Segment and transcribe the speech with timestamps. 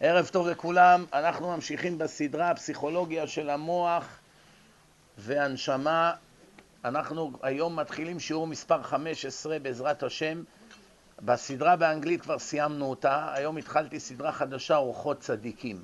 [0.00, 4.18] ערב טוב לכולם, אנחנו ממשיכים בסדרה הפסיכולוגיה של המוח
[5.18, 6.14] והנשמה.
[6.84, 10.42] אנחנו היום מתחילים שיעור מספר 15 בעזרת השם.
[11.22, 15.82] בסדרה באנגלית כבר סיימנו אותה, היום התחלתי סדרה חדשה, אורחות צדיקים.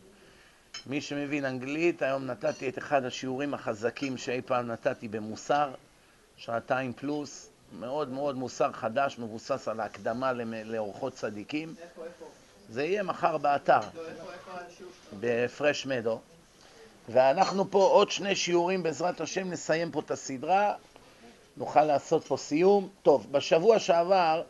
[0.87, 5.75] מי שמבין אנגלית, היום נתתי את אחד השיעורים החזקים שאי פעם נתתי במוסר,
[6.37, 7.49] שעתיים פלוס,
[7.79, 10.33] מאוד מאוד מוסר חדש, מבוסס על ההקדמה
[10.65, 11.75] לאורחות צדיקים.
[11.83, 12.42] איפה, איפה?
[12.69, 13.81] זה יהיה מחר באתר,
[15.21, 16.21] בפרש מדו.
[17.09, 20.75] ואנחנו פה עוד שני שיעורים, בעזרת השם, נסיים פה את הסדרה,
[21.57, 22.89] נוכל לעשות פה סיום.
[23.03, 24.43] טוב, בשבוע שעבר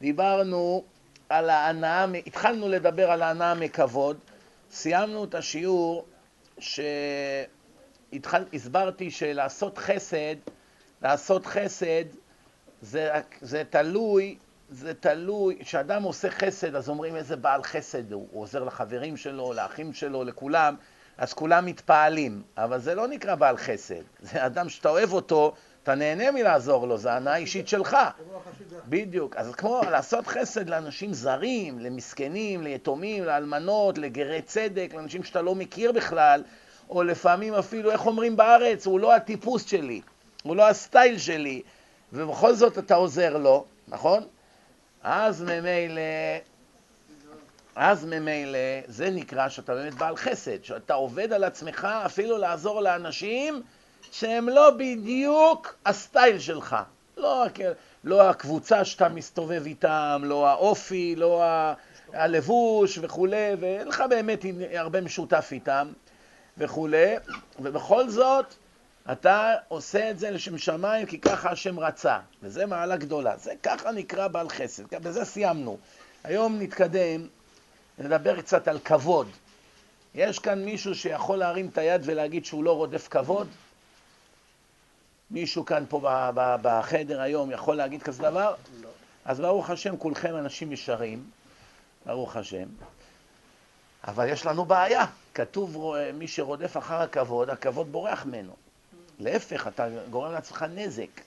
[0.00, 0.84] דיברנו
[1.28, 4.18] על ההנאה, התחלנו לדבר על ההנאה מכבוד,
[4.70, 6.06] סיימנו את השיעור
[8.12, 10.36] שהסברתי שלעשות חסד,
[11.02, 12.04] לעשות חסד
[12.82, 13.10] זה,
[13.40, 14.36] זה תלוי
[14.74, 19.52] זה תלוי, כשאדם עושה חסד, אז אומרים איזה בעל חסד הוא, הוא עוזר לחברים שלו,
[19.52, 20.74] לאחים שלו, לכולם,
[21.18, 25.94] אז כולם מתפעלים, אבל זה לא נקרא בעל חסד, זה אדם שאתה אוהב אותו, אתה
[25.94, 27.96] נהנה מלעזור לו, זה הנאה אישית שלך.
[28.88, 35.54] בדיוק, אז כמו לעשות חסד לאנשים זרים, למסכנים, ליתומים, לאלמנות, לגרי צדק, לאנשים שאתה לא
[35.54, 36.42] מכיר בכלל,
[36.90, 40.00] או לפעמים אפילו, איך אומרים בארץ, הוא לא הטיפוס שלי,
[40.42, 41.62] הוא לא הסטייל שלי,
[42.12, 44.22] ובכל זאת אתה עוזר לו, נכון?
[45.04, 46.00] אז ממילא,
[47.76, 53.62] אז ממילא, זה נקרא שאתה באמת בעל חסד, שאתה עובד על עצמך אפילו לעזור לאנשים
[54.12, 56.76] שהם לא בדיוק הסטייל שלך.
[57.16, 57.44] לא,
[58.04, 61.42] לא הקבוצה שאתה מסתובב איתם, לא האופי, לא
[62.12, 65.88] הלבוש וכולי, ואין לך באמת הרבה משותף איתם
[66.58, 67.14] וכולי,
[67.58, 68.54] ובכל זאת,
[69.12, 73.36] אתה עושה את זה לשם שמיים כי ככה השם רצה, וזה מעלה גדולה.
[73.36, 75.78] זה ככה נקרא בעל חסד, בזה סיימנו.
[76.24, 77.26] היום נתקדם,
[77.98, 79.28] נדבר קצת על כבוד.
[80.14, 83.48] יש כאן מישהו שיכול להרים את היד ולהגיד שהוא לא רודף כבוד?
[85.30, 86.00] מישהו כאן פה
[86.34, 88.54] בחדר היום יכול להגיד כזה דבר?
[88.80, 88.88] לא.
[89.24, 91.24] אז ברוך השם, כולכם אנשים ישרים,
[92.06, 92.66] ברוך השם.
[94.08, 95.04] אבל יש לנו בעיה.
[95.34, 98.63] כתוב, מי שרודף אחר הכבוד, הכבוד בורח ממנו.
[99.18, 101.20] להפך, אתה גורם לעצמך נזק.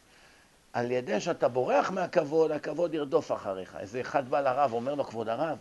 [0.73, 3.75] על ידי שאתה בורח מהכבוד, הכבוד ירדוף אחריך.
[3.79, 5.57] איזה אחד בא לרב, אומר לו, כבוד הרב,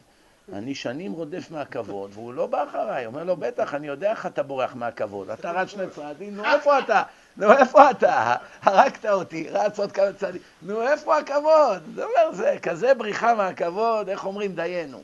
[0.52, 3.06] אני שנים רודף מהכבוד, והוא לא בא אחריי.
[3.06, 5.30] אומר לו, בטח, אני יודע איך אתה בורח מהכבוד.
[5.30, 7.02] אתה רץ שני צעדים, נו, איפה אתה?
[7.36, 8.34] נו, איפה אתה?
[8.62, 10.42] הרגת אותי, רץ עוד כמה צעדים.
[10.62, 11.82] נו, איפה הכבוד?
[11.94, 15.02] זה אומר, זה כזה בריחה מהכבוד, איך אומרים, דיינו.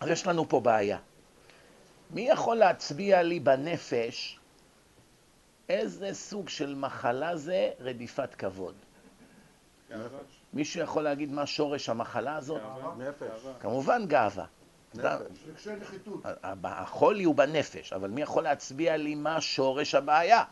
[0.00, 0.98] אז יש לנו פה בעיה.
[2.10, 4.38] מי יכול להצביע לי בנפש
[5.68, 8.74] איזה סוג של מחלה זה רדיפת כבוד?
[10.52, 12.60] מישהו יכול להגיד מה שורש המחלה הזאת?
[12.98, 13.46] נפש.
[13.60, 14.44] כמובן גאווה.
[16.64, 20.44] החולי הוא בנפש, אבל מי יכול להצביע לי מה שורש הבעיה?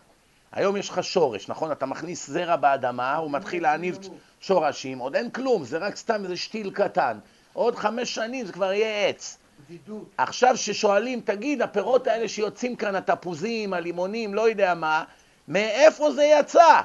[0.53, 1.72] היום יש לך שורש, נכון?
[1.72, 3.99] אתה מכניס זרע באדמה, הוא מתחיל להניב
[4.41, 7.19] שורשים, עוד אין כלום, זה רק סתם איזה שתיל קטן.
[7.53, 9.39] עוד חמש שנים זה כבר יהיה עץ.
[9.65, 10.05] בדידות.
[10.19, 15.05] עכשיו ששואלים, תגיד, הפירות האלה שיוצאים כאן, התפוזים, הלימונים, לא יודע מה,
[15.49, 16.81] מאיפה זה יצא?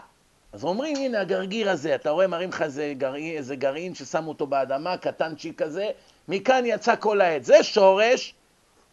[0.53, 4.47] אז אומרים, הנה הגרגיר הזה, אתה רואה, מראים לך איזה גרעין, איזה גרעין ששמו אותו
[4.47, 5.89] באדמה, קטנצ'יק כזה,
[6.27, 7.45] מכאן יצא כל העץ.
[7.45, 8.33] זה שורש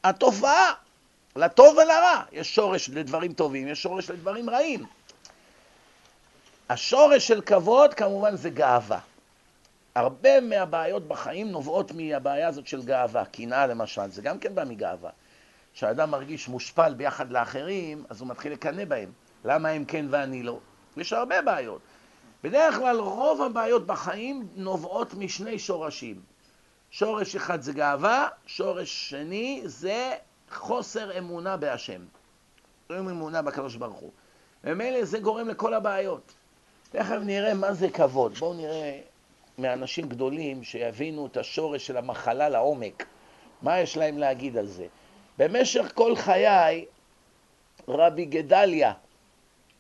[0.05, 0.73] התופעה,
[1.37, 2.23] לטוב ולרע.
[2.33, 4.85] יש שורש לדברים טובים, יש שורש לדברים רעים.
[6.69, 8.99] השורש של כבוד כמובן זה גאווה.
[9.95, 15.11] הרבה מהבעיות בחיים נובעות מהבעיה הזאת של גאווה, קנאה למשל, זה גם כן בא מגאווה.
[15.75, 19.13] כשאדם מרגיש מושפל ביחד לאחרים, אז הוא מתחיל לקנא בהם.
[19.45, 20.59] למה הם כן ואני לא?
[20.97, 21.81] יש הרבה בעיות.
[22.45, 26.21] בדרך כלל רוב הבעיות בחיים נובעות משני שורשים.
[26.91, 30.13] שורש אחד זה גאווה, שורש שני זה
[30.53, 32.01] חוסר אמונה בהשם.
[32.91, 34.11] אין אמונה בקדוש ברוך הוא.
[34.65, 36.33] ומילא זה גורם לכל הבעיות.
[36.91, 38.35] תכף נראה מה זה כבוד.
[38.35, 39.01] בואו נראה
[39.59, 43.07] מאנשים גדולים שיבינו את השורש של המחלה לעומק.
[43.63, 44.87] מה יש להם להגיד על זה?
[45.39, 46.85] במשך כל חיי
[47.89, 48.93] רבי גדליה,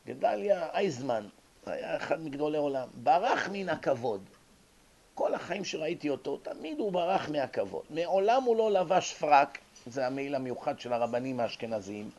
[0.06, 1.26] גדליה אייזמן,
[1.66, 4.20] היה אחד מגדולי עולם, ברח מן הכבוד.
[5.14, 7.82] כל החיים שראיתי אותו, תמיד הוא ברח מהכבוד.
[7.90, 12.10] מעולם הוא לא לבש פרק, זה המעיל המיוחד של הרבנים האשכנזיים,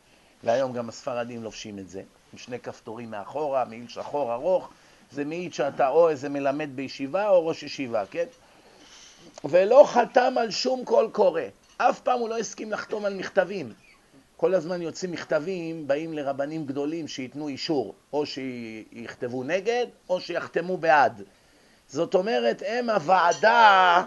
[0.44, 2.02] והיום גם הספרדים לובשים את זה,
[2.32, 4.70] עם שני כפתורים מאחורה, מעיל שחור ארוך,
[5.12, 8.24] זה מעיד שאתה או איזה מלמד בישיבה או ראש ישיבה, כן?
[9.44, 11.42] ולא חתם על שום קול קורא.
[11.76, 13.72] אף פעם הוא לא הסכים לחתום על מכתבים.
[14.36, 21.22] כל הזמן יוצאים מכתבים, באים לרבנים גדולים שייתנו אישור, או שיכתבו נגד, או שיחתמו בעד.
[21.88, 24.02] זאת אומרת, הם הוועדה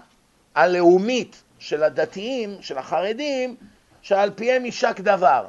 [0.56, 3.56] הלאומית של הדתיים, של החרדים,
[4.02, 5.48] שעל פיהם יישק דבר.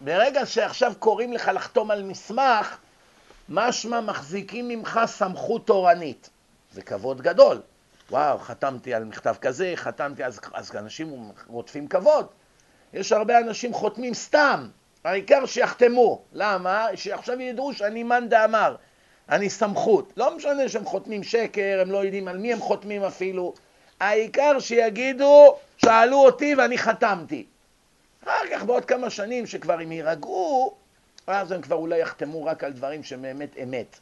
[0.00, 2.78] ברגע שעכשיו קוראים לך לחתום על מסמך,
[3.48, 6.30] משמע מחזיקים ממך סמכות תורנית.
[6.72, 7.60] זה כבוד גדול.
[8.10, 12.26] וואו, חתמתי על מכתב כזה, חתמתי, אז, אז אנשים רודפים כבוד.
[12.92, 14.68] יש הרבה אנשים חותמים סתם,
[15.04, 16.22] העיקר שיחתמו.
[16.32, 16.86] למה?
[16.94, 18.76] שעכשיו ידעו שאני מאן דאמר,
[19.28, 20.12] אני סמכות.
[20.16, 23.54] לא משנה שהם חותמים שקר, הם לא יודעים על מי הם חותמים אפילו.
[24.00, 27.46] העיקר שיגידו, שאלו אותי ואני חתמתי.
[28.24, 30.74] אחר כך בעוד כמה שנים שכבר הם יירגעו,
[31.28, 33.98] אז הם כבר אולי יחתמו רק על דברים שבאמת אמת.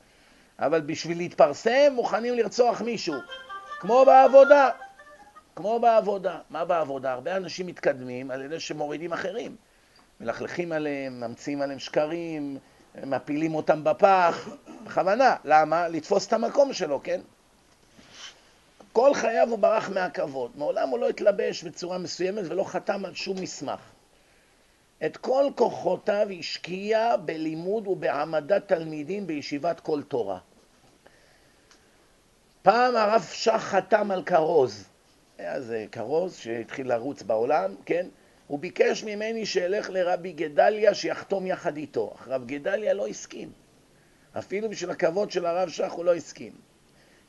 [0.59, 3.15] אבל בשביל להתפרסם מוכנים לרצוח מישהו,
[3.81, 4.71] כמו בעבודה.
[5.57, 6.39] כמו בעבודה.
[6.51, 7.13] מה בעבודה?
[7.13, 9.57] הרבה אנשים מתקדמים על ידי שמורידים אחרים.
[10.21, 12.59] מלכלכים עליהם, ממציאים עליהם שקרים,
[13.05, 14.49] מפילים אותם בפח,
[14.85, 15.37] בכוונה.
[15.45, 15.89] למה?
[15.89, 17.21] לתפוס את המקום שלו, כן?
[18.93, 20.51] כל חייו הוא ברח מהכבוד.
[20.55, 23.81] מעולם הוא לא התלבש בצורה מסוימת ולא חתם על שום מסמך.
[25.05, 30.39] את כל כוחותיו השקיע בלימוד ובהעמדת תלמידים בישיבת כל תורה.
[32.63, 34.85] פעם הרב שך חתם על כרוז,
[35.39, 38.07] היה זה כרוז שהתחיל לרוץ בעולם, כן?
[38.47, 42.13] הוא ביקש ממני שאלך לרבי גדליה שיחתום יחד איתו.
[42.17, 43.53] אך רב גדליה לא הסכים.
[44.39, 46.53] אפילו בשביל הכבוד של הרב שך הוא לא הסכים.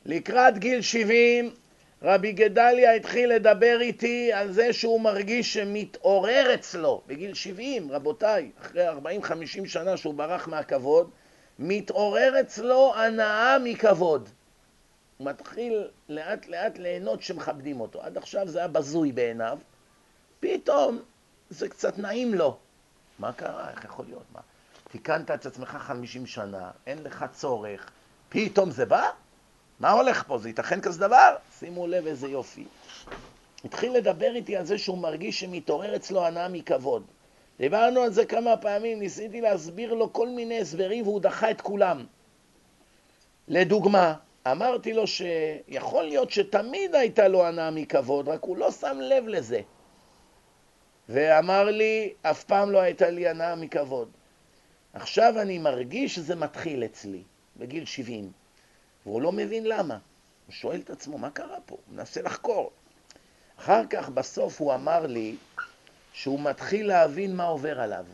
[0.04, 1.54] לקראת גיל 70
[2.02, 8.88] רבי גדליה התחיל לדבר איתי על זה שהוא מרגיש שמתעורר אצלו, בגיל 70, רבותיי, אחרי
[8.88, 8.92] 40-50
[9.66, 11.10] שנה שהוא ברח מהכבוד,
[11.58, 14.28] מתעורר אצלו הנאה מכבוד.
[15.16, 18.02] הוא מתחיל לאט לאט ליהנות שמכבדים אותו.
[18.02, 19.58] עד עכשיו זה היה בזוי בעיניו,
[20.40, 20.98] פתאום
[21.50, 22.56] זה קצת נעים לו.
[23.18, 23.70] מה קרה?
[23.70, 24.24] איך יכול להיות?
[24.32, 24.40] מה?
[24.90, 27.90] תיקנת את עצמך 50 שנה, אין לך צורך,
[28.28, 29.10] פתאום זה בא?
[29.80, 30.38] מה הולך פה?
[30.38, 31.36] זה ייתכן כזה דבר?
[31.58, 32.64] שימו לב איזה יופי.
[33.64, 37.02] התחיל לדבר איתי על זה שהוא מרגיש שמתעורר אצלו הנאה מכבוד.
[37.58, 42.06] דיברנו על זה כמה פעמים, ניסיתי להסביר לו כל מיני הסברים והוא דחה את כולם.
[43.48, 44.14] לדוגמה,
[44.50, 49.60] אמרתי לו שיכול להיות שתמיד הייתה לו הנאה מכבוד, רק הוא לא שם לב לזה.
[51.08, 54.08] ואמר לי, אף פעם לא הייתה לי הנאה מכבוד.
[54.92, 57.22] עכשיו אני מרגיש שזה מתחיל אצלי,
[57.56, 58.32] בגיל 70.
[59.08, 59.98] והוא לא מבין למה.
[60.46, 61.76] הוא שואל את עצמו, מה קרה פה?
[61.86, 62.70] הוא מנסה לחקור.
[63.58, 65.36] אחר כך, בסוף, הוא אמר לי
[66.12, 68.04] שהוא מתחיל להבין מה עובר עליו.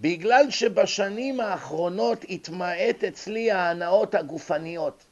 [0.00, 5.04] בגלל שבשנים האחרונות התמעט אצלי ההנאות הגופניות.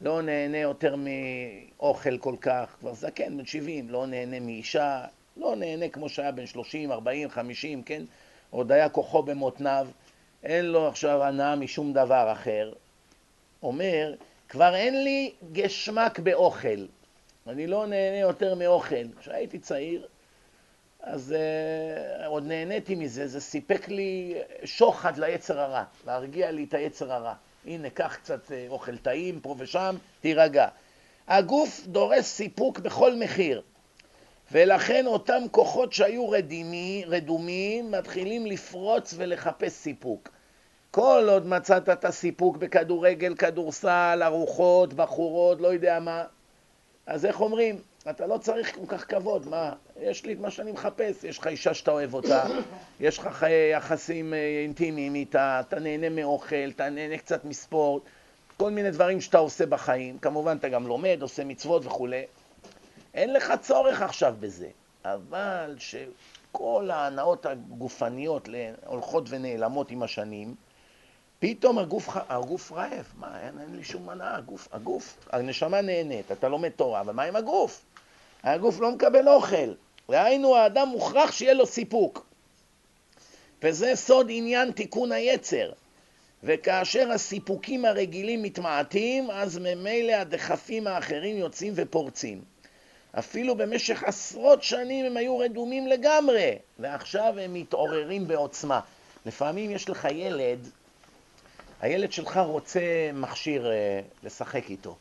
[0.00, 5.04] לא נהנה יותר מאוכל כל כך, כבר זקן, בן 70, לא נהנה מאישה,
[5.36, 8.02] לא נהנה כמו שהיה בן 30, 40, 50, כן?
[8.50, 9.88] עוד היה כוחו במותניו.
[10.42, 12.72] אין לו עכשיו הנאה משום דבר אחר,
[13.62, 14.14] אומר,
[14.48, 16.86] כבר אין לי גשמק באוכל,
[17.46, 19.04] אני לא נהנה יותר מאוכל.
[19.20, 20.06] כשהייתי צעיר,
[21.00, 24.34] אז uh, עוד נהניתי מזה, זה סיפק לי
[24.64, 27.34] שוחד ליצר הרע, להרגיע לי את היצר הרע.
[27.66, 30.68] הנה, קח קצת uh, אוכל טעים פה ושם, תירגע.
[31.28, 33.62] הגוף דורש סיפוק בכל מחיר,
[34.52, 40.28] ולכן אותם כוחות שהיו רדימי, רדומים מתחילים לפרוץ ולחפש סיפוק.
[40.90, 46.24] כל עוד מצאת את הסיפוק בכדורגל, כדורסל, ארוחות, בחורות, לא יודע מה,
[47.06, 47.80] אז איך אומרים?
[48.10, 49.72] אתה לא צריך כל כך כבוד, מה?
[50.00, 52.44] יש לי את מה שאני מחפש, יש לך אישה שאתה אוהב אותה,
[53.00, 58.02] יש לך יחסים אה, אינטימיים איתה, אתה נהנה מאוכל, אתה נהנה קצת מספורט,
[58.56, 62.22] כל מיני דברים שאתה עושה בחיים, כמובן אתה גם לומד, עושה מצוות וכולי.
[63.16, 64.68] אין לך צורך עכשיו בזה,
[65.04, 68.48] אבל שכל ההנאות הגופניות
[68.86, 70.54] הולכות ונעלמות עם השנים,
[71.38, 76.48] פתאום הגוף, הגוף רעב, מה, אין, אין לי שום מנה, הגוף, הגוף, הנשמה נהנית, אתה
[76.48, 77.84] לומד תורה, אבל מה עם הגוף?
[78.42, 79.74] הגוף לא מקבל אוכל,
[80.10, 82.26] דהיינו האדם מוכרח שיהיה לו סיפוק.
[83.62, 85.72] וזה סוד עניין תיקון היצר.
[86.42, 92.55] וכאשר הסיפוקים הרגילים מתמעטים, אז ממילא הדחפים האחרים יוצאים ופורצים.
[93.18, 98.80] אפילו במשך עשרות שנים הם היו רדומים לגמרי, ועכשיו הם מתעוררים בעוצמה.
[99.26, 100.68] לפעמים יש לך ילד
[101.80, 104.96] הילד שלך רוצה מכשיר אה, לשחק איתו.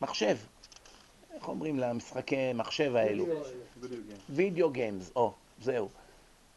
[0.00, 0.36] מחשב.
[1.34, 3.26] איך אומרים למשחקי מחשב האלו?
[4.30, 5.88] וידאו גיימס, או, זהו.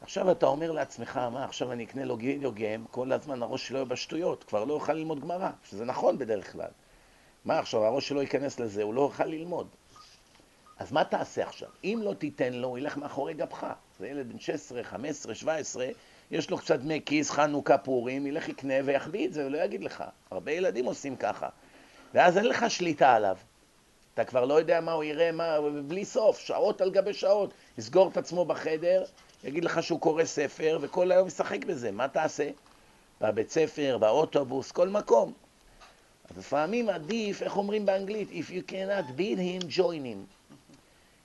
[0.01, 3.77] עכשיו אתה אומר לעצמך, מה, עכשיו אני אקנה לו וידאו גיים, כל הזמן הראש שלו
[3.77, 6.69] יהיה בשטויות, כבר לא יוכל ללמוד גמרא, שזה נכון בדרך כלל.
[7.45, 9.67] מה עכשיו, הראש שלו ייכנס לזה, הוא לא יוכל ללמוד.
[10.83, 11.69] אז מה תעשה עכשיו?
[11.83, 13.67] אם לא תיתן לו, הוא ילך מאחורי גבך.
[13.99, 15.87] זה ילד בן 16, 15, 17,
[16.31, 19.83] יש לו קצת דמי כיס, חנוכה, פורים, ילך יקנה ויחביא את זה, הוא לא יגיד
[19.83, 20.03] לך.
[20.31, 21.49] הרבה ילדים עושים ככה.
[22.13, 23.37] ואז אין לך שליטה עליו.
[24.13, 27.53] אתה כבר לא יודע מה הוא יראה, מה, בלי סוף, שעות על גבי שעות.
[27.77, 29.03] יסגור את עצמו בחדר,
[29.43, 31.91] יגיד לך שהוא קורא ספר, וכל היום ישחק בזה.
[31.91, 32.49] מה תעשה?
[33.21, 35.33] בבית ספר, באוטובוס, כל מקום.
[36.29, 38.29] אז לפעמים עדיף, איך אומרים באנגלית?
[38.29, 40.42] If you cannot beat him, join him.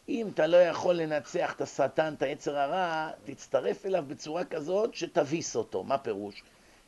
[0.08, 5.56] אם אתה לא יכול לנצח את השטן, את היצר הרע, תצטרף אליו בצורה כזאת שתביס
[5.56, 5.84] אותו.
[5.84, 6.42] מה פירוש?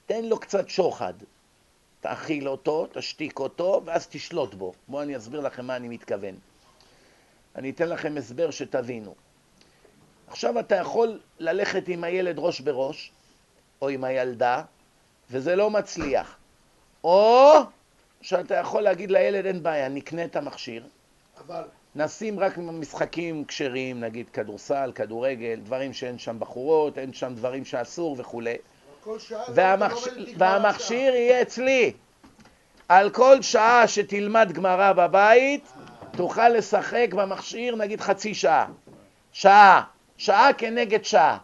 [0.07, 1.15] תן לו קצת שוחד.
[2.01, 4.73] תאכיל אותו, תשתיק אותו, ואז תשלוט בו.
[4.89, 6.35] בואו אני אסביר לכם מה אני מתכוון.
[7.57, 9.15] אני אתן לכם הסבר שתבינו.
[10.29, 13.13] עכשיו אתה יכול ללכת עם הילד ראש בראש,
[13.83, 14.63] או עם הילדה,
[15.31, 16.37] וזה לא מצליח.
[17.05, 17.53] או
[18.23, 20.87] שאתה יכול להגיד לילד, אין בעיה, נקנה את המכשיר,
[21.39, 21.63] אבל...
[21.97, 28.17] נשים רק משחקים כשרים, נגיד כדורסל, כדורגל, דברים שאין שם בחורות, אין שם דברים שאסור
[28.19, 28.57] וכולי.
[29.55, 30.09] והמחש...
[30.39, 31.93] והמכשיר יהיה אצלי.
[32.89, 35.73] על כל שעה שתלמד גמרא בבית,
[36.17, 38.67] תוכל לשחק במכשיר נגיד חצי שעה.
[39.33, 39.83] שעה.
[40.17, 41.39] שעה כנגד שעה.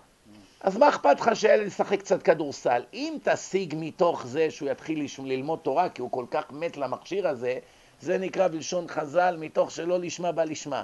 [0.61, 2.83] אז מה אכפת לך שהילד ישחק קצת כדורסל?
[2.95, 7.59] אם תשיג מתוך זה שהוא יתחיל ללמוד תורה, כי הוא כל כך מת למכשיר הזה,
[8.01, 10.83] זה נקרא בלשון חז"ל, מתוך שלא לשמה בא לשמה.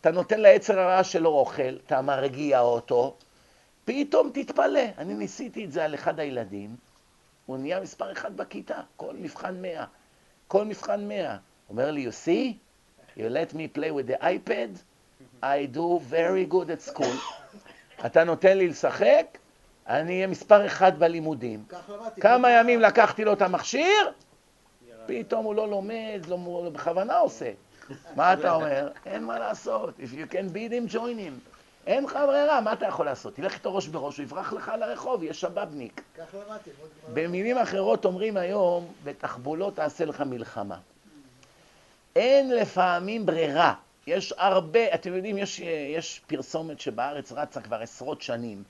[0.00, 3.16] אתה נותן ליצר הרע שלו אוכל, אתה מרגיע אותו,
[3.84, 4.84] פתאום תתפלא.
[4.98, 6.76] אני ניסיתי את זה על אחד הילדים,
[7.46, 9.84] הוא נהיה מספר אחד בכיתה, כל מבחן מאה.
[10.48, 11.36] כל מבחן מאה.
[11.70, 12.52] אומר לי, you see,
[13.16, 14.78] you let me play with the iPad,
[15.42, 17.16] I do very good at school.
[18.06, 19.38] אתה נותן לי לשחק,
[19.88, 21.64] אני אהיה מספר אחד בלימודים.
[22.20, 24.12] כמה ימים לקחתי לו את המכשיר,
[25.06, 27.52] פתאום הוא לא לומד, לא, בכוונה עושה.
[28.16, 28.88] מה אתה אומר?
[29.06, 29.94] אין מה לעשות.
[29.98, 31.52] If you can beat him, join him.
[31.86, 33.34] אין לך ברירה, מה אתה יכול לעשות?
[33.34, 36.02] תלך איתו ראש בראש, הוא יברח לך לרחוב, יהיה שבבניק.
[37.12, 40.78] במילים אחרות אומרים היום, בתחבולות תעשה לך מלחמה.
[42.16, 43.74] אין לפעמים ברירה.
[44.06, 45.60] יש הרבה, אתם יודעים, יש,
[45.96, 48.62] יש פרסומת שבארץ רצה כבר עשרות שנים.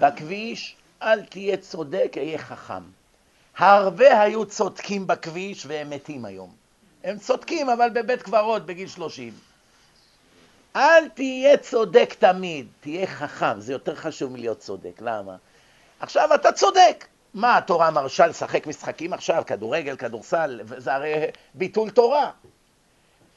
[0.00, 2.82] בכביש, אל תהיה צודק, אהיה חכם.
[3.56, 6.54] הרבה היו צודקים בכביש והם מתים היום.
[7.04, 9.32] הם צודקים, אבל בבית קברות בגיל 30.
[10.76, 15.00] אל תהיה צודק תמיד, תהיה חכם, זה יותר חשוב מלהיות צודק.
[15.00, 15.36] למה?
[16.00, 17.06] עכשיו אתה צודק.
[17.34, 21.14] מה התורה מרשה לשחק משחקים עכשיו, כדורגל, כדורסל, זה הרי
[21.54, 22.30] ביטול תורה.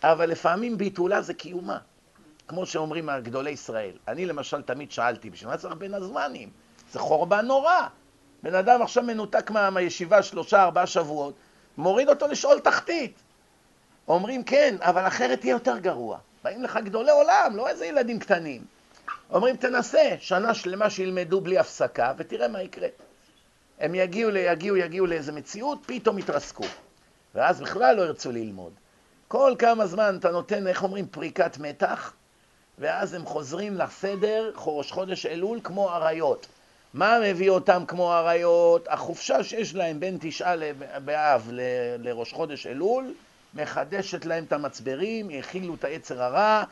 [0.04, 1.78] אבל לפעמים ביטולה זה קיומה,
[2.48, 3.92] כמו שאומרים גדולי ישראל.
[4.08, 6.50] אני למשל תמיד שאלתי, בשביל מה צריך בין הזמנים?
[6.92, 7.88] זה חורבן נורא.
[8.44, 11.34] בן אדם עכשיו מנותק מה, מהישיבה שלושה, ארבעה שבועות,
[11.78, 13.14] מוריד אותו לשאול תחתית.
[14.08, 16.18] אומרים כן, אבל אחרת יהיה יותר גרוע.
[16.44, 18.62] באים לך גדולי עולם, לא איזה ילדים קטנים.
[19.32, 22.88] אומרים תנסה, שנה שלמה שילמדו בלי הפסקה, ותראה מה יקרה.
[23.80, 26.64] הם יגיעו, יגיעו, יגיעו לאיזה מציאות, פתאום יתרסקו.
[27.36, 28.74] ואז בכלל לא ירצו ללמוד.
[29.28, 32.14] כל כמה זמן אתה נותן, איך אומרים, פריקת מתח,
[32.80, 36.48] ואז הם חוזרים לסדר, ראש חודש אלול, כמו אריות.
[36.98, 38.88] מה מביא אותם כמו אריות?
[38.90, 40.54] החופשה שיש להם בין תשעה
[41.06, 41.50] באב
[42.00, 43.14] לראש חודש אלול,
[43.54, 46.64] מחדשת להם את המצברים, הכילו את היצר הרע,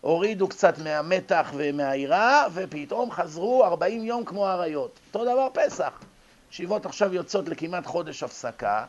[0.00, 4.98] הורידו קצת מהמתח ומהיראה, ופתאום חזרו 40 יום כמו אריות.
[5.06, 5.92] אותו דבר פסח.
[6.52, 8.84] ישיבות עכשיו יוצאות לכמעט חודש הפסקה,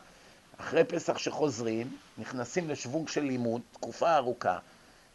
[0.60, 4.58] אחרי פסח שחוזרים, נכנסים לשוונג של לימוד, תקופה ארוכה.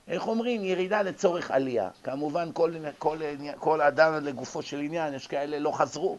[0.08, 0.64] איך אומרים?
[0.64, 1.90] ירידה לצורך עלייה.
[2.04, 3.18] כמובן, כל, כל,
[3.60, 6.18] כל אדם לגופו של עניין, יש כאלה לא חזרו.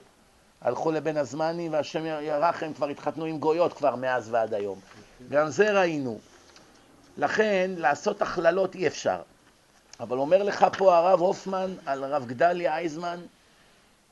[0.60, 4.80] הלכו לבין הזמנים, והשם ירחם, כבר התחתנו עם גויות כבר מאז ועד היום.
[5.30, 6.18] גם זה ראינו.
[7.16, 9.20] לכן, לעשות הכללות אי אפשר.
[10.00, 13.20] אבל אומר לך פה הרב הופמן על הרב גדליה אייזמן,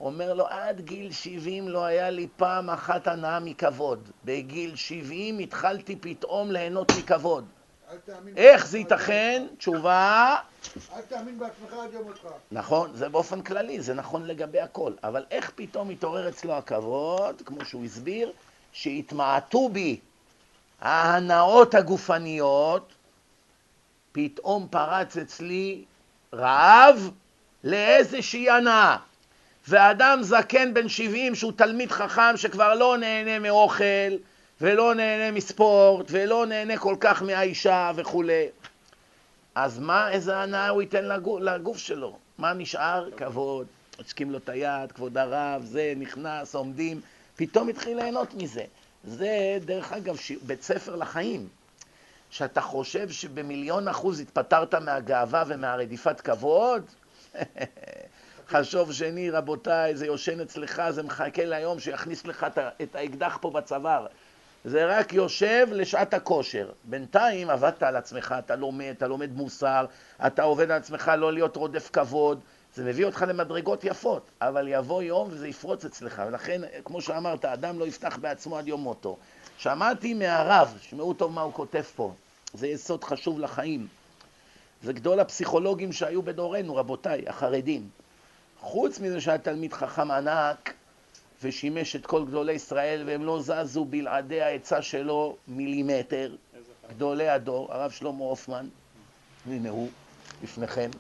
[0.01, 4.11] אומר לו, עד גיל 70 לא היה לי פעם אחת הנאה מכבוד.
[4.25, 7.45] בגיל 70 התחלתי פתאום ליהנות מכבוד.
[8.37, 9.47] איך זה ייתכן?
[9.59, 10.37] תשובה...
[10.97, 12.29] אל תאמין בעצמך עד יום אותך.
[12.53, 14.93] נכון, זה באופן כללי, זה נכון לגבי הכל.
[15.05, 18.33] אבל איך פתאום התעורר אצלו הכבוד, כמו שהוא הסביר,
[18.73, 20.01] שהתמעטו בי
[20.81, 22.93] ההנאות הגופניות,
[24.13, 25.85] פתאום פרץ אצלי
[26.35, 27.11] רעב
[27.65, 28.97] לאיזושהי הנאה.
[29.69, 34.17] ואדם זקן בן 70 שהוא תלמיד חכם שכבר לא נהנה מאוכל
[34.61, 38.47] ולא נהנה מספורט ולא נהנה כל כך מהאישה וכולי.
[39.55, 42.17] אז מה, איזה הנאה הוא ייתן לגוף, לגוף שלו?
[42.39, 43.09] מה נשאר?
[43.17, 43.67] כבוד,
[43.99, 47.01] עושקים לו את היד, כבוד הרב, זה, נכנס, עומדים,
[47.37, 48.65] פתאום התחיל ליהנות מזה.
[49.05, 50.33] זה, דרך אגב, ש...
[50.33, 51.49] בית ספר לחיים.
[52.31, 56.83] שאתה חושב שבמיליון אחוז התפטרת מהגאווה ומהרדיפת כבוד,
[58.53, 62.47] חשוב שני, רבותיי, זה יושן אצלך, זה מחכה ליום שיכניס לך
[62.83, 64.07] את האקדח פה בצוואר.
[64.65, 66.71] זה רק יושב לשעת הכושר.
[66.85, 69.85] בינתיים עבדת על עצמך, אתה לומד, אתה לומד מוסר,
[70.27, 72.41] אתה עובד על עצמך לא להיות רודף כבוד,
[72.75, 77.79] זה מביא אותך למדרגות יפות, אבל יבוא יום וזה יפרוץ אצלך, ולכן, כמו שאמרת, אדם
[77.79, 79.17] לא יפתח בעצמו עד יום מותו.
[79.59, 82.13] שמעתי מהרב, שמעו טוב מה הוא כותב פה,
[82.55, 83.87] זה יסוד חשוב לחיים.
[84.83, 87.89] זה גדול הפסיכולוגים שהיו בדורנו, רבותיי, החרדים.
[88.61, 90.75] חוץ מזה שהיה תלמיד חכם ענק
[91.43, 96.37] ושימש את כל גדולי ישראל, והם לא זזו בלעדי העצה שלו מילימטר,
[96.91, 98.69] גדולי הדור, הרב שלמה הופמן,
[99.47, 99.89] הנה הוא,
[100.43, 100.91] לפניכם,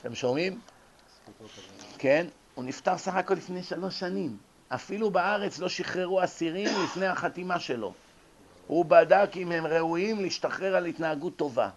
[0.00, 0.60] אתם שומעים?
[1.98, 4.36] כן, הוא נפטר סך הכל לפני שלוש שנים.
[4.68, 7.92] אפילו בארץ לא שחררו אסירים לפני החתימה שלו.
[8.66, 11.70] הוא בדק אם הם ראויים להשתחרר על התנהגות טובה.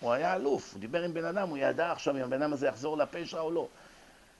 [0.00, 2.66] הוא היה אלוף, הוא דיבר עם בן אדם, הוא ידע עכשיו אם הבן אדם הזה
[2.66, 3.66] יחזור לפשע או לא.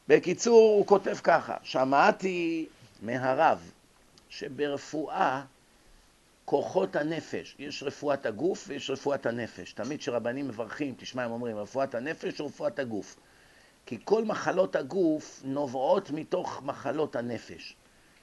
[0.08, 2.66] בקיצור, הוא כותב ככה, שמעתי
[3.02, 3.72] מהרב
[4.28, 5.44] שברפואה
[6.44, 9.72] כוחות הנפש, יש רפואת הגוף ויש רפואת הנפש.
[9.72, 13.16] תמיד כשרבנים מברכים, תשמע, הם אומרים רפואת הנפש או רפואת הגוף.
[13.86, 17.76] כי כל מחלות הגוף נובעות מתוך מחלות הנפש.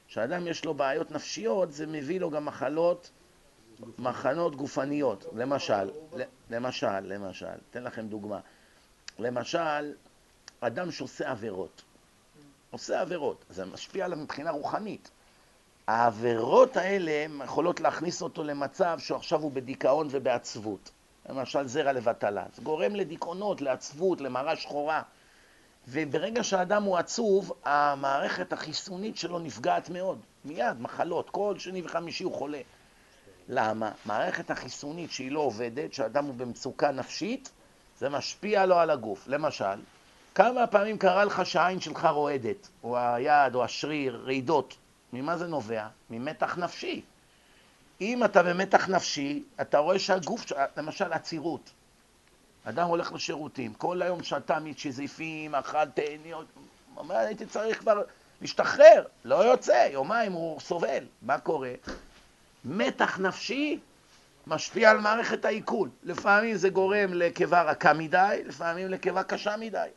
[0.07, 3.11] כשאדם יש לו בעיות נפשיות, זה מביא לו גם מחלות,
[3.97, 5.25] מחנות גופניות.
[5.35, 5.89] למשל,
[6.49, 8.39] למשל, למשל, אתן לכם דוגמה.
[9.19, 9.93] למשל,
[10.59, 11.81] אדם שעושה עבירות,
[12.71, 15.11] עושה עבירות, זה משפיע עליו מבחינה רוחנית.
[15.87, 20.91] העבירות האלה יכולות להכניס אותו למצב שעכשיו הוא בדיכאון ובעצבות.
[21.29, 22.45] למשל זרע לבטלה.
[22.55, 25.01] זה גורם לדיכאונות, לעצבות, למראה שחורה.
[25.87, 30.19] וברגע שהאדם הוא עצוב, המערכת החיסונית שלו נפגעת מאוד.
[30.45, 32.61] מיד, מחלות, כל שני וחמישי הוא חולה.
[33.49, 33.91] למה?
[34.05, 37.51] מערכת החיסונית שהיא לא עובדת, שהאדם הוא במצוקה נפשית,
[37.97, 39.27] זה משפיע לו על הגוף.
[39.27, 39.79] למשל,
[40.35, 44.77] כמה פעמים קרה לך שהעין שלך רועדת, או היד, או השריר, רעידות?
[45.13, 45.87] ממה זה נובע?
[46.09, 47.01] ממתח נפשי.
[48.01, 50.45] אם אתה במתח נפשי, אתה רואה שהגוף,
[50.77, 51.69] למשל עצירות.
[52.63, 56.45] אדם הולך לשירותים, כל היום שתה מצ'זיפים, אכל תהניות,
[56.97, 58.01] אומר, הייתי צריך כבר
[58.41, 61.03] להשתחרר, לא יוצא, יומיים הוא סובל.
[61.21, 61.71] מה קורה?
[62.65, 63.79] מתח נפשי
[64.47, 65.89] משפיע על מערכת העיכול.
[66.03, 69.87] לפעמים זה גורם לקיבה רכה מדי, לפעמים לקיבה קשה מדי.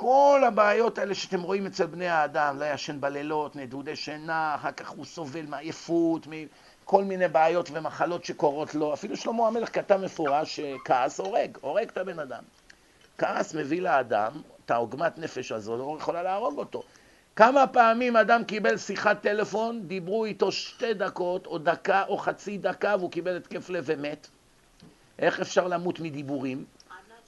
[0.00, 4.88] כל הבעיות האלה שאתם רואים אצל בני האדם, לא ישן בלילות, נדודי שינה, אחר כך
[4.88, 8.94] הוא סובל מעייפות, מכל מיני בעיות ומחלות שקורות לו.
[8.94, 12.42] אפילו שלמה המלך כתב מפורש שכעס הורג, הורג את הבן אדם.
[13.18, 14.32] כעס מביא לאדם,
[14.64, 16.82] את העוגמת נפש הזאת, לא יכולה להרוג אותו.
[17.36, 22.94] כמה פעמים אדם קיבל שיחת טלפון, דיברו איתו שתי דקות, או דקה, או חצי דקה,
[22.98, 24.28] והוא קיבל התקף לב ומת?
[25.18, 26.64] איך אפשר למות מדיבורים?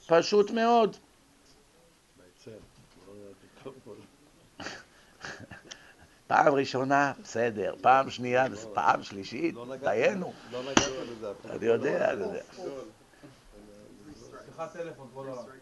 [0.07, 0.97] פשוט מאוד.
[6.31, 10.33] פעם ראשונה, בסדר, פעם שנייה, פעם שלישית, לא דיינו.
[10.51, 11.31] לא נגעת בזה.
[11.49, 12.41] אני יודע, אני יודע.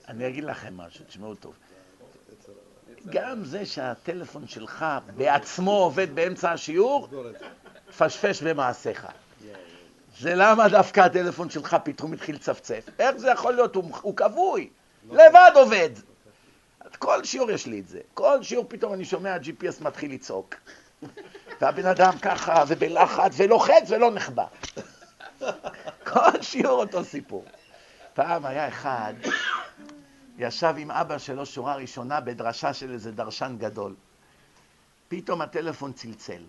[0.07, 1.53] אני אגיד לכם משהו, תשמעו טוב.
[3.05, 7.07] גם זה שהטלפון שלך בעצמו עובד באמצע השיעור,
[7.97, 9.07] פשפש במעשיך.
[10.19, 12.89] זה למה דווקא הטלפון שלך פתאום התחיל לצפצף.
[12.99, 13.75] איך זה יכול להיות?
[13.75, 14.69] הוא כבוי,
[15.09, 15.89] לבד עובד.
[16.99, 17.99] כל שיעור יש לי את זה.
[18.13, 20.55] כל שיעור פתאום אני שומע ה-GPS מתחיל לצעוק.
[21.61, 24.45] והבן אדם ככה, ובלחץ, ולוחץ ולא נחבא.
[26.03, 27.45] כל שיעור אותו סיפור.
[28.13, 29.13] פעם היה אחד,
[30.37, 33.95] ישב עם אבא שלו שורה ראשונה בדרשה של איזה דרשן גדול.
[35.07, 36.41] פתאום הטלפון צלצל.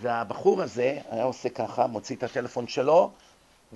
[0.00, 3.12] והבחור הזה היה עושה ככה, מוציא את הטלפון שלו,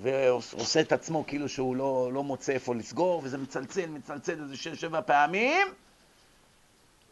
[0.03, 5.01] ועושה את עצמו כאילו שהוא לא, לא מוצא איפה לסגור, וזה מצלצל, מצלצל איזה שש-שבע
[5.01, 5.67] פעמים,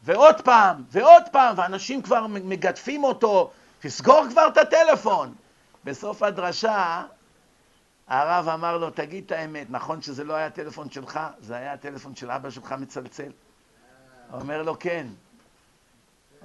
[0.03, 5.35] ועוד פעם, ועוד פעם, ואנשים כבר מגדפים אותו, תסגור כבר את הטלפון.
[5.85, 7.03] בסוף הדרשה,
[8.09, 11.21] הרב אמר לו, תגיד את האמת, נכון שזה לא היה הטלפון שלך?
[11.41, 13.33] זה היה הטלפון של אבא שלך מצלצל?
[14.33, 15.07] אומר לו, כן.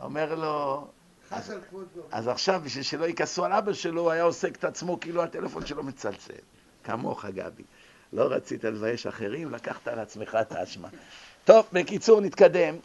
[0.01, 0.87] אומר לו,
[2.11, 5.65] אז, עכשיו, בשביל שלא יכעסו על אבא שלו, הוא היה עוסק את עצמו כאילו הטלפון
[5.65, 6.33] שלו מצלצל.
[6.83, 7.63] כמוך, גבי.
[8.13, 10.87] לא רצית לבייש אחרים, לקחת על עצמך את האשמה.
[11.45, 12.75] טוב, בקיצור, נתקדם.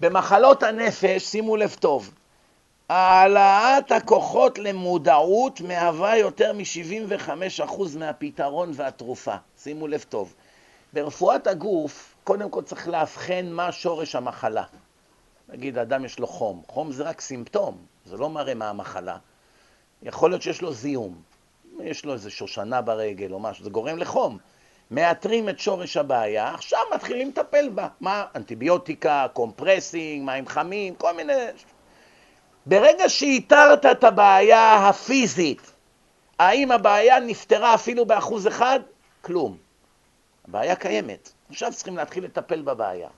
[0.00, 2.14] במחלות הנפש, שימו לב טוב,
[2.88, 9.34] העלאת הכוחות למודעות מהווה יותר מ-75% מהפתרון והתרופה.
[9.58, 10.34] שימו לב טוב.
[10.92, 14.64] ברפואת הגוף, קודם כל צריך לאבחן מה שורש המחלה.
[15.48, 16.62] נגיד, אדם יש לו חום.
[16.68, 19.16] חום זה רק סימפטום, זה לא מראה מה המחלה.
[20.02, 21.22] יכול להיות שיש לו זיהום,
[21.80, 24.38] יש לו איזה שושנה ברגל או משהו, זה גורם לחום.
[24.90, 27.88] מאתרים את שורש הבעיה, עכשיו מתחילים לטפל בה.
[28.00, 28.24] מה?
[28.36, 31.32] אנטיביוטיקה, compressing, מים חמים, כל מיני...
[32.66, 35.72] ברגע שאיתרת את הבעיה הפיזית,
[36.38, 38.80] האם הבעיה נפתרה אפילו באחוז אחד?
[39.20, 39.56] כלום.
[40.48, 41.32] הבעיה קיימת.
[41.50, 43.08] עכשיו צריכים להתחיל לטפל בבעיה.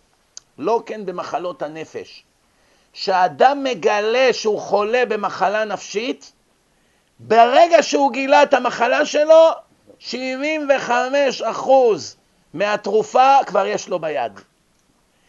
[0.58, 2.24] לא כן במחלות הנפש.
[2.92, 6.32] כשאדם מגלה שהוא חולה במחלה נפשית,
[7.18, 9.50] ברגע שהוא גילה את המחלה שלו,
[9.98, 12.16] 75 אחוז
[12.54, 14.40] מהתרופה כבר יש לו ביד.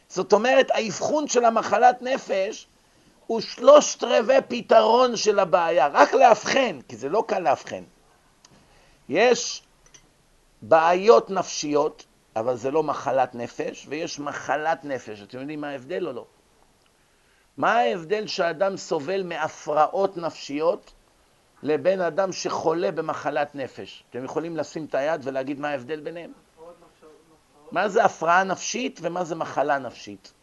[0.10, 2.68] זאת אומרת, האבחון של המחלת נפש
[3.28, 7.84] הוא שלושת רבעי פתרון של הבעיה, רק לאבחן, כי זה לא קל לאבחן.
[9.10, 9.62] יש
[10.62, 12.04] בעיות נפשיות,
[12.36, 15.22] אבל זה לא מחלת נפש, ויש מחלת נפש.
[15.22, 16.26] אתם יודעים מה ההבדל או לא?
[17.58, 20.94] מה ההבדל שאדם סובל מהפרעות נפשיות
[21.64, 24.04] לבין אדם שחולה במחלת נפש?
[24.10, 26.32] אתם יכולים לשים את היד ולהגיד מה ההבדל ביניהם?
[27.72, 30.34] מה זה הפרעה נפשית ומה זה מחלה נפשית?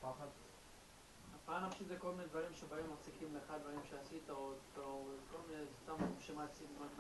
[1.45, 4.51] הפרעה נפשית זה כל מיני דברים שבאים מפסיקים לך דברים שעשית, או
[5.33, 6.52] כל מיני סתם שמעציב.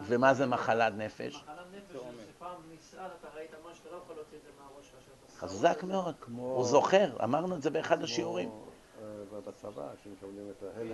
[0.07, 1.43] ומה זה מחלת נפש?
[1.43, 4.87] מחלת נפש זה שפעם נסער, אתה ראית משהו, אתה לא יכול להוציא את זה מהראש
[4.91, 5.41] שלך.
[5.41, 8.49] חזק מאוד, הוא זוכר, אמרנו את זה באחד השיעורים.
[8.49, 9.07] אה,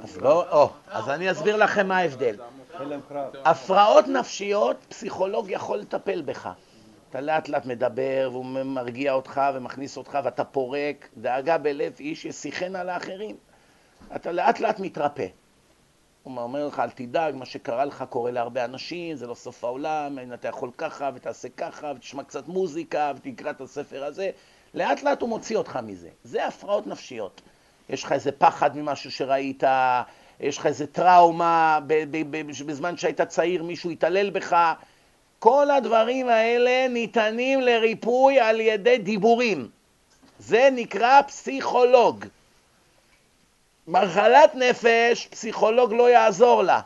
[0.02, 2.36] אז לא, אז אני אסביר לכם מה ההבדל.
[3.44, 6.50] הפרעות נפשיות, פסיכולוג יכול לטפל בך.
[7.10, 12.84] אתה לאט לאט מדבר, והוא מרגיע אותך ומכניס אותך, ואתה פורק, דאגה בלב איש ישיחנה
[12.84, 13.36] לאחרים.
[14.16, 15.26] אתה לאט לאט מתרפא.
[16.36, 20.18] הוא אומר לך, אל תדאג, מה שקרה לך קורה להרבה אנשים, זה לא סוף העולם,
[20.34, 24.30] אתה יכול ככה, ותעשה ככה, ותשמע קצת מוזיקה, ותקרא את הספר הזה.
[24.74, 26.08] לאט לאט הוא מוציא אותך מזה.
[26.24, 27.40] זה הפרעות נפשיות.
[27.88, 29.62] יש לך איזה פחד ממשהו שראית,
[30.40, 31.78] יש לך איזה טראומה,
[32.66, 34.72] בזמן שהיית צעיר מישהו התעלל בך.
[35.38, 39.68] כל הדברים האלה ניתנים לריפוי על ידי דיבורים.
[40.38, 42.24] זה נקרא פסיכולוג.
[43.88, 46.80] מחלת נפש, פסיכולוג לא יעזור לה.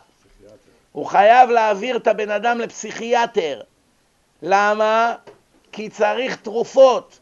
[0.92, 3.60] הוא חייב להעביר את הבן אדם לפסיכיאטר.
[4.42, 5.14] למה?
[5.72, 7.18] כי צריך תרופות.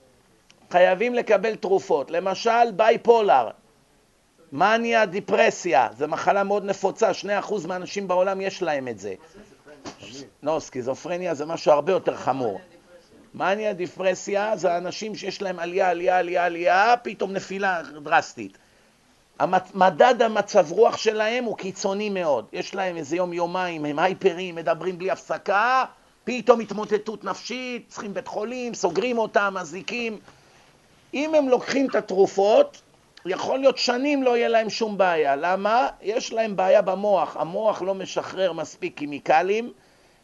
[0.70, 2.10] חייבים לקבל תרופות.
[2.10, 3.48] למשל, בייפולר,
[4.52, 7.10] מניה, דיפרסיה, זו מחלה מאוד נפוצה,
[7.48, 9.14] 2% מהאנשים בעולם יש להם את זה.
[10.42, 12.60] לא, סקיזופרניה זה משהו הרבה יותר חמור.
[13.34, 18.58] מניה, דיפרסיה זה אנשים שיש להם עלייה, עלייה, עלייה, עלייה, פתאום נפילה דרסטית.
[19.74, 22.44] מדד המצב רוח שלהם הוא קיצוני מאוד.
[22.52, 25.84] יש להם איזה יום, יומיים, הם הייפרים, מדברים בלי הפסקה,
[26.24, 30.18] פתאום התמוטטות נפשית, צריכים בית חולים, סוגרים אותם, מזיקים.
[31.14, 32.82] אם הם לוקחים את התרופות,
[33.26, 35.36] יכול להיות שנים לא יהיה להם שום בעיה.
[35.36, 35.88] למה?
[36.02, 37.36] יש להם בעיה במוח.
[37.36, 39.72] המוח לא משחרר מספיק כימיקלים,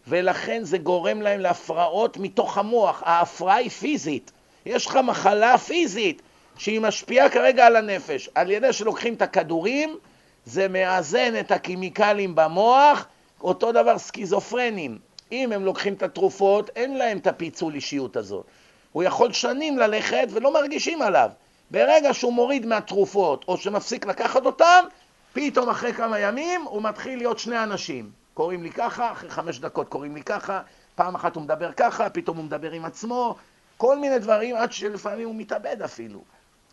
[0.09, 3.03] ולכן זה גורם להם להפרעות מתוך המוח.
[3.07, 4.33] ההפרעה היא פיזית.
[4.67, 6.23] יש לך מחלה פיזית
[6.59, 8.31] שהיא משפיעה כרגע על הנפש.
[8.35, 9.97] על ידי שלוקחים את הכדורים,
[10.45, 13.07] זה מאזן את הכימיקלים במוח,
[13.41, 14.99] אותו דבר סכיזופרנים.
[15.33, 18.47] אם הם לוקחים את התרופות, אין להם את הפיצול אישיות הזאת.
[18.93, 21.31] הוא יכול שנים ללכת ולא מרגישים עליו.
[21.71, 24.85] ברגע שהוא מוריד מהתרופות או שמפסיק לקחת אותן,
[25.33, 28.11] פתאום אחרי כמה ימים הוא מתחיל להיות שני אנשים.
[28.35, 30.61] קוראים לי ככה, אחרי חמש דקות קוראים לי ככה,
[30.95, 33.37] פעם אחת הוא מדבר ככה, פתאום הוא מדבר עם עצמו,
[33.77, 36.21] כל מיני דברים עד שלפעמים הוא מתאבד אפילו.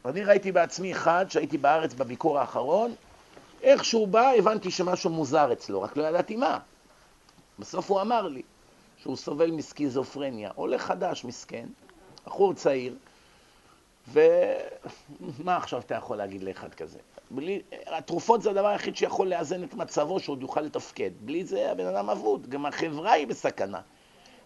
[0.05, 2.95] אני ראיתי בעצמי אחד שהייתי בארץ בביקור האחרון,
[3.61, 6.59] איך שהוא בא הבנתי שמשהו מוזר אצלו, רק לא ידעתי מה.
[7.59, 8.41] בסוף הוא אמר לי
[8.97, 11.65] שהוא סובל מסקיזופרניה, עולה חדש מסכן,
[12.25, 12.95] בחור צעיר,
[14.11, 16.99] ומה עכשיו אתה יכול להגיד לאחד כזה?
[17.31, 17.61] בלי...
[17.87, 21.11] התרופות זה הדבר היחיד שיכול לאזן את מצבו, שעוד יוכל לתפקד.
[21.21, 23.81] בלי זה הבן אדם אבוד, גם החברה היא בסכנה.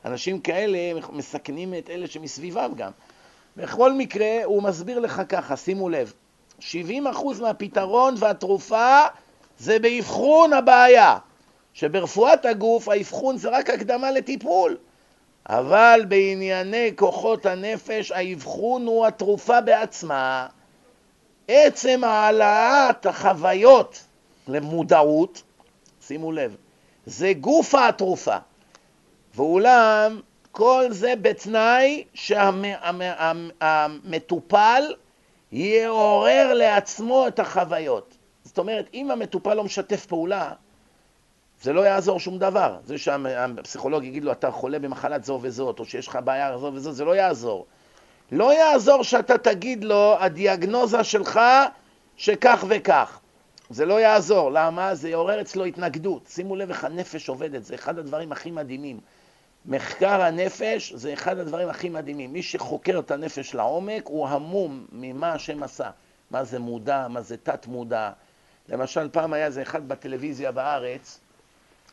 [0.06, 0.78] אנשים כאלה
[1.12, 2.91] מסכנים את אלה שמסביבם גם.
[3.58, 6.13] בכל מקרה, הוא מסביר לך ככה, שימו לב,
[6.60, 6.63] 70%
[7.41, 9.02] מהפתרון והתרופה
[9.60, 11.17] זה באבחון הבעיה,
[11.74, 14.78] שברפואת הגוף האבחון זה רק הקדמה לטיפול.
[15.50, 20.48] אבל בענייני כוחות הנפש האבחון הוא התרופה בעצמה.
[21.48, 24.04] עצם העלאת החוויות
[24.48, 25.43] למודעות,
[26.08, 26.56] שימו לב,
[27.06, 28.38] זה גופה התרופה.
[29.36, 30.20] ואולם,
[30.58, 32.04] כל זה בתנאי
[33.63, 34.84] שהמטופל
[35.52, 38.17] יעורר לעצמו את החוויות.
[38.43, 40.52] זאת אומרת, אם המטופל לא משתף פעולה,
[41.62, 42.78] זה לא יעזור שום דבר.
[42.84, 46.96] זה שהפסיכולוג יגיד לו, אתה חולה במחלת זו וזאת, או שיש לך בעיה זו וזאת,
[46.96, 47.65] זה לא יעזור.
[48.32, 51.39] לא יעזור שאתה תגיד לו, הדיאגנוזה שלך
[52.15, 53.20] שכך וכך.
[53.70, 54.52] זה לא יעזור.
[54.52, 54.96] למה?
[54.96, 56.28] זה יעורר אצלו התנגדות.
[56.28, 59.00] שימו לב איך הנפש עובדת, זה אחד הדברים הכי מדהימים.
[59.67, 62.34] מחקר הנפש זה אחד הדברים הכי מדהימים.
[62.34, 65.89] מי שחוקר את הנפש לעומק הוא המום ממה השם עשה.
[66.32, 68.12] מה זה מודע, מה זה תת מודע,
[68.69, 71.19] למשל, פעם היה איזה אחד בטלוויזיה בארץ,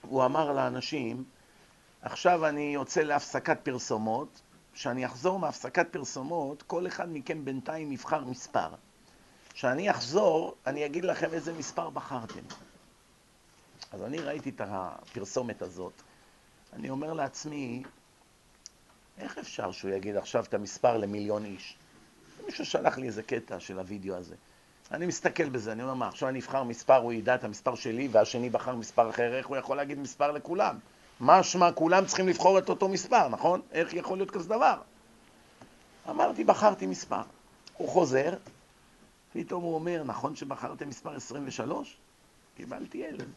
[0.03, 1.25] הוא אמר לאנשים,
[2.03, 4.41] עכשיו אני יוצא להפסקת פרסומות,
[4.75, 8.69] כשאני אחזור מהפסקת פרסומות, כל אחד מכם בינתיים יבחר מספר.
[9.53, 12.41] כשאני אחזור, אני אגיד לכם איזה מספר בחרתם.
[13.93, 15.93] אז אני ראיתי את הפרסומת הזאת,
[16.75, 17.83] אני אומר לעצמי,
[19.19, 21.77] איך אפשר שהוא יגיד עכשיו את המספר למיליון איש?
[22.47, 24.35] מישהו שלח לי איזה קטע של הוידאו הזה.
[24.91, 28.09] אני מסתכל בזה, אני אומר, מה, עכשיו אני אבחר מספר, הוא ידע את המספר שלי,
[28.13, 30.79] והשני בחר מספר אחר, איך הוא יכול להגיד מספר לכולם?
[31.21, 33.61] משמע, כולם צריכים לבחור את אותו מספר, נכון?
[33.73, 34.81] איך יכול להיות כזה דבר?
[36.11, 37.23] אמרתי, בחרתי מספר.
[37.77, 38.35] הוא חוזר,
[39.33, 41.97] פתאום הוא אומר, נכון שבחרתם מספר 23?
[42.57, 43.29] קיבלתי ילד.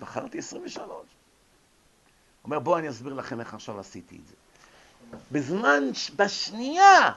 [0.00, 0.86] בחרתי 23.
[2.44, 4.34] אומר, בואו אני אסביר לכם איך עכשיו עשיתי את זה.
[5.32, 5.84] בזמן,
[6.16, 7.12] בשנייה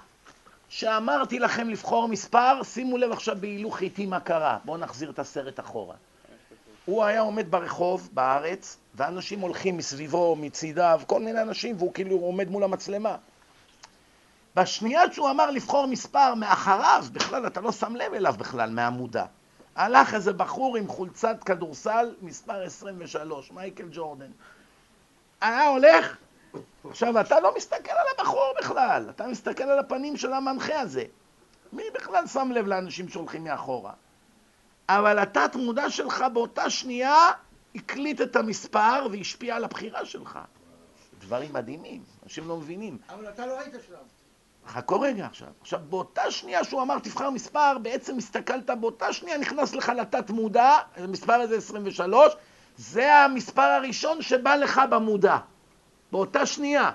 [0.69, 4.57] שאמרתי לכם לבחור מספר, שימו לב עכשיו בהילוך איתי מה קרה.
[4.65, 5.95] בואו נחזיר את הסרט אחורה.
[6.86, 12.49] הוא היה עומד ברחוב, בארץ, ואנשים הולכים מסביבו, מצידיו, כל מיני אנשים, והוא כאילו עומד
[12.49, 13.15] מול המצלמה.
[14.55, 19.25] בשנייה שהוא אמר לבחור מספר מאחריו, בכלל אתה לא שם לב אליו בכלל, מהמודע.
[19.75, 24.31] הלך איזה בחור עם חולצת כדורסל, מספר 23, מייקל ג'ורדן.
[25.43, 26.17] היה הולך,
[26.89, 31.03] עכשיו אתה לא מסתכל על הבחור בכלל, אתה מסתכל על הפנים של המנחה הזה.
[31.73, 33.93] מי בכלל שם לב לאנשים שהולכים מאחורה?
[34.89, 37.32] אבל התת מודע שלך באותה שנייה
[37.75, 40.39] הקליט את המספר והשפיע על הבחירה שלך.
[41.19, 42.97] דברים מדהימים, אנשים לא מבינים.
[43.10, 43.93] אבל אתה לא היית שם.
[44.67, 45.47] חכו רגע עכשיו.
[45.62, 50.71] עכשיו, באותה שנייה שהוא אמר תבחר מספר, בעצם הסתכלת באותה שנייה, נכנס לך לתת מודע,
[50.95, 52.34] המספר הזה 23,
[52.77, 55.38] זה המספר הראשון שבא לך במודע.
[56.12, 56.91] באותה שנייה.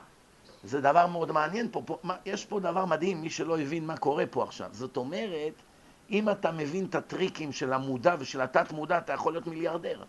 [0.65, 3.97] זה דבר מאוד מעניין פה, פה מה, יש פה דבר מדהים, מי שלא הבין מה
[3.97, 4.69] קורה פה עכשיו.
[4.73, 5.53] זאת אומרת,
[6.11, 10.05] אם אתה מבין את הטריקים של המודע ושל התת מודע, אתה יכול להיות מיליארדר.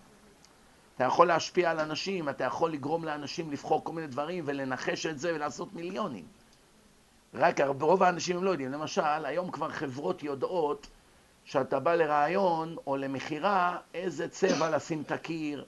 [0.95, 5.19] אתה יכול להשפיע על אנשים, אתה יכול לגרום לאנשים לבחור כל מיני דברים ולנחש את
[5.19, 6.25] זה ולעשות מיליונים.
[7.33, 8.71] רק רוב האנשים הם לא יודעים.
[8.71, 10.87] למשל, היום כבר חברות יודעות
[11.43, 15.65] שאתה בא לרעיון או למכירה, איזה צבע לשים את הקיר,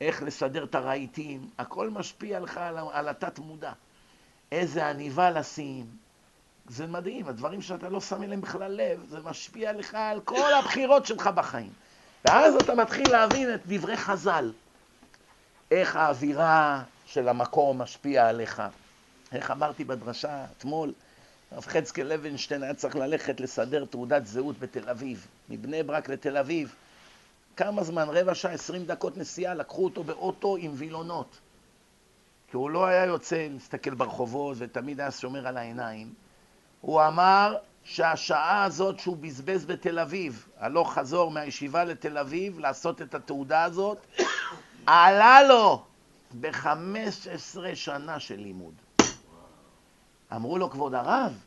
[0.00, 3.72] איך לסדר את הרהיטים, הכל משפיע לך על, על התת מודע.
[4.52, 5.86] איזה עניבה לשים.
[6.68, 11.06] זה מדהים, הדברים שאתה לא שם אליהם בכלל לב, זה משפיע לך על כל הבחירות
[11.06, 11.72] שלך בחיים.
[12.24, 14.52] ואז אתה מתחיל להבין את דברי חז"ל.
[15.70, 18.62] איך האווירה של המקום משפיעה עליך.
[19.32, 20.92] איך אמרתי בדרשה אתמול,
[21.54, 26.74] הרב חזקאל לוינשטיין היה צריך ללכת לסדר תעודת זהות בתל אביב, מבני ברק לתל אביב.
[27.56, 28.06] כמה זמן?
[28.08, 31.38] רבע שעה, עשרים דקות נסיעה, לקחו אותו באוטו עם וילונות.
[32.50, 36.14] כי הוא לא היה יוצא להסתכל ברחובות ותמיד היה שומר על העיניים.
[36.80, 43.14] הוא אמר שהשעה הזאת שהוא בזבז בתל אביב, הלוך חזור מהישיבה לתל אביב, לעשות את
[43.14, 43.98] התעודה הזאת,
[44.86, 45.82] עלה לו
[46.40, 48.74] ב-15 שנה של לימוד.
[50.36, 51.44] אמרו לו, כבוד הרב,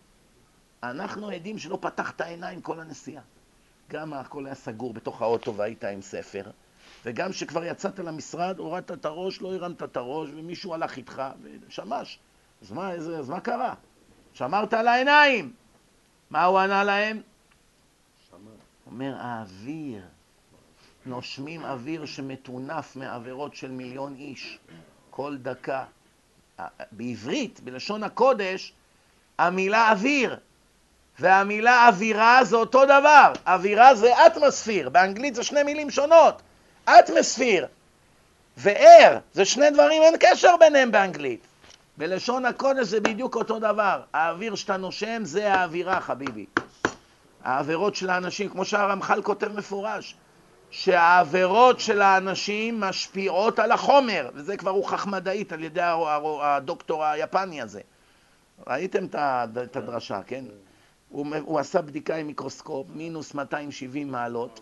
[0.84, 3.24] אנחנו עדים שלא פתחת עיניים כל הנסיעה.
[3.90, 6.44] גם הכל היה סגור בתוך האוטו והיית עם ספר,
[7.06, 11.24] וגם כשכבר יצאת למשרד, הורדת את הראש, לא הרמת את הראש, ומישהו הלך איתך,
[11.68, 12.20] ושמש.
[12.62, 13.74] אז מה, איזה, אז מה קרה?
[14.34, 15.54] שמרת על העיניים.
[16.30, 17.22] מה הוא ענה להם?
[18.30, 18.38] שמע.
[18.88, 20.02] אומר, האוויר,
[21.06, 24.60] נושמים אוויר שמטונף מעבירות של מיליון איש
[25.10, 25.86] כל דקה.
[26.92, 28.74] בעברית, בלשון הקודש,
[29.40, 30.38] המילה אוויר
[31.20, 33.34] והמילה אווירה זה אותו דבר.
[33.48, 36.42] אווירה זה אטמוספיר, באנגלית זה שני מילים שונות.
[36.86, 37.68] אטמוספיר
[38.58, 41.40] ואר, זה שני דברים, אין קשר ביניהם באנגלית.
[41.98, 44.02] בלשון הקודש זה בדיוק אותו דבר.
[44.14, 46.46] האוויר שאתה נושם זה האווירה, חביבי.
[47.44, 50.16] העבירות של האנשים, כמו שהרמח"ל כותב מפורש,
[50.72, 55.82] שהעבירות של האנשים משפיעות על החומר, וזה כבר הוכח מדעית על ידי
[56.42, 57.82] הדוקטור היפני הזה.
[58.68, 60.46] ראיתם את הדרשה, כן?
[61.10, 64.60] הוא, הוא עשה בדיקה עם מיקרוסקופ, מינוס 270 מעלות,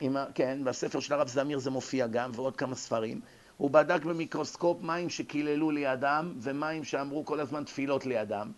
[0.00, 3.20] עם, כן, בספר של הרב זמיר זה מופיע גם, ועוד כמה ספרים.
[3.56, 8.52] הוא בדק במיקרוסקופ מים שקיללו לידם, ומים שאמרו כל הזמן תפילות לידם.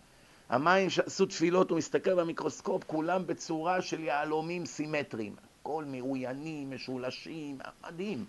[0.49, 5.35] המים שעשו תפילות, הוא מסתכל במיקרוסקופ, כולם בצורה של יהלומים סימטריים.
[5.61, 8.25] הכל מאוינים, משולשים, מדהים.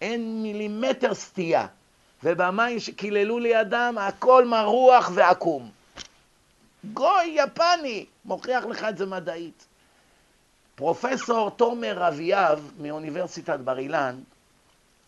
[0.00, 1.66] אין מילימטר סטייה.
[2.22, 5.70] ובמים שקיללו לידם, הכל מרוח ועקום.
[6.92, 9.66] גוי יפני, מוכיח לך את זה מדעית.
[10.74, 14.20] פרופסור תומר אביאב מאוניברסיטת בר אילן,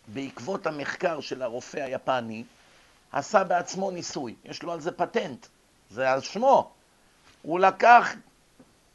[0.07, 2.43] בעקבות המחקר של הרופא היפני,
[3.11, 4.35] עשה בעצמו ניסוי.
[4.45, 5.47] יש לו על זה פטנט,
[5.89, 6.71] זה על שמו.
[7.41, 8.13] הוא לקח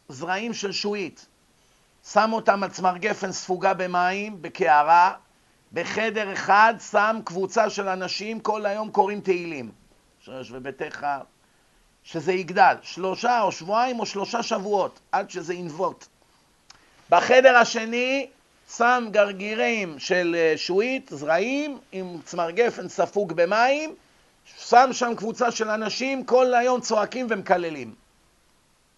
[0.09, 1.27] זרעים של שועית,
[2.13, 5.15] שם אותם על צמר גפן ספוגה במים, בקערה,
[5.73, 9.71] בחדר אחד שם קבוצה של אנשים, כל היום קוראים תהילים.
[10.21, 11.07] שרש וביתך,
[12.05, 16.07] שזה יגדל, שלושה או שבועיים או שלושה שבועות, עד שזה ינבוט.
[17.11, 18.27] בחדר השני
[18.77, 23.95] שם גרגירים של אה, שועית, זרעים, עם צמר גפן ספוג במים,
[24.59, 27.95] שם שם קבוצה של אנשים, כל היום צועקים ומקללים.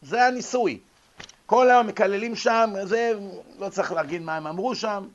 [0.03, 0.79] זה הניסוי.
[1.47, 3.13] כל היום מקללים שם, זה,
[3.59, 5.09] לא צריך להגיד מה הם אמרו שם,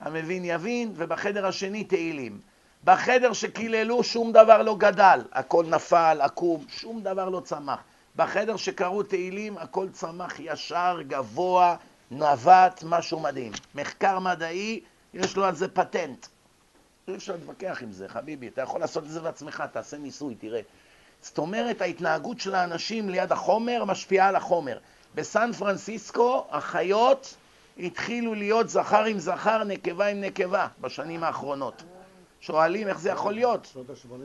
[0.00, 2.40] המבין יבין, ובחדר השני תהילים.
[2.84, 7.78] בחדר שקיללו שום דבר לא גדל, הכל נפל, עקום, שום דבר לא צמח.
[8.16, 11.76] בחדר שקראו תהילים הכל צמח ישר, גבוה,
[12.10, 13.52] נווט, משהו מדהים.
[13.74, 14.80] מחקר מדעי,
[15.14, 16.26] יש לו על זה פטנט.
[17.08, 20.60] אי אפשר להתווכח עם זה, חביבי, אתה יכול לעשות את זה בעצמך, תעשה ניסוי, תראה.
[21.22, 24.78] זאת אומרת, ההתנהגות של האנשים ליד החומר משפיעה על החומר.
[25.14, 27.36] בסן פרנסיסקו החיות
[27.78, 31.82] התחילו להיות זכר עם זכר, נקבה עם נקבה בשנים האחרונות.
[32.40, 33.76] שואלים איך זה יכול להיות.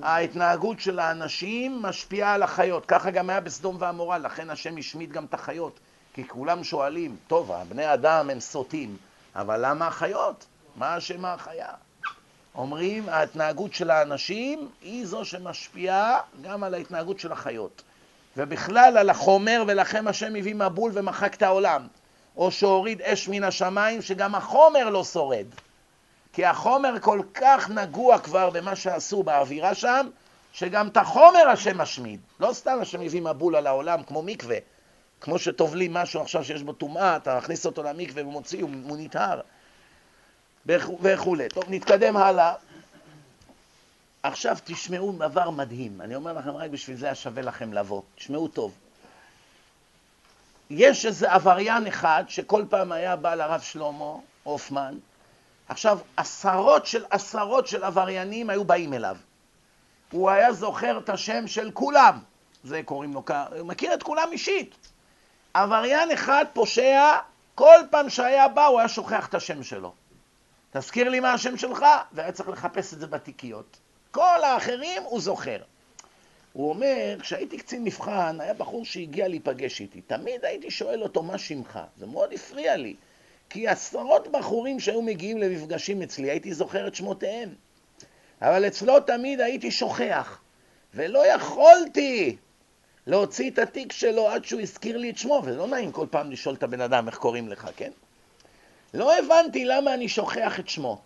[0.02, 2.86] ההתנהגות של האנשים משפיעה על החיות.
[2.86, 5.80] ככה גם היה בסדום ועמורה, לכן השם השמיד גם את החיות.
[6.14, 8.98] כי כולם שואלים, טוב, הבני אדם הם סוטים,
[9.36, 10.46] אבל למה החיות?
[10.76, 11.70] מה אשם החיה?
[12.56, 17.84] אומרים, ההתנהגות של האנשים היא זו שמשפיעה גם על ההתנהגות של החיות.
[18.38, 21.88] ובכלל על החומר, ולכם השם הביא מבול ומחק את העולם.
[22.38, 25.46] או שהוריד אש מן השמיים, שגם החומר לא שורד.
[26.34, 30.10] כי החומר כל כך נגוע כבר במה שעשו באווירה שם,
[30.54, 32.20] שגם את החומר השם משמיד.
[32.40, 34.58] לא סתם השם הביא מבול על העולם כמו מקווה.
[35.22, 39.42] כמו שטובלים משהו עכשיו שיש בו טומאה, אתה מכניס אותו למקווה ומוציא, הוא נטהר.
[41.02, 41.50] וכולי.
[41.50, 42.54] טוב, נתקדם הלאה.
[44.24, 46.02] עכשיו תשמעו דבר מדהים.
[46.02, 48.02] אני אומר לכם, רק בשביל זה היה שווה לכם לבוא.
[48.16, 48.74] תשמעו טוב.
[50.74, 54.98] יש איזה עבריין אחד שכל פעם היה בא לרב שלמה הופמן,
[55.68, 59.18] עכשיו עשרות של עשרות של עבריינים היו באים אליו.
[60.12, 62.20] הוא היה זוכר את השם של כולם,
[62.64, 63.24] זה קוראים לו,
[63.58, 64.76] הוא מכיר את כולם אישית.
[65.54, 67.18] עבריין אחד פושע,
[67.56, 69.94] כל פעם שהיה בא הוא היה שוכח את השם שלו.
[70.72, 73.78] תזכיר לי מה השם שלך, והיה צריך לחפש את זה בתיקיות.
[74.12, 75.58] כל האחרים הוא זוכר.
[76.54, 80.02] הוא אומר, כשהייתי קצין מבחן, היה בחור שהגיע להיפגש איתי.
[80.02, 81.80] תמיד הייתי שואל אותו, מה שמך?
[81.98, 82.96] זה מאוד הפריע לי.
[83.50, 87.50] כי עשרות בחורים שהיו מגיעים למפגשים אצלי, הייתי זוכר את שמותיהם.
[88.42, 90.42] אבל אצלו תמיד הייתי שוכח.
[90.94, 92.36] ולא יכולתי
[93.08, 96.56] להוציא את התיק שלו עד שהוא הזכיר לי את שמו, ולא נעים כל פעם לשאול
[96.56, 97.92] את הבן אדם איך קוראים לך, כן?
[98.94, 101.02] לא הבנתי למה אני שוכח את שמו.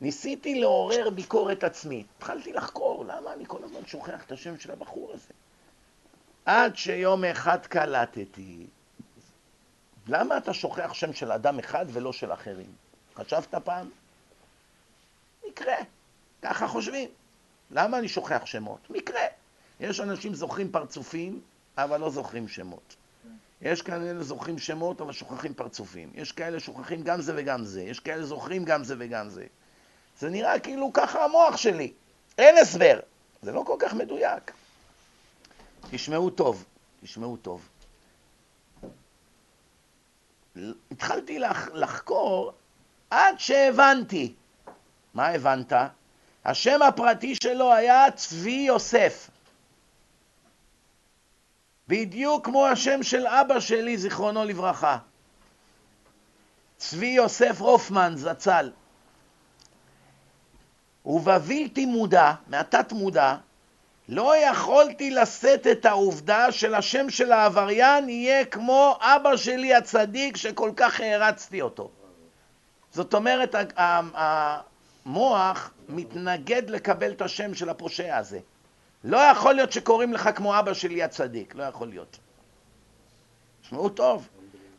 [0.00, 2.06] ניסיתי לעורר ביקורת עצמית.
[2.16, 5.32] התחלתי לחקור, למה אני כל הזמן שוכח את השם של הבחור הזה?
[6.44, 8.66] עד שיום אחד קלטתי,
[10.08, 12.72] למה אתה שוכח שם של אדם אחד ולא של אחרים?
[13.14, 13.90] חשבת פעם?
[15.48, 15.76] מקרה,
[16.42, 17.08] ככה חושבים.
[17.70, 18.90] למה אני שוכח שמות?
[18.90, 19.20] מקרה.
[19.80, 21.40] יש אנשים זוכרים פרצופים,
[21.78, 22.96] אבל לא זוכרים שמות.
[23.62, 26.12] יש כאלה זוכרים שמות, אבל שוכחים פרצופים.
[26.14, 27.82] יש כאלה שוכחים גם זה וגם זה.
[27.82, 29.46] יש כאלה זוכרים גם זה וגם זה.
[30.18, 31.92] זה נראה כאילו ככה המוח שלי.
[32.38, 33.00] אין הסבר.
[33.42, 34.52] זה לא כל כך מדויק.
[35.90, 36.64] תשמעו טוב,
[37.02, 37.68] תשמעו טוב.
[40.90, 42.52] התחלתי לח, לחקור
[43.10, 44.34] עד שהבנתי.
[45.14, 45.72] מה הבנת?
[46.44, 49.30] השם הפרטי שלו היה צבי יוסף.
[51.88, 54.98] בדיוק כמו השם של אבא שלי, זיכרונו לברכה.
[56.76, 58.70] צבי יוסף רופמן, זצ"ל.
[61.08, 63.34] ובבלתי מודע, מהתת מודע,
[64.08, 70.70] לא יכולתי לשאת את העובדה של השם של העבריין יהיה כמו אבא שלי הצדיק שכל
[70.76, 71.90] כך הערצתי אותו.
[72.92, 73.54] זאת אומרת,
[75.06, 78.40] המוח מתנגד לקבל את השם של הפושע הזה.
[79.04, 82.18] לא יכול להיות שקוראים לך כמו אבא שלי הצדיק, לא יכול להיות.
[83.62, 84.28] תשמעו טוב,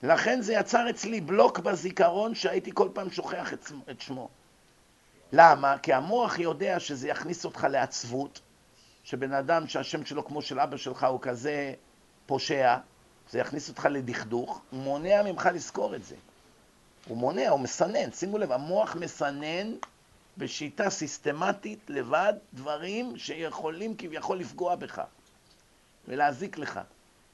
[0.04, 3.54] לכן זה יצר אצלי בלוק בזיכרון שהייתי כל פעם שוכח
[3.90, 4.30] את שמו.
[5.34, 5.78] למה?
[5.78, 8.40] כי המוח יודע שזה יכניס אותך לעצבות,
[9.04, 11.74] שבן אדם שהשם שלו כמו של אבא שלך הוא כזה
[12.26, 12.78] פושע,
[13.30, 16.16] זה יכניס אותך לדכדוך, הוא מונע ממך לזכור את זה.
[17.08, 19.74] הוא מונע, הוא מסנן, שימו לב, המוח מסנן
[20.38, 25.02] בשיטה סיסטמטית לבד דברים שיכולים כביכול לפגוע בך
[26.08, 26.80] ולהזיק לך,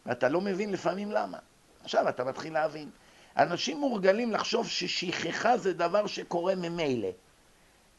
[0.05, 1.37] ואתה לא מבין לפעמים למה.
[1.83, 2.89] עכשיו אתה מתחיל להבין.
[3.37, 7.09] אנשים מורגלים לחשוב ששכחה זה דבר שקורה ממילא.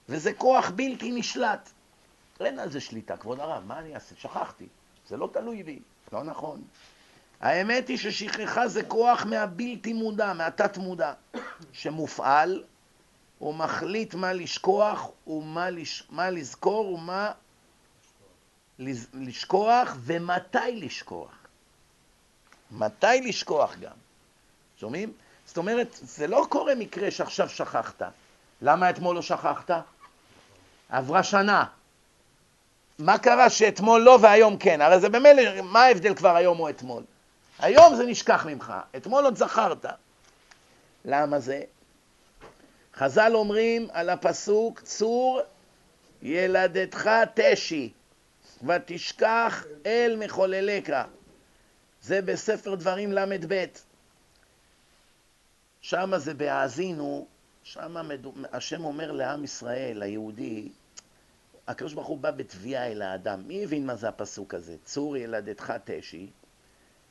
[0.09, 1.71] וזה כוח בלתי נשלט.
[2.41, 4.15] אין על זה שליטה, כבוד הרב, מה אני אעשה?
[4.19, 4.67] שכחתי.
[5.09, 5.79] זה לא תלוי בי.
[6.13, 6.63] לא נכון.
[7.41, 11.13] האמת היא ששכחה זה כוח מהבלתי מודע, מהתת מודע,
[11.73, 12.65] שמופעל,
[13.39, 16.03] הוא מחליט מה לשכוח ומה לש...
[16.11, 17.33] מה לזכור ומה.
[19.15, 21.31] לשכוח ומתי לשכוח.
[22.71, 23.97] מתי לשכוח גם.
[24.77, 25.13] שומעים?
[25.47, 28.03] זאת אומרת, זה לא קורה מקרה שעכשיו שכחת.
[28.63, 29.71] למה אתמול לא שכחת?
[30.89, 31.65] עברה שנה.
[32.99, 34.81] מה קרה שאתמול לא והיום כן?
[34.81, 37.03] הרי זה במילא, מה ההבדל כבר היום או אתמול?
[37.59, 39.87] היום זה נשכח ממך, אתמול עוד זכרת.
[41.05, 41.61] למה זה?
[42.95, 45.41] חז"ל אומרים על הפסוק, צור
[46.23, 47.93] ילדתך תשי,
[48.67, 50.91] ותשכח אל מחולליך.
[52.03, 53.65] זה בספר דברים ל"ב.
[55.81, 57.27] שם זה בהאזינו,
[57.67, 57.97] שם
[58.53, 60.69] השם אומר לעם ישראל, היהודי,
[61.67, 63.43] הקדוש ברוך הוא בא בתביעה אל האדם.
[63.49, 64.77] מי הבין מה זה הפסוק הזה?
[64.85, 66.31] צור ילדתך תשי,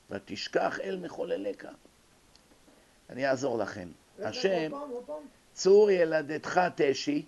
[0.10, 1.68] ותשכח אל מחולליך.
[3.10, 3.90] אני אעזור לכם.
[4.20, 4.72] השם,
[5.54, 7.26] צור ילדתך תשי,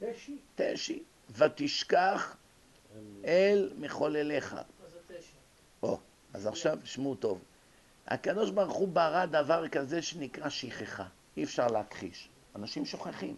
[0.00, 0.38] תשי?
[0.54, 2.36] תשי, ותשכח
[3.24, 4.54] אל מחולליך.
[4.54, 5.36] מה זה תשע?
[5.82, 5.98] או,
[6.34, 7.40] אז עכשיו שמעו טוב.
[8.06, 11.06] הקדוש ברוך הוא ברא דבר כזה שנקרא שכחה.
[11.36, 12.28] אי אפשר להכחיש.
[12.56, 13.36] אנשים שוכחים.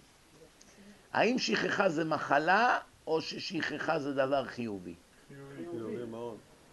[1.12, 4.95] האם שכחה זה מחלה, או ששכחה זה דבר חיובי?
[5.57, 5.97] חיובי.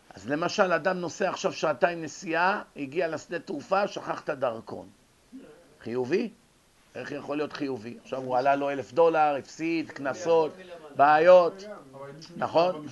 [0.09, 4.89] אז למשל, אדם נוסע עכשיו שעתיים נסיעה, הגיע לשדה תעופה, שכח את הדרכון.
[5.81, 6.29] חיובי?
[6.95, 7.97] איך יכול להיות חיובי?
[8.03, 10.51] עכשיו הוא עלה לו אלף דולר, הפסיד, קנסות,
[10.95, 11.63] בעיות,
[12.37, 12.87] נכון?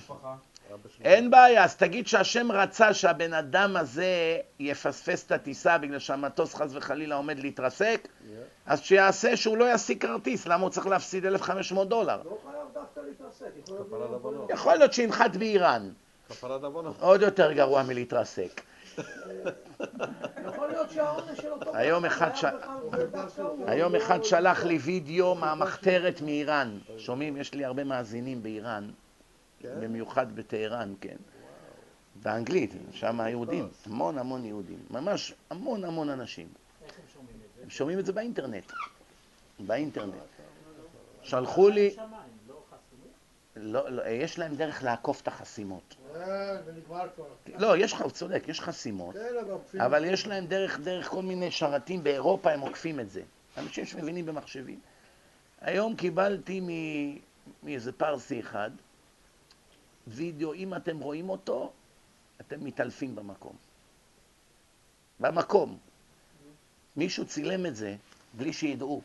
[1.04, 6.70] אין בעיה, אז תגיד שהשם רצה שהבן אדם הזה יפספס את הטיסה בגלל שהמטוס חס
[6.74, 8.08] וחלילה עומד להתרסק,
[8.66, 12.20] אז שיעשה שהוא לא ישיג כרטיס, למה הוא צריך להפסיד 1,500 דולר?
[12.24, 13.50] לא חייב דווקא להתרסק,
[14.50, 15.90] יכול להיות שינחת באיראן.
[17.00, 18.60] עוד יותר גרוע מלהתרסק.
[23.66, 26.78] היום אחד שלח לי וידאו מהמחתרת מאיראן.
[26.98, 27.36] שומעים?
[27.36, 28.90] יש לי הרבה מאזינים באיראן,
[29.60, 29.80] כן?
[29.80, 31.16] במיוחד בטהרן, כן.
[32.22, 36.48] באנגלית, שם היהודים, המון המון יהודים, ממש המון המון אנשים.
[36.84, 37.62] איך הם שומעים את זה?
[37.62, 38.72] הם שומעים את זה באינטרנט.
[39.60, 40.14] באינטרנט.
[41.22, 42.04] שלחו לי, לא?
[43.56, 45.94] לא, לא, יש להם דרך לעקוף את החסימות.
[47.44, 47.56] כבר.
[47.58, 49.14] לא, יש, הוא צודק, יש חסימות,
[49.72, 53.22] כן, אבל יש להם דרך, דרך כל מיני שרתים באירופה, הם עוקפים את זה.
[53.58, 54.80] אנשים שמבינים במחשבים.
[55.60, 56.60] היום קיבלתי
[57.62, 58.70] מאיזה פרסי אחד
[60.08, 61.72] וידאו, אם אתם רואים אותו,
[62.40, 63.56] אתם מתעלפים במקום.
[65.20, 65.78] במקום.
[66.96, 67.96] מישהו צילם את זה
[68.34, 69.02] בלי שידעו.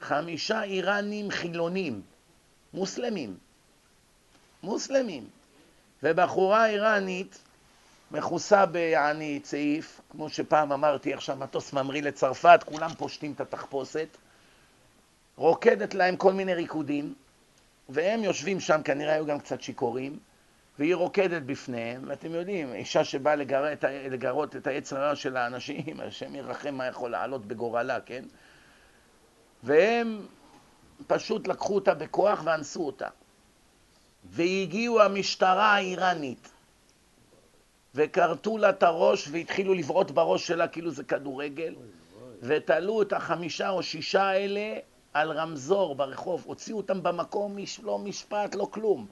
[0.00, 2.02] חמישה איראנים חילונים,
[2.74, 3.36] מוסלמים,
[4.62, 5.28] מוסלמים,
[6.02, 7.38] ובחורה איראנית
[8.10, 14.08] מכוסה ביעני צעיף, כמו שפעם אמרתי, איך שהמטוס ממריא לצרפת, כולם פושטים את התחפושת,
[15.36, 17.14] רוקדת להם כל מיני ריקודים,
[17.88, 20.18] והם יושבים שם, כנראה היו גם קצת שיכורים,
[20.78, 23.72] והיא רוקדת בפניהם, ואתם יודעים, אישה שבאה לגר...
[23.72, 28.24] את ה- לגרות את היצר הרע של האנשים, השם ירחם מה יכול לעלות בגורלה, כן?
[29.62, 30.26] והם
[31.06, 33.08] פשוט לקחו אותה בכוח ואנסו אותה.
[34.24, 36.50] והגיעו המשטרה האיראנית,
[37.94, 41.74] וכרתו לה את הראש והתחילו לבעוט בראש שלה כאילו זה כדורגל,
[42.42, 44.78] ותלו את החמישה או שישה האלה
[45.16, 49.06] על רמזור ברחוב, הוציאו אותם במקום, לא משפט, לא כלום.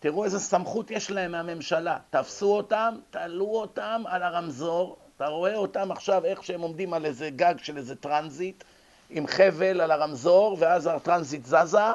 [0.00, 1.98] תראו איזה סמכות יש להם מהממשלה.
[2.10, 7.30] תפסו אותם, תלו אותם על הרמזור, אתה רואה אותם עכשיו איך שהם עומדים על איזה
[7.30, 8.64] גג של איזה טרנזיט,
[9.10, 11.92] עם חבל על הרמזור, ואז הטרנזיט זזה,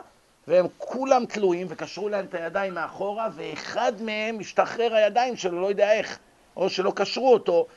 [0.48, 5.94] והם כולם תלויים, וקשרו להם את הידיים מאחורה, ואחד מהם משתחרר הידיים שלו, לא יודע
[5.94, 6.20] איך,
[6.56, 7.68] או שלא קשרו אותו.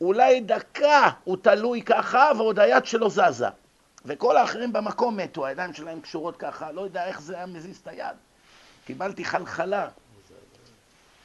[0.00, 3.48] אולי דקה הוא תלוי ככה, ועוד היד שלו זזה.
[4.04, 7.88] וכל האחרים במקום מתו, הידיים שלהם קשורות ככה, לא יודע איך זה היה מזיז את
[7.88, 8.16] היד.
[8.84, 9.88] קיבלתי חלחלה.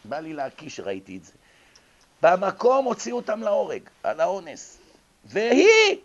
[0.06, 1.34] בא לי להקיש, ראיתי את זה.
[2.22, 4.78] במקום הוציאו אותם להורג, על האונס.
[5.26, 5.98] והיא,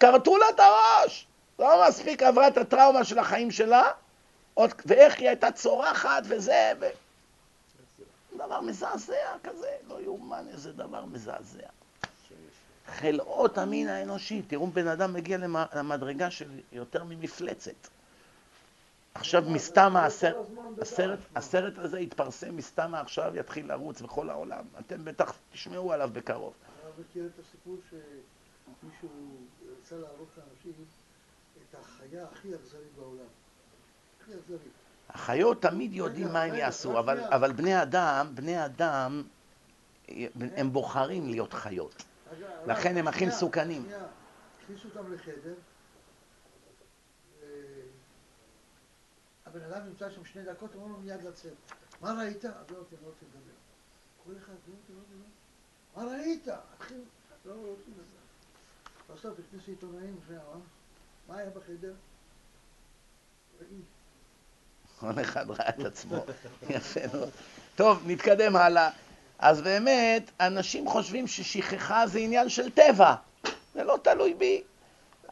[0.00, 1.26] כרתו לה את הראש.
[1.58, 3.90] לא מספיק עברה את הטראומה של החיים שלה,
[4.54, 6.86] עוד, ואיך היא הייתה צורחת וזה, ו...
[8.36, 9.14] דבר מזעזע
[9.44, 11.68] כזה, לא יאומן איזה דבר מזעזע.
[12.88, 17.88] חלאות המין האנושי, תראו בן אדם מגיע למ- למדרגה של יותר ממפלצת.
[19.14, 20.36] עכשיו מסתמה הסרט,
[21.36, 24.64] הסרט, הזה יתפרסם מסתמה עכשיו, יתחיל לרוץ בכל העולם.
[24.80, 26.52] אתם בטח תשמעו עליו בקרוב.
[26.80, 29.08] אתה מכיר את הסיפור שמישהו
[29.72, 30.72] רצה להראות לאנשים
[31.70, 33.26] את החיה הכי אכזרית בעולם.
[34.22, 34.72] הכי אכזרית.
[35.10, 36.98] החיות תמיד יודעים מה הם יעשו.
[37.30, 39.22] אבל בני אדם, בני אדם,
[40.56, 42.04] הם בוחרים להיות חיות.
[42.66, 43.88] לכן הם הכי מסוכנים.
[44.62, 45.54] הכניסו אותם לחדר,
[47.42, 47.48] אה,
[49.46, 51.52] הבן אדם נמצא שם שני דקות, אמרו לו מיד לצאת.
[52.00, 52.44] מה ראית?
[52.44, 53.52] אז לא רוצה, לא רוצה לדבר.
[54.24, 56.02] כל אחד, לא רוצה, לא רוצה, לא.
[56.02, 56.48] מה ראית?
[56.48, 57.00] התחיל,
[57.44, 59.14] לא, לא רוצה לדבר.
[59.14, 60.60] בסוף הכניסו עיתונאים, שנייה, מה?
[61.28, 61.94] מה היה בחדר?
[63.60, 63.80] ראי.
[65.00, 66.24] כל אחד ראה את עצמו.
[66.70, 67.30] יפה מאוד.
[67.76, 68.90] טוב, נתקדם הלאה.
[69.38, 73.14] אז באמת, אנשים חושבים ששכחה זה עניין של טבע.
[73.74, 74.62] זה לא תלוי בי.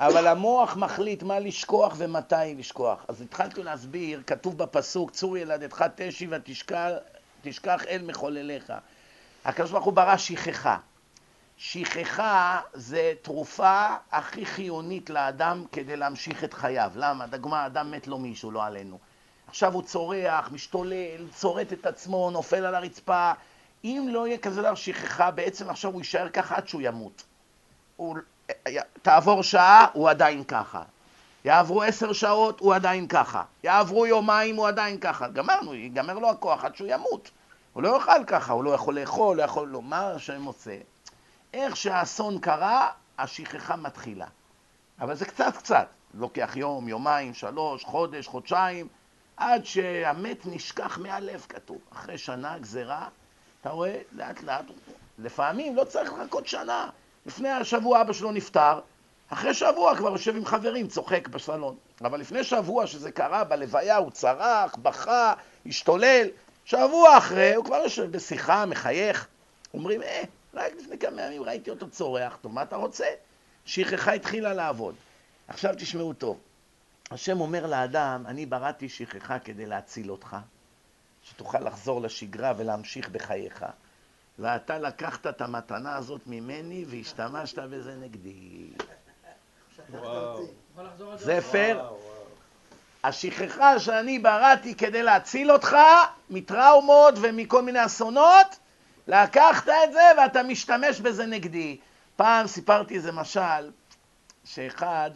[0.00, 3.04] אבל המוח מחליט מה לשכוח ומתי לשכוח.
[3.08, 6.88] אז התחלתי להסביר, כתוב בפסוק, צור ילדתך תשי ותשכח
[7.42, 8.72] תשכח אל מחולליך.
[9.44, 10.78] הקדוש ברוך הוא ברא שכחה.
[11.56, 16.92] שכחה זה תרופה הכי חיונית לאדם כדי להמשיך את חייו.
[16.94, 17.26] למה?
[17.26, 18.98] דוגמה, אדם מת לו מישהו, לא עלינו.
[19.48, 23.32] עכשיו הוא צורח, משתולל, צורט את עצמו, נופל על הרצפה.
[23.86, 27.22] אם לא יהיה כזה דבר שכחה, בעצם עכשיו הוא יישאר ככה עד שהוא ימות.
[27.96, 28.16] הוא,
[29.02, 30.82] תעבור שעה, הוא עדיין ככה.
[31.44, 33.42] יעברו עשר שעות, הוא עדיין ככה.
[33.64, 35.28] יעברו יומיים, הוא עדיין ככה.
[35.28, 37.30] גמרנו, ייגמר לו הכוח עד שהוא ימות.
[37.72, 39.76] הוא לא יאכל ככה, הוא לא יכול לאכול, לא יכול...
[39.82, 40.76] מה השם עושה?
[41.54, 44.26] איך שהאסון קרה, השכחה מתחילה.
[45.00, 45.86] אבל זה קצת קצת.
[46.14, 48.88] לוקח יום, יומיים, שלוש, חודש, חודשיים,
[49.36, 51.78] עד שהמת נשכח מהלב, כתוב.
[51.92, 53.08] אחרי שנה, גזירה,
[53.66, 54.64] אתה רואה, לאט לאט,
[55.18, 56.90] לפעמים לא צריך לחכות שנה.
[57.26, 58.80] לפני השבוע אבא שלו נפטר,
[59.28, 61.76] אחרי שבוע כבר יושב עם חברים, צוחק בסלון.
[62.00, 65.34] אבל לפני שבוע שזה קרה, בלוויה הוא צרח, בכה,
[65.66, 66.28] השתולל.
[66.64, 69.26] שבוע אחרי, הוא כבר יושב בשיחה, מחייך.
[69.74, 70.22] אומרים, אה,
[70.54, 73.06] רק לפני כמה ימים ראיתי אותו צורח, טוב, מה אתה רוצה?
[73.64, 74.94] שכחה התחילה לעבוד.
[75.48, 76.38] עכשיו תשמעו טוב.
[77.10, 80.36] השם אומר לאדם, אני בראתי שכחה כדי להציל אותך,
[81.30, 83.64] שתוכל לחזור לשגרה ולהמשיך בחייך.
[84.38, 88.70] ואתה לקחת את המתנה הזאת ממני והשתמשת בזה נגדי.
[91.16, 91.40] זה?
[91.40, 91.82] פייר.
[93.04, 95.76] השכחה שאני בראתי כדי להציל אותך
[96.30, 98.58] מטראומות ומכל מיני אסונות,
[99.08, 101.78] לקחת את זה ואתה משתמש בזה נגדי.
[102.16, 103.70] פעם סיפרתי איזה משל,
[104.44, 105.10] שאחד,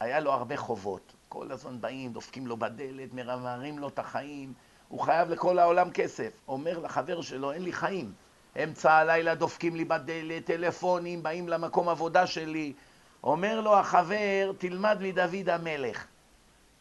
[0.00, 1.12] היה לו הרבה חובות.
[1.28, 4.52] כל הזמן באים, דופקים לו בדלת, מרמרים לו את החיים.
[4.88, 6.30] הוא חייב לכל העולם כסף.
[6.48, 8.12] אומר לחבר שלו, אין לי חיים.
[8.64, 12.72] אמצע הלילה דופקים לי בדלת, טלפונים, באים למקום עבודה שלי.
[13.24, 16.04] אומר לו החבר, תלמד מדוד המלך.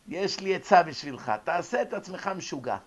[0.08, 2.78] יש לי עצה בשבילך, תעשה את עצמך משוגע.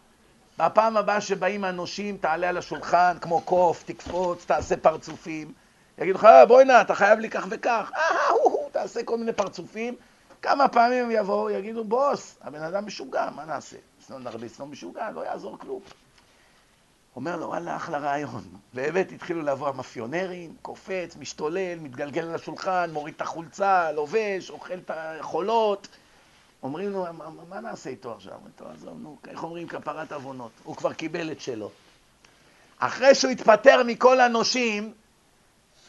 [0.58, 5.52] בפעם הבאה שבאים אנושים, תעלה על השולחן, כמו קוף, תקפוץ, תעשה פרצופים.
[5.98, 7.90] יגידו לך, "אה, בואי נא, אתה חייב לי כך וכך.
[7.96, 9.94] אה, הו, הו, תעשה כל מיני פרצופים.
[10.42, 13.76] כמה פעמים הם יבואו, יגידו, בוס, הבן אדם משוגע, מה נעשה?
[14.06, 15.80] סנון נרביץ לא משוגע, לא יעזור כלום.
[17.16, 18.44] אומר לו, וואלה, אחלה רעיון.
[18.74, 24.90] באמת התחילו לבוא המאפיונרים, קופץ, משתולל, מתגלגל על השולחן, מוריד את החולצה, לובש, אוכל את
[24.94, 25.88] החולות.
[26.62, 28.32] אומרים לו, מה, מה, נעשה איתו עכשיו?
[28.32, 30.52] אומרים, טוב, עזוב, נו, איך אומרים כפרת עוונות?
[30.64, 31.70] הוא כבר קיבל את שלו.
[32.78, 34.92] אחרי שהוא התפטר מכל הנושים,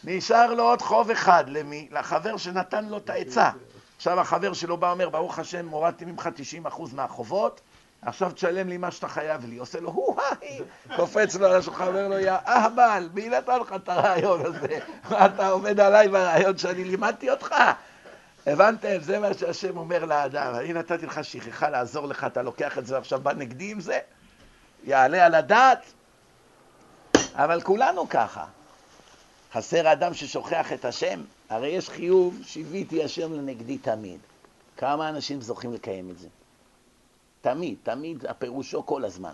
[0.04, 1.88] נשאר לו עוד חוב אחד, למי?
[1.92, 3.50] לחבר שנתן לו את העצה.
[3.98, 6.30] עכשיו החבר שלו בא אומר, ברוך השם, הורדתי ממך
[6.66, 7.62] 90% מהחובות,
[8.02, 9.58] עכשיו תשלם לי מה שאתה חייב לי.
[9.58, 10.60] עושה לו, הו-היי,
[10.96, 14.80] קופץ לו על השולחן, אומר לו, יא אהבל, מי נתן לך את הרעיון הזה?
[15.10, 17.56] מה אתה עומד עליי ברעיון שאני לימדתי אותך?
[18.48, 19.00] הבנתם?
[19.02, 20.56] זה מה שהשם אומר לאדם.
[20.56, 24.00] אני נתתי לך שכחה לעזור לך, אתה לוקח את זה ועכשיו בא נגדי עם זה?
[24.84, 25.82] יעלה על הדעת?
[27.34, 28.46] אבל כולנו ככה.
[29.54, 31.22] חסר אדם ששוכח את השם?
[31.50, 34.20] הרי יש חיוב, שיוויתי השם לנגדי תמיד.
[34.78, 36.28] כמה אנשים זוכים לקיים את זה?
[37.42, 39.34] תמיד, תמיד, הפירושו כל הזמן.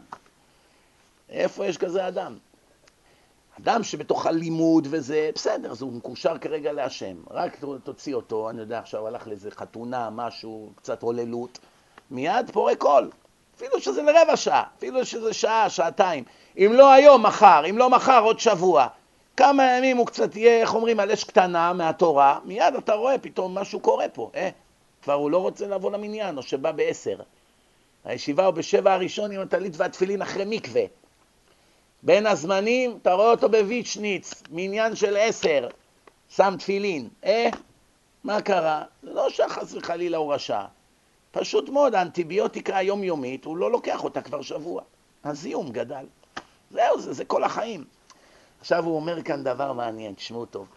[1.29, 2.37] איפה יש כזה אדם?
[3.59, 7.15] אדם שבתוך הלימוד וזה, בסדר, אז הוא מקושר כרגע להשם.
[7.31, 11.59] רק תוציא אותו, אני יודע, עכשיו הלך לאיזה חתונה, משהו, קצת הוללות,
[12.11, 13.09] מיד פורק קול.
[13.55, 16.23] אפילו שזה לרבע שעה, אפילו שזה שעה, שעתיים.
[16.57, 18.87] אם לא היום, מחר, אם לא מחר, עוד שבוע.
[19.37, 23.57] כמה ימים הוא קצת יהיה, איך אומרים, על אש קטנה מהתורה, מיד אתה רואה פתאום
[23.57, 24.31] משהו קורה פה.
[24.35, 24.49] אה,
[25.01, 27.17] כבר הוא לא רוצה לבוא למניין, או שבא בעשר.
[28.05, 30.83] הישיבה הוא בשבע הראשון עם הטלית והתפילין אחרי מקווה.
[32.03, 35.67] בין הזמנים, אתה רואה אותו בוויצ'ניץ, מניין של עשר,
[36.29, 37.09] שם תפילין.
[37.25, 37.49] אה,
[38.23, 38.83] מה קרה?
[39.03, 40.65] לא שחס וחלילה הוא רשע.
[41.31, 44.81] פשוט מאוד, האנטיביוטיקה היומיומית, הוא לא לוקח אותה כבר שבוע.
[45.23, 46.05] הזיהום גדל.
[46.71, 47.85] זהו, זה, זה כל החיים.
[48.59, 50.67] עכשיו הוא אומר כאן דבר מעניין, תשמעו טוב.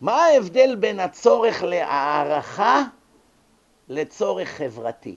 [0.00, 2.82] מה ההבדל בין הצורך להערכה
[3.88, 5.16] לצורך חברתי?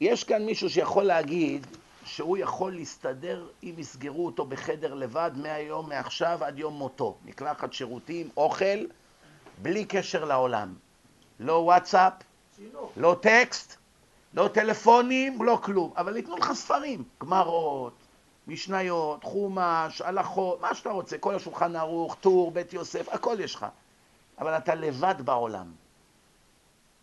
[0.00, 1.66] יש כאן מישהו שיכול להגיד
[2.04, 7.16] שהוא יכול להסתדר אם יסגרו אותו בחדר לבד מהיום, מעכשיו עד יום מותו.
[7.24, 8.86] מקלחת, שירותים, אוכל,
[9.62, 10.74] בלי קשר לעולם.
[11.40, 12.12] לא וואטסאפ,
[12.56, 12.92] צינור.
[12.96, 13.76] לא טקסט,
[14.34, 15.92] לא טלפונים, לא כלום.
[15.96, 17.92] אבל ייתנו לך ספרים, גמרות,
[18.46, 23.66] משניות, חומש, הלכות, מה שאתה רוצה, כל השולחן ערוך, טור, בית יוסף, הכל יש לך.
[24.38, 25.66] אבל אתה לבד בעולם.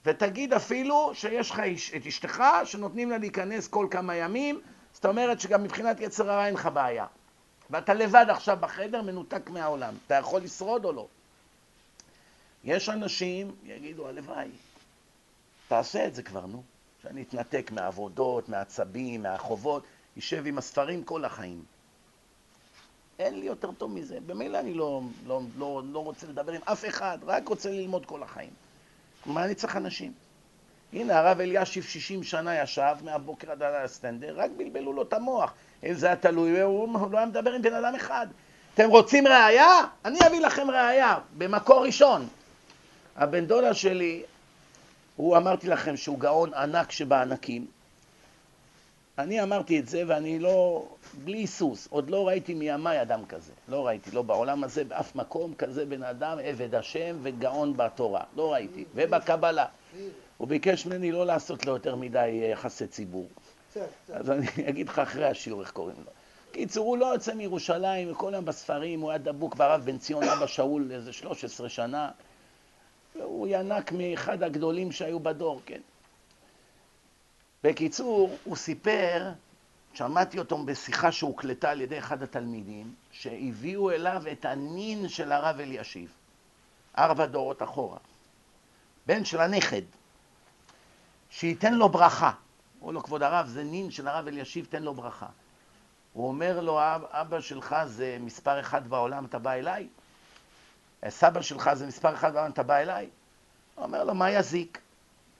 [0.05, 1.59] ותגיד אפילו שיש לך
[1.95, 4.61] את אשתך שנותנים לה להיכנס כל כמה ימים,
[4.93, 7.05] זאת אומרת שגם מבחינת יצר הרע אין לך בעיה.
[7.69, 9.93] ואתה לבד עכשיו בחדר, מנותק מהעולם.
[10.07, 11.07] אתה יכול לשרוד או לא?
[12.63, 14.49] יש אנשים, יגידו, הלוואי,
[15.67, 16.63] תעשה את זה כבר, נו.
[17.01, 19.83] שאני אתנתק מהעבודות, מהעצבים, מהחובות,
[20.15, 21.63] יישב עם הספרים כל החיים.
[23.19, 24.17] אין לי יותר טוב מזה.
[24.25, 28.23] במילא אני לא, לא, לא, לא רוצה לדבר עם אף אחד, רק רוצה ללמוד כל
[28.23, 28.53] החיים.
[29.25, 30.11] מה אני צריך אנשים?
[30.93, 35.53] הנה, הרב אלישיב 60 שנה ישב, מהבוקר עד הלילה סטנדר, רק בלבלו לו את המוח.
[35.83, 38.27] אם זה היה תלוי, הוא לא היה מדבר עם בן אדם אחד.
[38.73, 39.81] אתם רוצים ראייה?
[40.05, 42.27] אני אביא לכם ראייה, במקור ראשון.
[43.15, 44.23] הבן דודה שלי,
[45.15, 47.65] הוא אמרתי לכם שהוא גאון ענק שבענקים.
[49.17, 50.85] אני אמרתי את זה ואני לא,
[51.23, 53.51] בלי היסוס, עוד לא ראיתי מימיי אדם כזה.
[53.67, 58.23] לא ראיתי, לא בעולם הזה, באף מקום כזה בן אדם, עבד השם וגאון בתורה.
[58.35, 58.85] לא ראיתי.
[58.95, 59.65] ובקבלה.
[60.37, 63.27] הוא ביקש ממני לא לעשות לו יותר מדי אה, יחסי ציבור.
[64.13, 66.11] אז אני אגיד לך אחרי השיעור איך קוראים לו.
[66.51, 70.47] קיצור, הוא לא יוצא מירושלים, וכל היום בספרים, הוא היה דבוק ברב בן ציון אבא
[70.47, 72.09] שאול איזה 13 שנה.
[73.15, 75.81] והוא ינק מאחד הגדולים שהיו בדור, כן.
[77.65, 79.31] בקיצור, הוא סיפר,
[79.93, 86.11] שמעתי אותו בשיחה שהוקלטה על ידי אחד התלמידים, שהביאו אליו את הנין של הרב אלישיב,
[86.97, 87.97] ארבע דורות אחורה.
[89.05, 89.81] בן של הנכד,
[91.29, 92.31] שייתן לו ברכה.
[92.79, 95.27] אמרו לו, כבוד הרב, זה נין של הרב אלישיב, תן לו ברכה.
[96.13, 99.87] הוא אומר לו, "אב- אבא שלך זה מספר אחד בעולם, אתה בא אליי?
[101.09, 103.09] סבא שלך זה מספר אחד בעולם, אתה בא אליי?
[103.75, 104.79] הוא אומר לו, מה יזיק?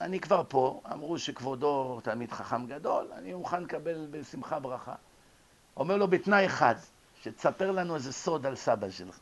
[0.00, 4.94] אני כבר פה, אמרו שכבודו תלמיד חכם גדול, אני מוכן לקבל בשמחה ברכה.
[5.76, 6.74] אומר לו, בתנאי אחד,
[7.22, 9.20] שתספר לנו איזה סוד על סבא שלך,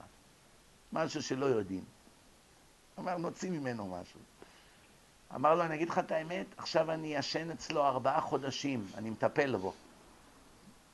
[0.93, 1.85] משהו שלא יודעים.
[2.99, 4.20] אמר, נוציא ממנו משהו.
[5.35, 9.57] אמר לו, אני אגיד לך את האמת, עכשיו אני ישן אצלו ארבעה חודשים, אני מטפל
[9.57, 9.72] בו.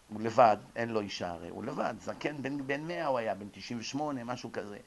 [0.09, 3.49] הוא לבד, אין לו אישה הרי, הוא לבד, זקן, בן, בן 100 הוא היה, בן
[3.53, 4.79] 98, משהו כזה.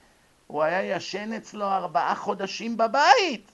[0.47, 3.51] הוא היה ישן אצלו ארבעה חודשים בבית.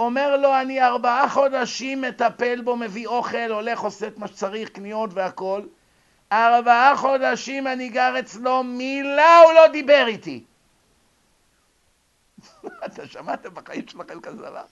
[0.00, 5.10] אומר לו, אני ארבעה חודשים מטפל בו, מביא אוכל, הולך, עושה את מה שצריך, קניות
[5.14, 5.68] והכול.
[6.32, 10.44] ארבעה חודשים אני גר אצלו, מילה הוא לא דיבר איתי.
[12.86, 14.62] אתה שמעת בחיים שלכם כזה דבר?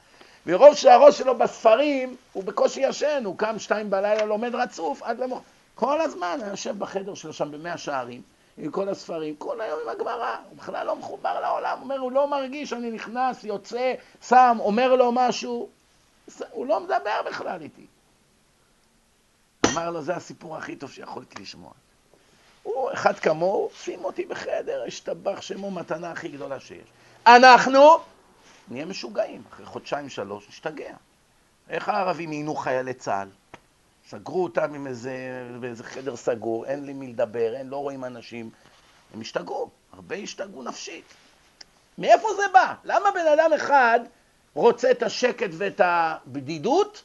[0.47, 5.43] מרוב שהראש שלו בספרים, הוא בקושי ישן, הוא קם שתיים בלילה, לומד רצוף, עד למוח...
[5.75, 8.23] כל הזמן, היה יושב בחדר שלו שם במאה שערים,
[8.59, 12.13] עם כל הספרים, כל היום עם הגמרא, הוא בכלל לא מחובר לעולם, הוא אומר, הוא
[12.13, 13.95] לא מרגיש, אני נכנס, יוצא,
[14.29, 15.69] שם, אומר לו משהו,
[16.51, 17.87] הוא לא מדבר בכלל איתי.
[19.67, 21.73] אמר לו, זה הסיפור הכי טוב שיכולתי לשמוע.
[22.63, 26.89] הוא, אחד כמוהו, שים אותי בחדר, השתבח שמו מתנה הכי גדולה שיש.
[27.27, 27.99] אנחנו
[28.69, 30.95] נהיה משוגעים, אחרי חודשיים שלוש נשתגע.
[31.69, 33.29] איך הערבים עיינו חיילי צה"ל?
[34.11, 35.13] סגרו אותם עם איזה,
[35.61, 38.51] באיזה חדר סגור, אין לי מי לדבר, אין, לא רואים אנשים.
[39.15, 41.05] הם השתגעו, הרבה השתגעו נפשית.
[41.99, 42.75] מאיפה זה בא?
[42.85, 44.01] למה בן אדם אחד
[44.55, 47.05] רוצה את השקט ואת הבדידות,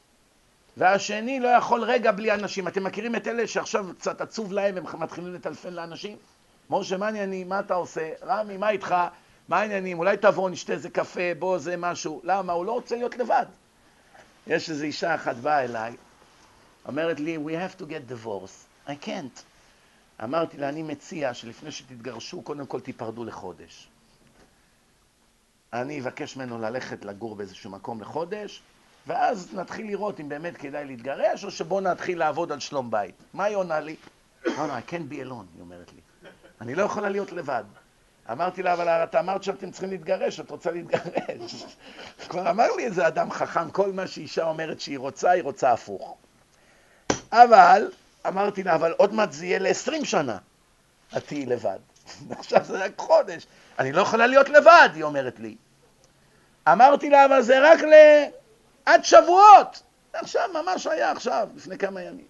[0.78, 2.68] והשני לא יכול רגע בלי אנשים?
[2.68, 6.18] אתם מכירים את אלה שעכשיו קצת עצוב להם, הם מתחילים לטלפן לאנשים?
[6.70, 7.50] משה, מה העניינים?
[7.50, 8.10] מה אתה עושה?
[8.26, 8.96] רמי, מה איתך?
[9.48, 10.00] מה העניינים?
[10.00, 12.22] אולי תבוא, נשתה איזה קפה, בוא, זה משהו.
[12.24, 12.54] למה?
[12.54, 13.46] הוא לא רוצה להיות לבד.
[14.48, 15.96] יש איזו אישה אחת באה אליי,
[16.86, 18.90] אומרת לי, we have to get divorced.
[18.90, 19.42] I can't.
[20.24, 23.88] אמרתי לה, אני מציע שלפני שתתגרשו, קודם כל תיפרדו לחודש.
[25.74, 28.62] אני אבקש ממנו ללכת לגור באיזשהו מקום לחודש,
[29.08, 33.16] ואז נתחיל לראות אם באמת כדאי להתגרש, או שבואו נתחיל לעבוד על שלום בית.
[33.34, 33.96] מה היא עונה לי?
[34.46, 36.30] לא, לא, I can't be alone, היא אומרת לי.
[36.62, 37.64] אני לא יכולה להיות לבד.
[38.32, 41.66] אמרתי לה, אבל אתה אמרת שאתם צריכים להתגרש, את רוצה להתגרש.
[42.30, 46.18] כבר אמר לי איזה אדם חכם, כל מה שאישה אומרת שהיא רוצה, היא רוצה הפוך.
[47.34, 47.92] אבל,
[48.28, 50.38] אמרתי לה, אבל עוד מעט זה יהיה ל-20 שנה,
[51.18, 51.80] את תהיי לבד.
[52.40, 53.48] עכשיו זה רק חודש.
[53.80, 55.56] אני לא יכולה להיות לבד, היא אומרת לי.
[56.68, 57.94] אמרתי לה, אבל זה רק ל...
[58.86, 59.84] עד שבועות.
[60.14, 62.26] עכשיו, ממש היה עכשיו, לפני כמה ימים.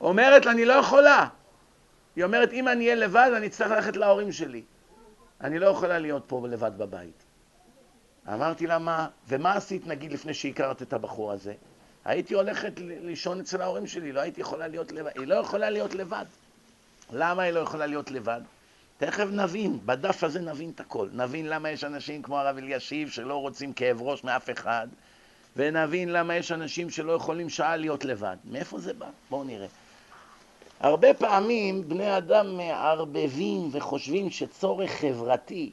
[0.00, 1.28] אומרת אני לא יכולה.
[2.16, 4.62] היא אומרת, אם אני אהיה לבד, אני אצטרך ללכת להורים שלי.
[5.40, 7.22] אני לא יכולה להיות פה לבד בבית.
[8.28, 9.08] אמרתי לה, מה?
[9.28, 11.54] ומה עשית, נגיד, לפני שהכרת את הבחור הזה?
[12.04, 15.10] הייתי הולכת לישון אצל ההורים שלי, לא הייתי יכולה להיות לבד.
[15.18, 16.24] היא לא יכולה להיות לבד.
[17.12, 18.40] למה היא לא יכולה להיות לבד?
[18.98, 21.08] תכף נבין, בדף הזה נבין את הכל.
[21.12, 24.88] נבין למה יש אנשים כמו הרב אלישיב שלא רוצים כאב ראש מאף אחד,
[25.56, 28.36] ונבין למה יש אנשים שלא יכולים שעה להיות לבד.
[28.44, 29.06] מאיפה זה בא?
[29.30, 29.66] בואו נראה.
[30.80, 35.70] הרבה פעמים בני אדם מערבבים וחושבים שצורך חברתי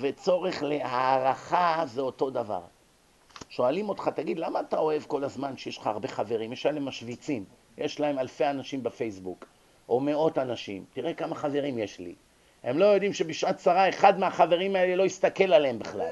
[0.00, 2.62] וצורך להערכה זה אותו דבר.
[3.56, 6.52] שואלים אותך, תגיד, למה אתה אוהב כל הזמן שיש לך הרבה חברים?
[6.52, 7.44] יש להם משוויצים,
[7.78, 9.44] יש להם אלפי אנשים בפייסבוק,
[9.88, 10.84] או מאות אנשים.
[10.92, 12.14] תראה כמה חברים יש לי.
[12.64, 16.08] הם לא יודעים שבשעת צרה אחד מהחברים האלה לא יסתכל עליהם בכלל.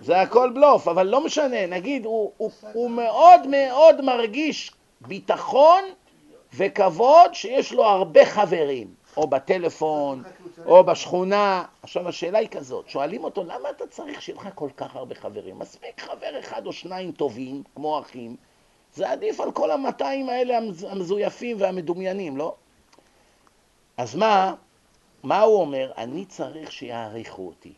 [0.00, 5.82] זה הכל בלוף, אבל לא משנה, נגיד, הוא, הוא, הוא מאוד מאוד מרגיש ביטחון
[6.54, 8.86] וכבוד שיש לו הרבה חברים,
[9.16, 10.22] או בטלפון,
[10.66, 11.64] או בשכונה.
[11.82, 15.58] עכשיו, השאלה היא כזאת, שואלים אותו, למה אתה צריך שיהיה לך כל כך הרבה חברים?
[15.58, 18.36] מספיק חבר אחד או שניים טובים, כמו אחים,
[18.94, 22.54] זה עדיף על כל המאתיים האלה המז- המזויפים והמדומיינים, לא?
[23.96, 24.54] אז מה,
[25.22, 25.92] מה הוא אומר?
[25.98, 27.72] אני צריך שיעריכו אותי.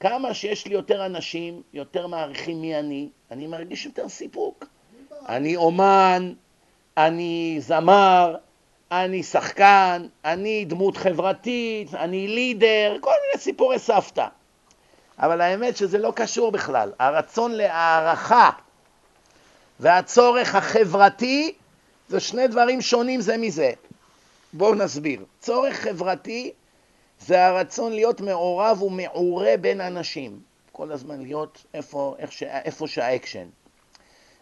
[0.00, 4.64] כמה שיש לי יותר אנשים, יותר מעריכים מי אני, אני מרגיש יותר סיפוק.
[5.28, 6.32] אני אומן,
[6.96, 8.36] אני זמר,
[8.92, 14.26] אני שחקן, אני דמות חברתית, אני לידר, כל מיני סיפורי סבתא.
[15.18, 16.92] אבל האמת שזה לא קשור בכלל.
[16.98, 18.50] הרצון להערכה
[19.80, 21.52] והצורך החברתי
[22.08, 23.72] זה שני דברים שונים זה מזה.
[24.52, 25.24] בואו נסביר.
[25.40, 26.52] צורך חברתי
[27.20, 30.40] זה הרצון להיות מעורב ומעורה בין אנשים.
[30.72, 33.46] כל הזמן להיות איפה, איפה שהאקשן.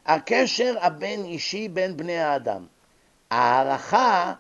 [0.07, 2.67] הקשר הבין-אישי בין בני האדם.
[3.31, 4.33] הערכה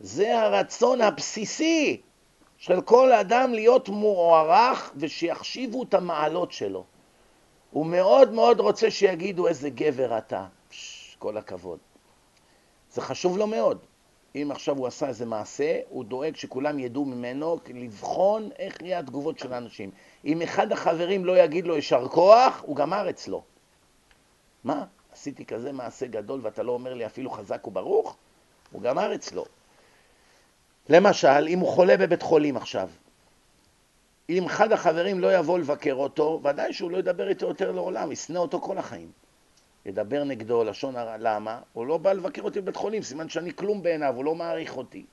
[0.00, 2.00] זה הרצון הבסיסי
[2.58, 6.84] של כל אדם להיות מוערך ושיחשיבו את המעלות שלו.
[7.70, 10.46] הוא מאוד מאוד רוצה שיגידו איזה גבר אתה.
[10.68, 11.78] פש, כל הכבוד.
[12.92, 13.78] זה חשוב לו מאוד.
[14.34, 19.38] אם עכשיו הוא עשה איזה מעשה, הוא דואג שכולם ידעו ממנו לבחון איך יהיה התגובות
[19.38, 19.90] של האנשים.
[20.24, 23.42] אם אחד החברים לא יגיד לו יישר כוח, הוא גמר אצלו.
[24.64, 24.84] מה?
[25.26, 28.16] עשיתי כזה מעשה גדול ואתה לא אומר לי אפילו חזק וברוך?
[28.72, 29.44] הוא גמר אצלו.
[30.88, 32.88] למשל, אם הוא חולה בבית חולים עכשיו,
[34.28, 38.38] אם אחד החברים לא יבוא לבקר אותו, ודאי שהוא לא ידבר איתו יותר לעולם, ישנא
[38.38, 39.10] אותו כל החיים.
[39.86, 41.60] ידבר נגדו לשון הרע, למה?
[41.72, 45.04] הוא לא בא לבקר אותי בבית חולים, סימן שאני כלום בעיניו, הוא לא מעריך אותי.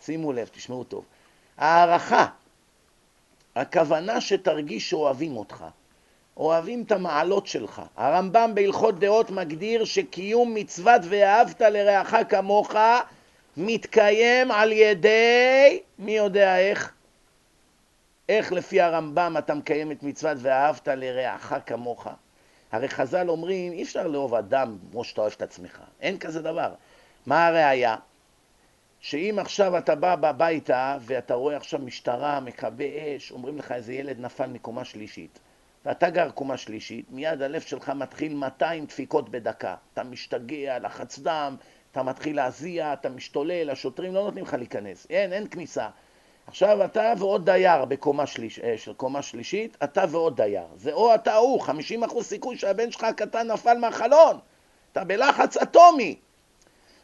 [0.00, 1.04] שימו לב, תשמעו טוב.
[1.56, 2.26] הערכה,
[3.54, 5.64] הכוונה שתרגיש שאוהבים אותך,
[6.36, 7.82] אוהבים את המעלות שלך.
[7.96, 12.74] הרמב"ם בהלכות דעות מגדיר שקיום מצוות ואהבת לרעך כמוך
[13.56, 16.92] מתקיים על ידי, מי יודע איך?
[18.28, 22.06] איך לפי הרמב"ם אתה מקיים את מצוות ואהבת לרעך כמוך?
[22.72, 25.80] הרי חז"ל אומרים, אי אפשר לאהוב אדם כמו שאתה אוהב את עצמך.
[26.00, 26.72] אין כזה דבר.
[27.26, 27.96] מה הראיה?
[29.00, 34.20] שאם עכשיו אתה בא הביתה ואתה רואה עכשיו משטרה, מכבי אש, אומרים לך איזה ילד
[34.20, 35.38] נפל מקומה שלישית,
[35.86, 39.74] ואתה גר קומה שלישית, מיד הלב שלך מתחיל 200 דפיקות בדקה.
[39.92, 41.56] אתה משתגע, לחץ דם,
[41.92, 45.06] אתה מתחיל להזיע, אתה משתולל, השוטרים לא נותנים לך להיכנס.
[45.10, 45.88] אין, אין כניסה.
[46.46, 50.66] עכשיו אתה ועוד דייר בקומה שליש, אה, של קומה שלישית, אתה ועוד דייר.
[50.76, 54.38] זה או אתה הוא, 50% סיכוי שהבן שלך הקטן נפל מהחלון.
[54.92, 56.16] אתה בלחץ אטומי.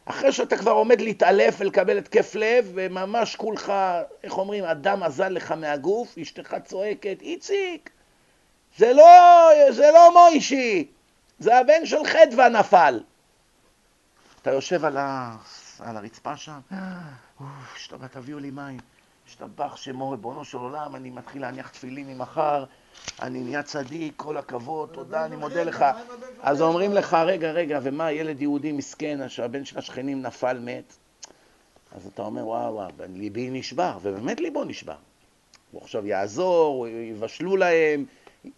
[0.04, 3.72] אחרי שאתה כבר עומד להתעלף ולקבל התקף לב, וממש כולך,
[4.22, 7.90] איך אומרים, הדם אזל לך מהגוף, אשתך צועקת, איציק,
[8.78, 10.88] זה לא, זה לא מוישי,
[11.38, 13.00] זה הבן של חדווה נפל.
[14.42, 15.36] אתה יושב על, ה...
[15.80, 16.60] על הרצפה שם,
[17.40, 18.78] אוף, תביאו לי מים.
[19.26, 22.64] השתבח שמו ריבונו של עולם, אני מתחיל להניח תפילין ממחר,
[23.22, 25.84] אני נהיה צדיק, כל הכבוד, תודה, אני מודה לך.
[26.42, 30.92] אז אומרים לך, רגע, רגע, ומה, ילד יהודי מסכן, שהבן של השכנים נפל, מת?
[31.96, 34.96] אז אתה אומר, וואו, וואו, ליבי נשבר, ובאמת ליבו נשבר.
[35.70, 38.04] הוא עכשיו יעזור, יבשלו להם,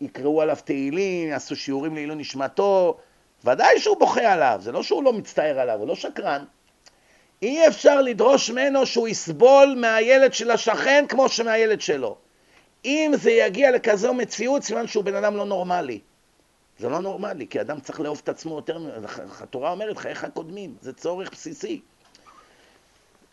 [0.00, 2.98] יקראו עליו תהילים, יעשו שיעורים לעילוי נשמתו,
[3.44, 6.44] ודאי שהוא בוכה עליו, זה לא שהוא לא מצטער עליו, הוא לא שקרן.
[7.42, 12.16] אי אפשר לדרוש ממנו שהוא יסבול מהילד של השכן כמו שמהילד שלו.
[12.84, 16.00] אם זה יגיע לכזו מציאות, סימן שהוא בן אדם לא נורמלי.
[16.78, 18.78] זה לא נורמלי, כי אדם צריך לאהוב את עצמו יותר,
[19.40, 21.80] התורה אומרת, חייך קודמים, זה צורך בסיסי.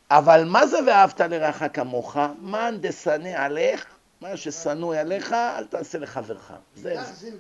[0.10, 2.18] אבל מה זה ואהבת לרעך כמוך?
[2.42, 3.86] מאן דשנא עליך,
[4.22, 6.54] מה ששנוא עליך, אל תעשה לחברך.
[6.76, 6.96] זה,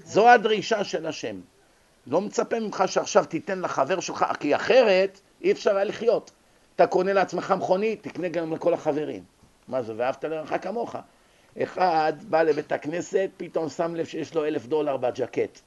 [0.05, 1.39] זו הדרישה של השם.
[2.07, 6.31] לא מצפה ממך שעכשיו תיתן לחבר שלך, כי אחרת אי אפשר היה לחיות.
[6.75, 9.23] אתה קונה לעצמך מכונית, תקנה גם לכל החברים.
[9.67, 10.95] מה זה, ואהבת לרעך כמוך.
[11.63, 15.59] אחד בא לבית הכנסת, פתאום שם לב שיש לו אלף דולר בג'קט.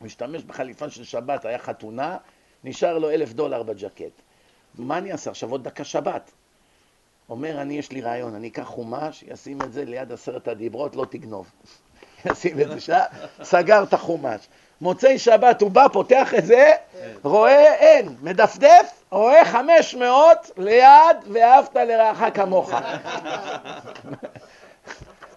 [0.00, 2.16] משתמש בחליפה של שבת, היה חתונה,
[2.64, 4.22] נשאר לו אלף דולר בג'קט.
[4.74, 5.50] מה אני אעשה עכשיו?
[5.50, 6.30] עוד דקה שבת.
[7.30, 11.06] אומר, אני, יש לי רעיון, אני אקח חומש, אשים את זה ליד עשרת הדיברות, לא
[11.10, 11.46] תגנוב.
[12.30, 12.98] ישים את זה שם,
[13.42, 14.48] סגר את החומש.
[14.80, 16.70] מוצאי שבת הוא בא, פותח את זה,
[17.24, 22.70] רואה, אין, מדפדף, רואה 500 ליד, ואהבת לרעך כמוך.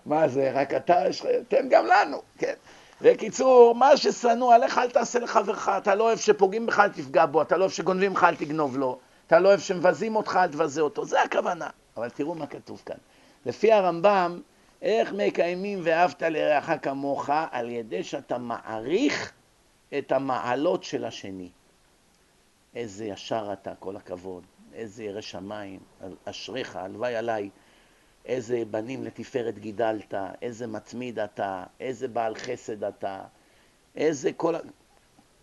[0.06, 2.54] מה זה, רק אתה, יש לך- תן גם לנו, כן.
[3.02, 7.42] בקיצור, מה ששנוא עליך אל תעשה לחברך, אתה לא אוהב שפוגעים בך אל תפגע בו,
[7.42, 10.82] אתה לא אוהב שגונבים לך אל תגנוב לו, אתה לא אוהב שמבזים אותך אל תבזה
[10.82, 11.68] אותו, זה הכוונה.
[12.00, 12.98] אבל תראו מה כתוב כאן.
[13.46, 14.42] לפי הרמב"ם,
[14.82, 17.30] איך מקיימים ואהבת לרעך כמוך?
[17.52, 19.34] על ידי שאתה מעריך
[19.98, 21.50] את המעלות של השני.
[22.76, 24.44] איזה ישר אתה, כל הכבוד,
[24.74, 25.80] איזה ירא שמיים,
[26.26, 27.50] אשריך, הלוואי עליי.
[28.26, 33.22] איזה בנים לתפארת גידלת, איזה מתמיד אתה, איזה בעל חסד אתה,
[33.96, 34.56] איזה, כל,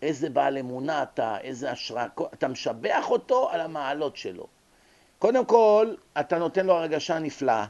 [0.01, 4.47] איזה בעל אמונה אתה, איזה השראה, אתה משבח אותו על המעלות שלו.
[5.19, 7.65] קודם כל, אתה נותן לו הרגשה נפלאה.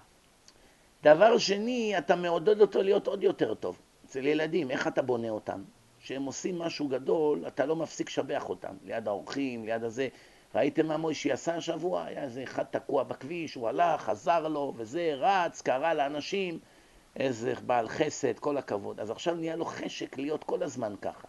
[1.03, 3.79] דבר שני, אתה מעודד אותו להיות עוד יותר טוב.
[4.05, 5.63] אצל ילדים, איך אתה בונה אותם?
[6.01, 8.75] כשהם עושים משהו גדול, אתה לא מפסיק לשבח אותם.
[8.83, 10.07] ליד האורחים, ליד הזה.
[10.55, 12.05] ראיתם מה מוישי עשה השבוע?
[12.05, 16.59] היה איזה אחד תקוע בכביש, הוא הלך, חזר לו, וזה, רץ, קרא לאנשים,
[17.15, 18.99] איזה בעל חסד, כל הכבוד.
[18.99, 21.27] אז עכשיו נהיה לו חשק להיות כל הזמן ככה.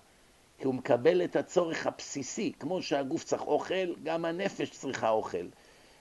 [0.58, 5.46] כי הוא מקבל את הצורך הבסיסי, כמו שהגוף צריך אוכל, גם הנפש צריכה אוכל.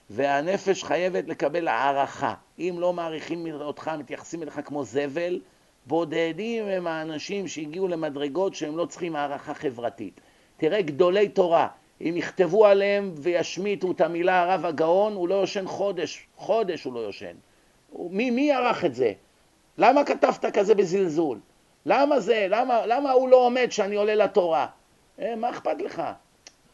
[0.09, 2.33] והנפש חייבת לקבל הערכה.
[2.59, 5.39] אם לא מעריכים אותך, מתייחסים אליך כמו זבל,
[5.85, 10.21] בודדים הם האנשים שהגיעו למדרגות שהם לא צריכים הערכה חברתית.
[10.57, 11.67] תראה גדולי תורה,
[12.01, 16.99] אם יכתבו עליהם וישמיטו את המילה הרב הגאון, הוא לא יושן חודש, חודש הוא לא
[16.99, 17.35] יושן.
[17.93, 19.13] מי, מי ערך את זה?
[19.77, 21.39] למה כתבת כזה בזלזול?
[21.85, 22.47] למה זה?
[22.49, 24.67] למה, למה הוא לא עומד שאני עולה לתורה?
[25.21, 26.03] אה, מה אכפת לך?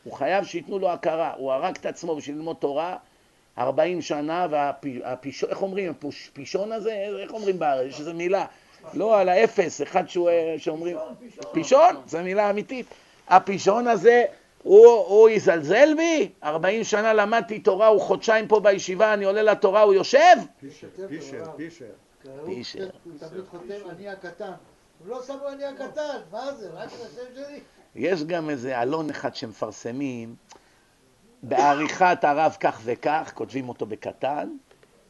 [0.03, 1.33] הוא חייב שייתנו לו הכרה.
[1.37, 2.97] הוא הרג את עצמו בשביל ללמוד תורה
[3.57, 5.93] 40 שנה, והפישון, איך אומרים?
[6.31, 6.93] הפישון הזה?
[7.21, 7.87] איך אומרים בארץ?
[7.87, 8.45] יש איזו מילה.
[8.93, 10.97] לא, על האפס, אחד שהוא, שאומרים...
[11.51, 12.85] פישון, זו מילה אמיתית.
[13.27, 14.25] הפישון הזה,
[14.63, 16.29] הוא, הוא יזלזל בי?
[16.43, 20.35] 40 שנה למדתי תורה, הוא חודשיים פה בישיבה, אני עולה לתורה, הוא יושב?
[20.59, 21.45] פישר, פישר.
[21.57, 21.85] פישר.
[22.45, 22.89] פישר.
[23.03, 24.51] הוא תמיד חותם אני הקטן.
[24.99, 26.69] הוא לא שם לו אני הקטן, מה זה?
[26.73, 27.59] רק את השם שלי?
[27.95, 30.35] יש גם איזה עלון אחד שמפרסמים,
[31.43, 34.49] בעריכת הרב כך וכך, כותבים אותו בקטן,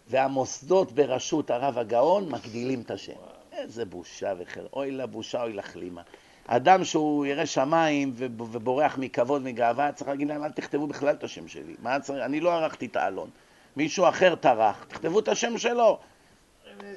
[0.07, 3.13] והמוסדות בראשות הרב הגאון מגדילים את השם.
[3.57, 4.65] איזה בושה וחר...
[4.73, 6.01] אוי לבושה, אוי לכלימה.
[6.47, 11.23] אדם שהוא ירא שמיים וב- ובורח מכבוד, מגאווה, צריך להגיד להם, אל תכתבו בכלל את
[11.23, 11.75] השם שלי.
[11.81, 12.25] מה צריך?
[12.25, 13.29] אני לא ערכתי את העלון.
[13.75, 15.97] מישהו אחר טרח, תכתבו את השם שלו.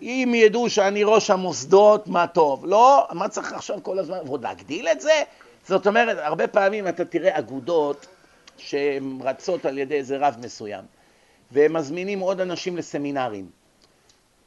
[0.02, 2.66] אם ידעו שאני ראש המוסדות, מה טוב.
[2.66, 5.22] לא, מה צריך עכשיו כל הזמן, ועוד להגדיל את זה?
[5.66, 8.06] זאת אומרת, הרבה פעמים אתה תראה אגודות
[8.58, 10.84] שהן רצות על ידי איזה רב מסוים,
[11.52, 13.46] והם מזמינים עוד אנשים לסמינרים.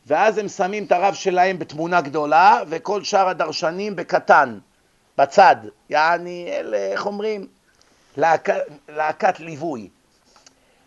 [0.07, 4.59] ואז הם שמים את הרב שלהם בתמונה גדולה, וכל שאר הדרשנים בקטן,
[5.17, 5.55] בצד.
[5.89, 7.47] יעני, אלה, איך אומרים?
[8.17, 8.49] להק...
[8.89, 9.89] להקת ליווי.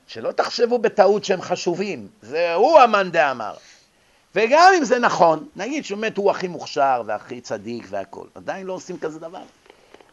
[0.06, 3.54] שלא תחשבו בטעות שהם חשובים, זה הוא המאן דאמר.
[4.34, 8.98] וגם אם זה נכון, נגיד שבאמת הוא הכי מוכשר והכי צדיק והכול, עדיין לא עושים
[8.98, 9.42] כזה דבר.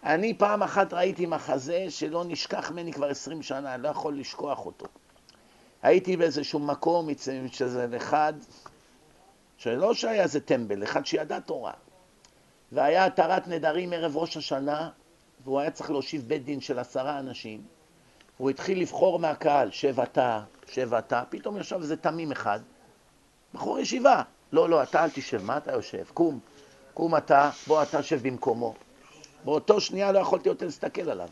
[0.04, 4.66] אני פעם אחת ראיתי מחזה שלא נשכח ממני כבר עשרים שנה, אני לא יכול לשכוח
[4.66, 4.86] אותו.
[5.82, 7.08] הייתי באיזשהו מקום
[7.52, 8.34] שזה אחד,
[9.58, 11.74] שלא שהיה איזה טמבל, אחד שידע תורה.
[12.72, 14.90] והיה התרת נדרים ערב ראש השנה,
[15.44, 17.62] והוא היה צריך להושיב בית דין של עשרה אנשים.
[18.38, 22.60] הוא התחיל לבחור מהקהל, שב אתה, שב אתה, פתאום ישב איזה תמים אחד,
[23.54, 24.22] בחור ישיבה.
[24.52, 26.04] לא, לא, אתה אל תשב, מה אתה יושב?
[26.14, 26.40] קום,
[26.94, 28.74] קום אתה, בוא אתה שב במקומו.
[29.46, 31.30] באותו שנייה לא יכולתי יותר להסתכל עליו.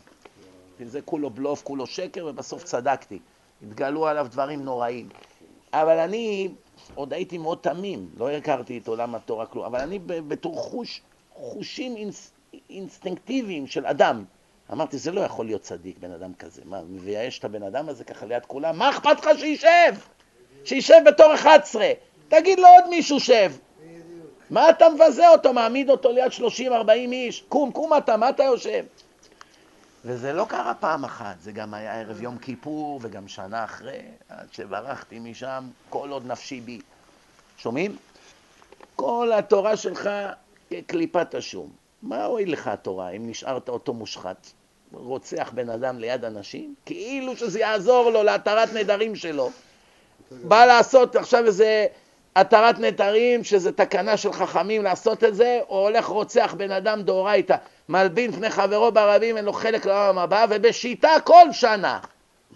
[0.84, 3.18] זה כולו בלוף, כולו שקר, ובסוף צדקתי.
[3.62, 5.08] התגלו עליו דברים נוראים.
[5.72, 6.48] אבל אני
[6.94, 11.00] עוד הייתי מאוד תמים, לא הכרתי את עולם התורה כלום, אבל אני בתור חוש,
[11.34, 12.32] חושים אינס,
[12.70, 14.24] אינסטינקטיביים של אדם.
[14.72, 16.62] אמרתי, זה לא יכול להיות צדיק, בן אדם כזה.
[16.64, 18.78] מה, מבייש את הבן אדם הזה ככה ליד כולם?
[18.78, 19.94] מה אכפת לך שישב?
[20.64, 21.86] שישב בתור 11.
[22.28, 23.52] תגיד לו עוד מישהו שב.
[24.50, 25.52] מה אתה מבזה אותו?
[25.52, 27.44] מעמיד אותו ליד 30-40 איש?
[27.48, 28.84] קום, קום אתה, מה אתה יושב?
[30.04, 34.46] וזה לא קרה פעם אחת, זה גם היה ערב יום כיפור וגם שנה אחרי, עד
[34.52, 36.80] שברחתי משם, כל עוד נפשי בי.
[37.58, 37.96] שומעים?
[38.96, 40.10] כל התורה שלך
[40.70, 41.70] כקליפת השום.
[42.02, 44.46] מה הועיל לך התורה אם נשארת אותו מושחת?
[44.92, 46.74] רוצח בן אדם ליד אנשים?
[46.86, 49.50] כאילו שזה יעזור לו להתרת נדרים שלו.
[50.30, 51.86] בא לעשות עכשיו איזה
[52.40, 57.56] התרת נדרים, שזה תקנה של חכמים לעשות את זה, או הולך רוצח בן אדם דאורייתא.
[57.88, 61.98] מלבין פני חברו ברבים, אין לו חלק לעולם הבא, ובשיטה כל שנה.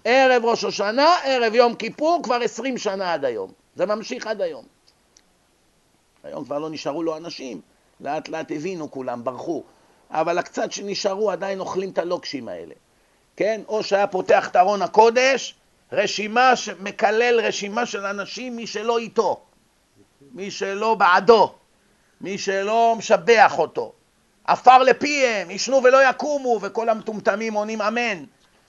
[0.04, 3.52] ערב ראש השנה, ערב יום כיפור, כבר עשרים שנה עד היום.
[3.76, 4.64] זה ממשיך עד היום.
[6.24, 7.60] היום כבר לא נשארו לו אנשים,
[8.00, 9.62] לאט לאט הבינו כולם, ברחו.
[10.10, 12.74] אבל הקצת שנשארו עדיין אוכלים את הלוקשים האלה.
[13.36, 13.60] כן?
[13.68, 15.54] או שהיה פותח את ארון הקודש,
[15.92, 19.40] רשימה, מקלל רשימה של אנשים, מי שלא איתו,
[20.34, 21.54] מי שלא בעדו,
[22.20, 23.92] מי שלא משבח אותו.
[24.44, 28.24] עפר לפיהם, ישנו ולא יקומו, וכל המטומטמים עונים אמן.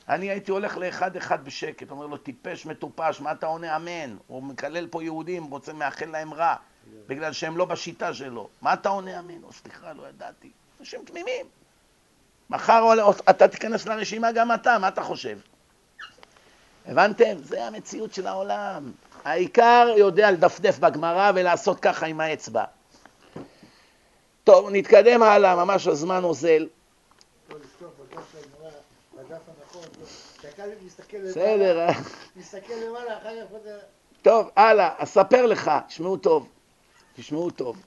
[0.09, 4.16] אני הייתי הולך לאחד אחד בשקט, אומר לו, טיפש, מטופש, מה אתה עונה אמן?
[4.28, 6.55] הוא מקלל פה יהודים, רוצה מאחל להם רע,
[7.07, 8.49] בגלל שהם לא בשיטה שלו.
[8.61, 9.43] מה אתה עונה אמן?
[9.43, 10.49] או סליחה, לא ידעתי.
[10.80, 11.45] אנשים תמימים.
[12.49, 12.84] מחר
[13.30, 15.38] אתה תיכנס לרשימה גם אתה, מה אתה חושב?
[16.86, 17.38] הבנתם?
[17.43, 18.91] זה המציאות של העולם.
[19.24, 22.63] העיקר יודע לדפדף בגמרא ולעשות ככה עם האצבע.
[24.43, 26.67] טוב, נתקדם הלאה, ממש הזמן אוזל.
[31.26, 31.80] בסדר.
[31.80, 31.93] אה.
[34.21, 36.47] טוב, הלאה, אספר לך, תשמעו טוב,
[37.15, 37.78] תשמעו טוב.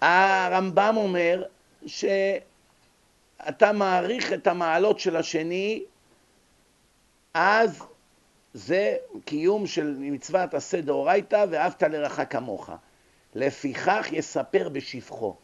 [0.00, 1.44] הרמב"ם אומר
[1.86, 5.82] שאתה מעריך את המעלות של השני,
[7.34, 7.82] אז
[8.56, 12.70] זה קיום של מצוות עשה דאורייתא ואהבת לרעך כמוך.
[13.34, 15.34] לפיכך יספר בשבחו.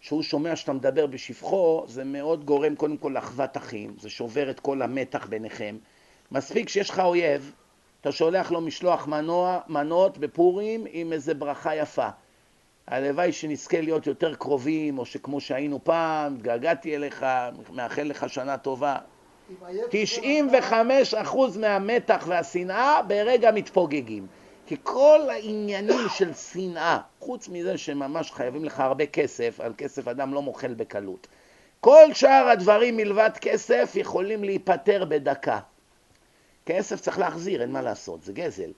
[0.00, 4.60] כשהוא שומע שאתה מדבר בשבחו, זה מאוד גורם קודם כל לאחוות אחים, זה שובר את
[4.60, 5.76] כל המתח ביניכם.
[6.32, 7.52] מספיק שיש לך אויב,
[8.00, 12.08] אתה שולח לו משלוח מנוע, מנות בפורים עם איזה ברכה יפה.
[12.86, 17.26] הלוואי שנזכה להיות יותר קרובים, או שכמו שהיינו פעם, התגעגעתי אליך,
[17.72, 18.98] מאחל לך שנה טובה.
[19.90, 24.26] 95% מהמתח והשנאה ברגע מתפוגגים.
[24.66, 30.34] כי כל העניינים של שנאה, חוץ מזה שממש חייבים לך הרבה כסף, על כסף אדם
[30.34, 31.26] לא מוחל בקלות,
[31.80, 35.58] כל שאר הדברים מלבד כסף יכולים להיפטר בדקה.
[36.66, 38.70] כסף צריך להחזיר, אין מה לעשות, זה גזל.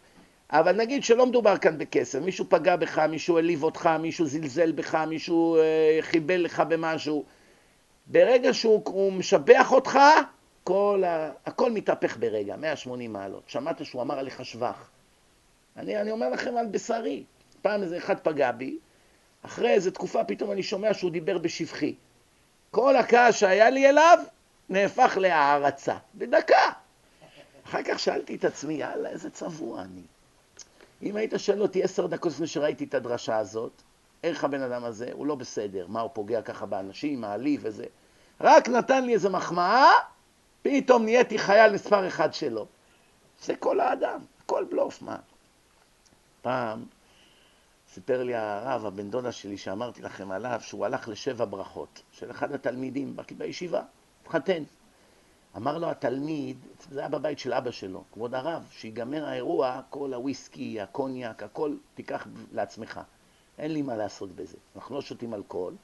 [0.51, 4.95] אבל נגיד שלא מדובר כאן בכסף, מישהו פגע בך, מישהו העליב אותך, מישהו זלזל בך,
[4.95, 7.25] מישהו אה, חיבל לך במשהו.
[8.07, 9.99] ברגע שהוא משבח אותך,
[10.67, 11.31] כל ה...
[11.47, 13.43] הכל מתהפך ברגע, 180 מעלות.
[13.47, 14.91] שמעת שהוא אמר עליך שבח.
[15.77, 17.25] אני, אני אומר לכם על בשרי.
[17.63, 18.79] פעם איזה אחד פגע בי,
[19.43, 21.95] אחרי איזה תקופה פתאום אני שומע שהוא דיבר בשבחי.
[22.71, 24.19] כל הכעס שהיה לי אליו
[24.69, 26.71] נהפך להערצה, בדקה.
[27.67, 30.03] אחר כך שאלתי את עצמי, יאללה, איזה צבוע אני.
[31.03, 33.73] אם היית שואל אותי עשר דקות לפני שראיתי את הדרשה הזאת,
[34.25, 37.85] איך הבן אדם הזה, הוא לא בסדר, מה הוא פוגע ככה באנשים, מעליב וזה.
[38.41, 39.93] רק נתן לי איזה מחמאה,
[40.67, 42.67] פתאום נהייתי חייל מספר אחד שלו.
[43.43, 45.17] זה כל האדם, כל בלוף, מה?
[46.43, 46.85] פעם
[47.93, 52.53] סיפר לי הרב, הבן דודה שלי, שאמרתי לכם עליו, שהוא הלך לשבע ברכות של אחד
[52.53, 53.83] התלמידים בישיבה,
[54.23, 54.63] התחתן.
[55.57, 56.57] אמר לו התלמיד,
[56.91, 62.27] זה היה בבית של אבא שלו, כבוד הרב, שיגמר האירוע, כל הוויסקי, הקוניאק, הכל תיקח
[62.53, 63.01] לעצמך.
[63.59, 64.57] אין לי מה לעשות בזה.
[64.77, 65.75] אנחנו לא שותים אלכוהול.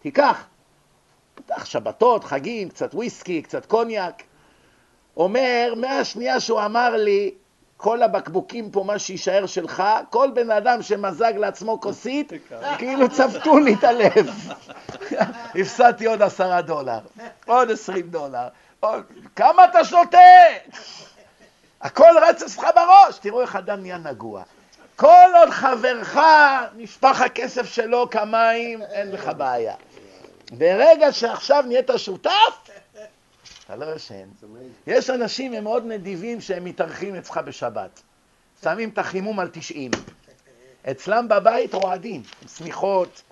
[0.00, 0.46] תיקח.
[1.64, 4.22] שבתות, חגים, קצת וויסקי, קצת קוניאק.
[5.16, 7.34] אומר, מהשנייה שהוא אמר לי,
[7.76, 12.32] כל הבקבוקים פה, מה שיישאר שלך, כל בן אדם שמזג לעצמו כוסית,
[12.78, 14.52] כאילו צבטו לי את הלב.
[15.60, 16.98] הפסדתי עוד עשרה דולר,
[17.46, 18.48] עוד עשרים דולר.
[19.36, 20.18] כמה אתה שותה?
[21.80, 24.42] הכל רץ אצלך בראש, תראו איך אדם נהיה נגוע.
[24.96, 26.18] כל עוד חברך
[26.76, 29.74] נשפך הכסף שלו כמים, אין לך בעיה.
[30.50, 32.68] ברגע שעכשיו נהיית שותף,
[33.64, 34.28] אתה לא ישן.
[34.86, 38.02] יש אנשים הם מאוד נדיבים שהם מתארחים אצלך בשבת.
[38.62, 39.90] שמים את החימום על 90.
[40.90, 43.22] אצלם בבית רועדים, עם שמיכות,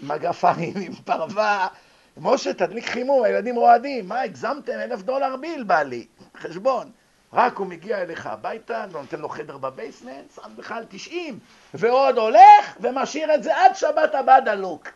[0.00, 1.68] מגפיים, עם פרווה,
[2.16, 4.08] משה, תדליק חימום, הילדים רועדים.
[4.08, 4.72] מה, הגזמתם?
[4.72, 6.06] אלף דולר ביל בא לי,
[6.36, 6.90] חשבון.
[7.32, 11.38] רק הוא מגיע אליך הביתה, נותן לו חדר בבייסמנט, שם על 90,
[11.74, 14.88] ועוד הולך ומשאיר את זה עד שבת הבאה דלוק.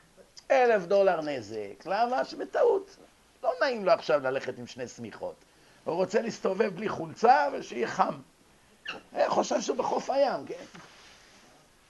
[0.54, 1.86] אלף דולר נזק.
[1.86, 2.24] למה?
[2.24, 2.96] שבטעות.
[3.42, 5.34] לא נעים לו עכשיו ללכת עם שני שמיכות.
[5.84, 8.14] הוא רוצה להסתובב בלי חולצה ושיהיה חם.
[9.16, 10.64] אה, חושב שהוא בחוף הים, כן?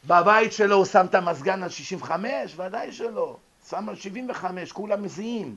[0.06, 2.54] בבית שלו הוא שם את המזגן על 65?
[2.56, 3.36] ודאי שלא.
[3.68, 5.56] שם על 75, כולם מזיעים.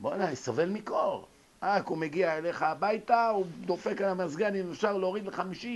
[0.00, 1.26] בוא'נה, אני סובל מקור.
[1.62, 5.66] רק הוא מגיע אליך הביתה, הוא דופק על המזגן, אם אפשר להוריד ל-50.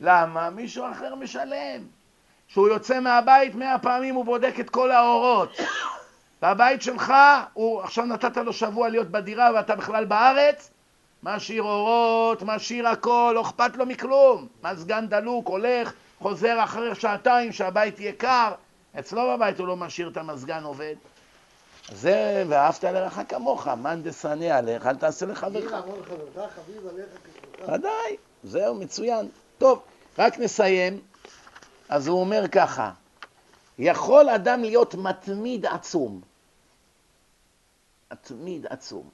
[0.00, 0.50] למה?
[0.50, 1.82] מישהו אחר משלם.
[2.48, 5.56] כשהוא יוצא מהבית, מאה פעמים הוא בודק את כל האורות.
[6.42, 7.12] והבית שלך,
[7.52, 10.70] הוא עכשיו נתת לו שבוע להיות בדירה ואתה בכלל בארץ,
[11.22, 14.46] משאיר אורות, משאיר הכל, לא אכפת לו מכלום.
[14.62, 18.52] מזגן דלוק, הולך, חוזר אחרי שעתיים שהבית יהיה קר,
[18.98, 20.94] אצלו בבית הוא לא משאיר את המזגן עובד.
[21.92, 25.72] זה, ואהבת לרעך כמוך, מאן דשנא עליך, אל תעשה לחברך.
[27.68, 29.28] ודאי, זהו, מצוין.
[29.58, 29.82] טוב,
[30.18, 31.00] רק נסיים.
[31.88, 32.92] אז הוא אומר ככה,
[33.78, 36.20] יכול אדם להיות מתמיד עצום,
[38.12, 39.08] מתמיד עצום,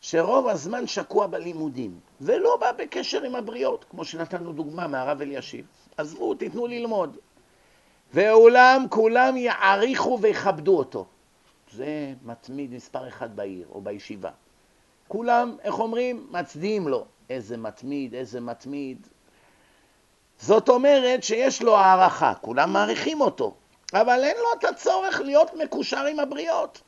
[0.00, 5.66] שרוב הזמן שקוע בלימודים, ולא בא בקשר עם הבריות, כמו שנתנו דוגמה מהרב אלישיב.
[5.96, 7.16] עזבו, תיתנו ללמוד.
[8.14, 11.06] ואולם כולם יעריכו ויכבדו אותו.
[11.72, 14.30] זה מתמיד מספר אחד בעיר או בישיבה.
[15.08, 16.26] כולם, איך אומרים?
[16.30, 17.06] מצדיעים לו.
[17.30, 19.06] איזה מתמיד, איזה מתמיד.
[20.46, 23.54] זאת אומרת שיש לו הערכה, כולם מעריכים אותו,
[23.94, 26.82] אבל אין לו את הצורך להיות מקושר עם הבריות.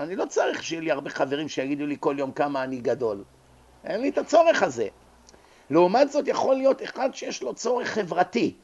[0.00, 3.24] אני לא צריך שיהיה לי הרבה חברים שיגידו לי כל יום כמה אני גדול.
[3.84, 4.88] אין לי את הצורך הזה.
[5.70, 8.54] לעומת זאת יכול להיות אחד שיש לו צורך חברתי.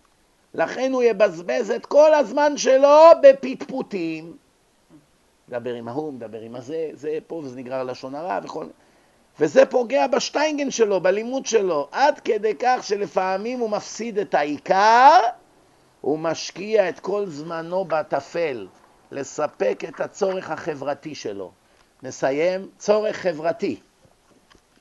[0.54, 4.36] לכן הוא יבזבז את כל הזמן שלו בפטפוטים.
[5.48, 8.66] מדבר עם ההוא, מדבר עם הזה, זה פה, וזה נגרר לשון הרע וכל...
[9.40, 15.20] וזה פוגע בשטיינגן שלו, בלימוד שלו, עד כדי כך שלפעמים הוא מפסיד את העיקר,
[16.00, 18.66] הוא משקיע את כל זמנו בטפל,
[19.10, 21.52] לספק את הצורך החברתי שלו.
[22.02, 23.80] נסיים, צורך חברתי.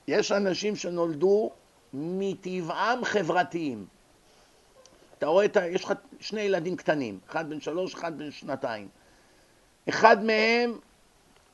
[0.07, 1.51] יש אנשים שנולדו
[1.93, 3.85] מטבעם חברתיים.
[5.17, 5.67] אתה רואה, את ה...
[5.67, 8.87] יש לך שני ילדים קטנים, אחד בן שלוש, אחד בן שנתיים.
[9.89, 10.79] אחד מהם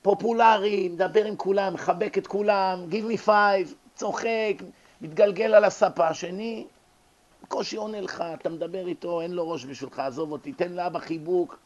[0.10, 4.54] פופולרי, מדבר עם כולם, מחבק את כולם, give me five, צוחק,
[5.02, 6.08] מתגלגל על הספה.
[6.08, 6.66] השני,
[7.44, 11.60] בקושי עונה לך, אתה מדבר איתו, אין לו ראש בשבילך, עזוב אותי, תן לאבא חיבוק,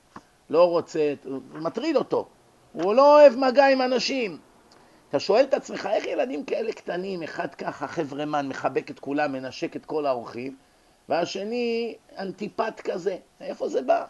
[0.50, 1.14] לא רוצה,
[1.54, 2.28] מטריד אותו.
[2.74, 4.38] הוא לא אוהב מגע עם אנשים.
[5.10, 9.76] אתה שואל את עצמך, איך ילדים כאלה קטנים, אחד ככה, חברמן, מחבק את כולם, מנשק
[9.76, 10.56] את כל האורחים,
[11.10, 14.06] והשני אנטיפט כזה, איפה זה בא?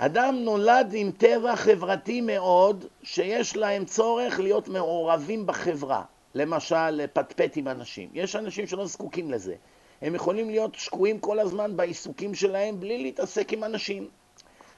[0.00, 6.02] אדם נולד עם טבע חברתי מאוד, שיש להם צורך להיות מעורבים בחברה.
[6.34, 8.08] למשל, לפטפט עם אנשים.
[8.14, 9.54] יש אנשים שלא זקוקים לזה.
[10.02, 14.08] הם יכולים להיות שקועים כל הזמן בעיסוקים שלהם בלי להתעסק עם אנשים.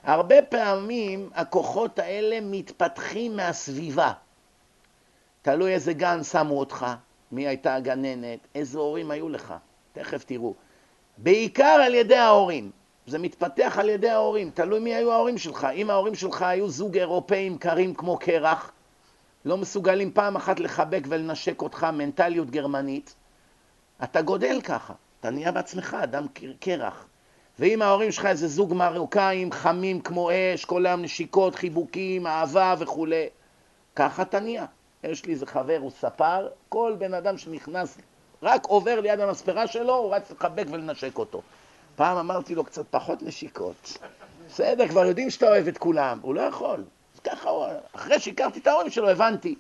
[0.05, 4.13] הרבה פעמים הכוחות האלה מתפתחים מהסביבה.
[5.43, 6.87] תלוי איזה גן שמו אותך,
[7.33, 9.55] מי הייתה הגננת, איזה הורים היו לך,
[9.93, 10.55] תכף תראו.
[11.19, 12.71] בעיקר על ידי ההורים.
[13.11, 15.67] זה מתפתח על ידי ההורים, תלוי מי היו ההורים שלך.
[15.75, 18.73] אם ההורים שלך היו זוג אירופאים קרים כמו קרח,
[19.45, 23.15] לא מסוגלים פעם אחת לחבק ולנשק אותך, מנטליות גרמנית,
[24.05, 26.27] אתה גודל ככה, אתה נהיה בעצמך אדם
[26.61, 27.07] קרח.
[27.59, 33.27] ואם ההורים שלך איזה זוג מרוקאים חמים כמו אש, כל היום נשיקות, חיבוקים, אהבה וכולי,
[33.97, 34.65] ככה אתה נהיה.
[35.05, 37.99] יש לי איזה חבר, הוא ספר, כל בן אדם שנכנס,
[38.43, 41.43] רק עובר ליד המספרה שלו, הוא רץ לחבק ולנשק אותו.
[42.01, 43.99] פעם אמרתי לו קצת פחות נשיקות.
[44.49, 46.19] בסדר, כבר יודעים שאתה אוהב את כולם.
[46.23, 46.85] הוא לא יכול.
[47.25, 49.55] ככה הוא, אחרי שהכרתי את ההורים שלו, הבנתי.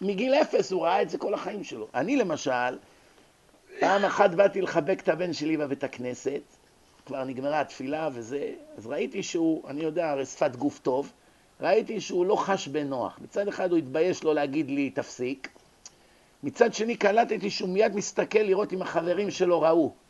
[0.00, 1.88] מגיל אפס הוא ראה את זה כל החיים שלו.
[1.94, 2.78] אני למשל,
[3.80, 6.42] פעם אחת באתי לחבק את הבן שלי בבית הכנסת,
[7.06, 11.12] כבר נגמרה התפילה וזה, אז ראיתי שהוא, אני יודע, הרי שפת גוף טוב,
[11.60, 13.18] ראיתי שהוא לא חש בנוח.
[13.22, 15.48] מצד אחד הוא התבייש לו להגיד לי, תפסיק.
[16.42, 20.03] מצד שני קלטתי שהוא מיד מסתכל לראות אם החברים שלו ראו.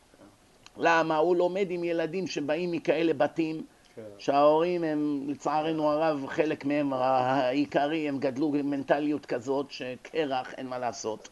[0.77, 1.17] למה?
[1.17, 3.63] הוא לומד עם ילדים שבאים מכאלה בתים,
[3.95, 4.01] כן.
[4.17, 11.29] שההורים הם, לצערנו הרב, חלק מהם העיקרי, הם גדלו במנטליות כזאת, שקרח, אין מה לעשות.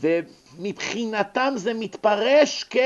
[0.00, 2.76] ומבחינתם זה מתפרש כ...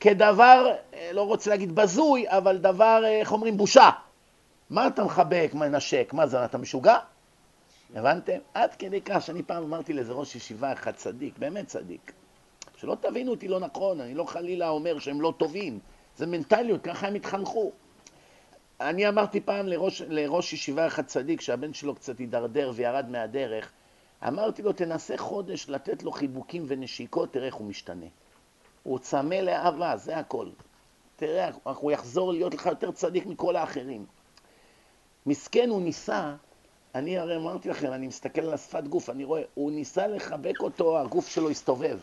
[0.00, 0.74] כדבר,
[1.12, 3.90] לא רוצה להגיד בזוי, אבל דבר, איך אומרים, בושה.
[4.70, 6.10] מה אתה מחבק, מנשק?
[6.12, 6.96] מה זה, אתה משוגע?
[7.94, 8.38] הבנתם?
[8.54, 12.12] עד כדי כך שאני פעם אמרתי לאיזה ראש ישיבה אחד צדיק, באמת צדיק.
[12.86, 15.78] שלא תבינו אותי לא נכון, אני לא חלילה אומר שהם לא טובים,
[16.16, 17.72] זה מנטליות, ככה הם התחנכו.
[18.80, 23.72] אני אמרתי פעם לראש, לראש ישיבה אחד צדיק, שהבן שלו קצת הידרדר וירד מהדרך,
[24.28, 28.06] אמרתי לו, תנסה חודש לתת לו חיבוקים ונשיקות, תראה איך הוא משתנה.
[28.82, 30.48] הוא צמא לאהבה, זה הכל.
[31.16, 34.06] תראה, הוא יחזור להיות לך יותר צדיק מכל האחרים.
[35.26, 36.34] מסכן, הוא ניסה,
[36.94, 40.98] אני הרי אמרתי לכם, אני מסתכל על השפת גוף, אני רואה, הוא ניסה לחבק אותו,
[40.98, 41.98] הגוף שלו הסתובב.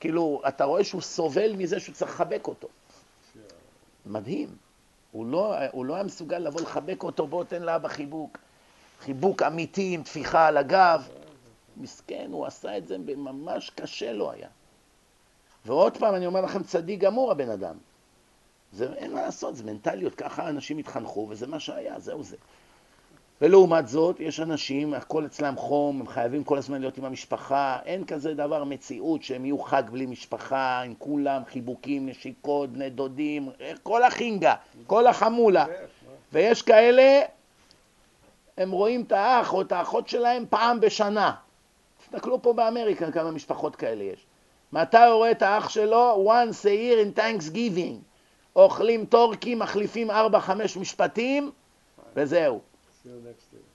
[0.00, 2.68] כאילו, אתה רואה שהוא סובל מזה שהוא צריך לחבק אותו.
[4.06, 4.48] מדהים.
[5.12, 8.38] הוא לא, הוא לא היה מסוגל לבוא לחבק אותו, בוא תן לאבא חיבוק.
[9.00, 11.08] חיבוק אמיתי עם טפיחה על הגב.
[11.76, 14.48] מסכן, הוא עשה את זה ממש קשה לו היה.
[15.66, 17.76] ועוד פעם, אני אומר לכם, צדיק גמור הבן אדם.
[18.72, 22.36] זה אין מה לעשות, זה מנטליות, ככה אנשים התחנכו, וזה מה שהיה, זהו זה.
[23.40, 28.04] ולעומת זאת, יש אנשים, הכל אצלם חום, הם חייבים כל הזמן להיות עם המשפחה, אין
[28.04, 33.48] כזה דבר מציאות שהם יהיו חג בלי משפחה, עם כולם, חיבוקים, נשיקות, בני דודים,
[33.82, 34.54] כל החינגה,
[34.86, 35.66] כל החמולה.
[36.32, 37.22] ויש כאלה,
[38.58, 41.32] הם רואים את האח או את האחות שלהם פעם בשנה.
[42.02, 44.26] תסתכלו פה באמריקה כמה משפחות כאלה יש.
[44.72, 46.28] מתי הוא רואה את האח שלו?
[46.28, 47.96] once a year in Thanksgiving.
[48.56, 50.14] אוכלים turkey, מחליפים 4-5
[50.80, 51.50] משפטים,
[52.16, 52.69] וזהו.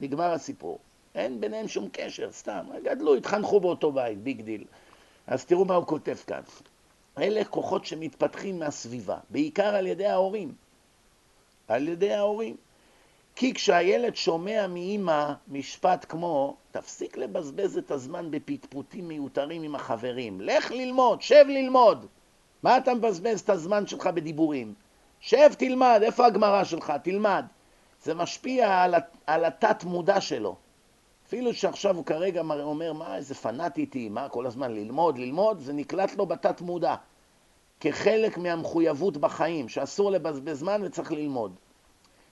[0.02, 0.80] נגמר הסיפור.
[1.16, 2.66] אין ביניהם שום קשר, סתם.
[2.84, 4.64] גדלו, התחנכו באותו בית, big deal.
[5.28, 6.42] אז תראו מה הוא כותב כאן.
[7.18, 10.54] אלה כוחות שמתפתחים מהסביבה, בעיקר על ידי ההורים.
[11.68, 12.56] על ידי ההורים.
[13.36, 20.72] כי כשהילד שומע מאימא משפט כמו, תפסיק לבזבז את הזמן בפטפוטים מיותרים עם החברים, לך
[20.72, 22.06] ללמוד, שב ללמוד.
[22.64, 24.74] מה אתה מבזבז את הזמן שלך בדיבורים?
[25.20, 26.94] שב, תלמד, איפה הגמרא שלך?
[27.04, 27.46] תלמד.
[28.06, 28.96] זה משפיע על,
[29.28, 30.56] על התת מודע שלו.
[31.28, 35.60] אפילו שעכשיו הוא כרגע מר- אומר, מה, איזה פנאטית היא, מה, כל הזמן ללמוד, ללמוד,
[35.60, 36.96] זה נקלט לו בתת מודע.
[37.80, 41.56] כחלק מהמחויבות בחיים, שאסור לבזבז זמן וצריך ללמוד.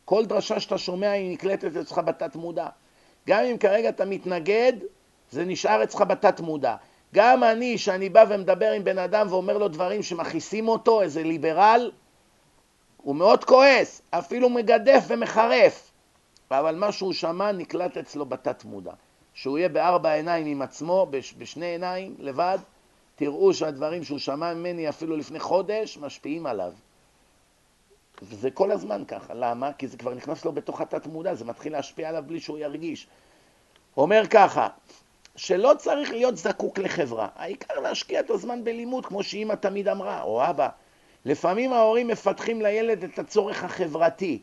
[0.06, 2.68] כל דרשה שאתה שומע היא נקלטת אצלך בתת מודע.
[3.28, 4.74] גם אם כרגע אתה מתנגד,
[5.32, 6.76] זה נשאר אצלך בתת מודע.
[7.14, 11.92] גם אני, שאני בא ומדבר עם בן אדם ואומר לו דברים שמכעיסים אותו, איזה ליברל,
[13.04, 15.92] הוא מאוד כועס, אפילו מגדף ומחרף,
[16.52, 18.92] אבל מה שהוא שמע נקלט אצלו בתת מודע.
[19.34, 22.58] שהוא יהיה בארבע עיניים עם עצמו, בש, בשני עיניים, לבד,
[23.16, 26.72] תראו שהדברים שהוא שמע ממני אפילו לפני חודש משפיעים עליו.
[28.22, 29.34] וזה כל הזמן ככה.
[29.34, 29.74] למה?
[29.74, 33.08] כי זה כבר נכנס לו בתוך התת מודע, זה מתחיל להשפיע עליו בלי שהוא ירגיש.
[33.98, 34.68] אומר ככה,
[35.36, 37.28] שלא צריך להיות זקוק לחברה.
[37.36, 40.70] העיקר להשקיע את הזמן בלימוד, כמו שאימא תמיד אמרה, או אבא.
[41.26, 44.40] לפעמים ההורים מפתחים לילד את הצורך החברתי.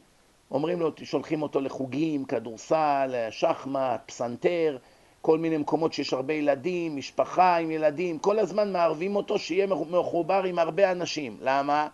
[0.51, 4.79] אומרים לו, שולחים אותו לחוגים, כדורסל, שחמט, פסנתר,
[5.23, 10.43] כל מיני מקומות שיש הרבה ילדים, משפחה עם ילדים, כל הזמן מערבים אותו שיהיה מחובר
[10.45, 11.37] עם הרבה אנשים.
[11.41, 11.89] למה?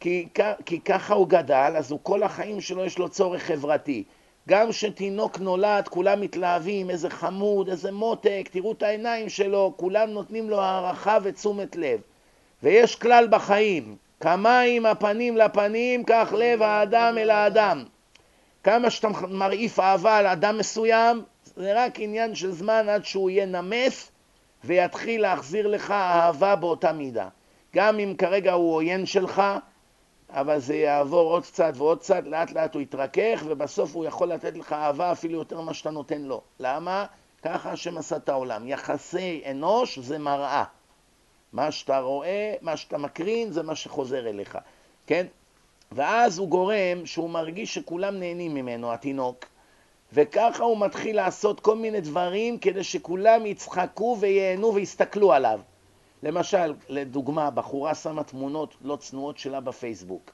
[0.00, 0.28] כי,
[0.66, 4.04] כי ככה הוא גדל, אז הוא כל החיים שלו יש לו צורך חברתי.
[4.48, 10.50] גם כשתינוק נולד, כולם מתלהבים, איזה חמוד, איזה מותק, תראו את העיניים שלו, כולם נותנים
[10.50, 12.00] לו הערכה ותשומת לב.
[12.62, 17.84] ויש כלל בחיים, כמים הפנים לפנים, כך לב האדם אל האדם.
[18.64, 21.22] כמה שאתה מרעיף אהבה על אדם מסוים,
[21.56, 24.10] זה רק עניין של זמן עד שהוא יהיה נמס
[24.64, 27.28] ויתחיל להחזיר לך אהבה באותה מידה.
[27.74, 29.42] גם אם כרגע הוא עוין שלך,
[30.30, 34.56] אבל זה יעבור עוד קצת ועוד קצת, לאט לאט הוא יתרכך, ובסוף הוא יכול לתת
[34.56, 36.42] לך אהבה אפילו יותר ממה שאתה נותן לו.
[36.60, 37.06] למה?
[37.42, 38.68] ככה השם עשה את העולם.
[38.68, 40.64] יחסי אנוש זה מראה.
[41.56, 44.58] מה שאתה רואה, מה שאתה מקרין, זה מה שחוזר אליך,
[45.06, 45.26] כן?
[45.92, 49.44] ואז הוא גורם שהוא מרגיש שכולם נהנים ממנו, התינוק,
[50.12, 55.60] וככה הוא מתחיל לעשות כל מיני דברים כדי שכולם יצחקו וייהנו ויסתכלו עליו.
[56.22, 60.30] למשל, לדוגמה, בחורה שמה תמונות לא צנועות שלה בפייסבוק.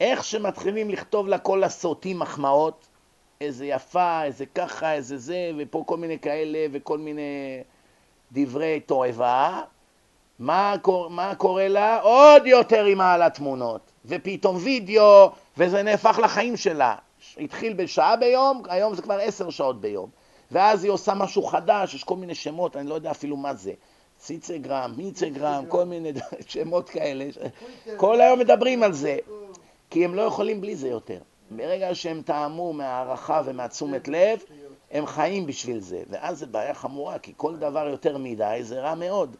[0.00, 2.88] איך שמתחילים לכתוב לה כל הסוטים מחמאות,
[3.40, 7.62] איזה יפה, איזה ככה, איזה זה, ופה כל מיני כאלה וכל מיני
[8.32, 9.62] דברי תועבה,
[10.38, 11.10] מה, קור...
[11.10, 12.00] מה קורה לה?
[12.00, 16.94] עוד יותר היא מעלה תמונות, ופתאום וידאו, וזה נהפך לחיים שלה.
[17.38, 20.10] התחיל בשעה ביום, היום זה כבר עשר שעות ביום.
[20.50, 23.72] ואז היא עושה משהו חדש, יש כל מיני שמות, אני לא יודע אפילו מה זה.
[24.18, 26.12] ציצגרם, מיצגרם, כל מיני
[26.48, 27.24] שמות כאלה.
[27.96, 29.16] כל היום מדברים על זה,
[29.90, 31.18] כי הם לא יכולים בלי זה יותר.
[31.50, 34.38] ברגע שהם טעמו מהערכה ומהתשומת לב,
[34.90, 36.02] הם חיים בשביל זה.
[36.08, 39.36] ואז זה בעיה חמורה, כי כל דבר יותר מדי זה רע מאוד.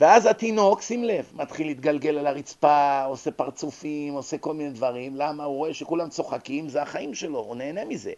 [0.00, 5.16] ואז התינוק, שים לב, מתחיל להתגלגל על הרצפה, עושה פרצופים, עושה כל מיני דברים.
[5.16, 5.44] למה?
[5.44, 8.12] הוא רואה שכולם צוחקים, זה החיים שלו, הוא נהנה מזה.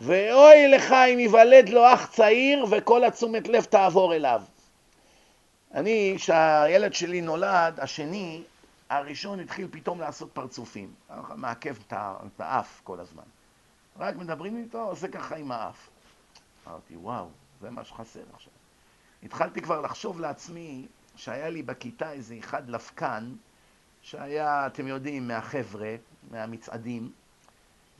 [0.00, 4.42] ואוי לך אם ייוולד לו אח צעיר וכל התשומת לב תעבור אליו.
[5.74, 8.42] אני, כשהילד שלי נולד, השני,
[8.90, 10.92] הראשון התחיל פתאום לעשות פרצופים.
[11.36, 13.22] מעכב את האף כל הזמן.
[13.98, 15.88] רק מדברים איתו, עושה ככה עם האף.
[16.68, 17.26] אמרתי, וואו,
[17.60, 18.52] זה מה שחסר עכשיו.
[19.22, 20.86] התחלתי כבר לחשוב לעצמי
[21.18, 23.32] שהיה לי בכיתה איזה אחד לפקן,
[24.02, 25.96] שהיה, אתם יודעים, מהחבר'ה,
[26.30, 27.12] מהמצעדים,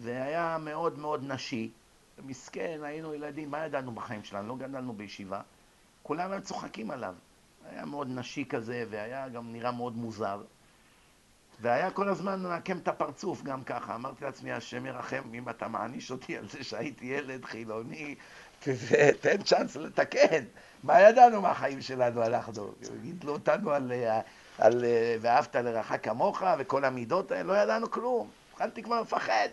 [0.01, 1.70] והיה מאוד מאוד נשי.
[2.24, 4.49] מסכן, היינו ילדים, מה ידענו בחיים שלנו?
[4.49, 5.40] לא גדלנו בישיבה.
[6.03, 7.15] כולם היו צוחקים עליו.
[7.70, 10.43] היה מאוד נשי כזה, והיה גם נראה מאוד מוזר.
[11.61, 13.95] והיה כל הזמן מעקם את הפרצוף גם ככה.
[13.95, 18.15] אמרתי לעצמי, השם ירחם, אם אתה מעניש אותי על זה שהייתי ילד חילוני,
[19.20, 20.45] תן צ'אנס לתקן.
[20.82, 22.72] מה ידענו מהחיים שלנו אנחנו?
[23.02, 23.92] גידלו אותנו על,
[24.59, 24.84] על
[25.20, 28.30] ואהבת לרעך כמוך וכל המידות האלה, לא ידענו כלום.
[28.52, 29.48] התחלתי כבר לפחד.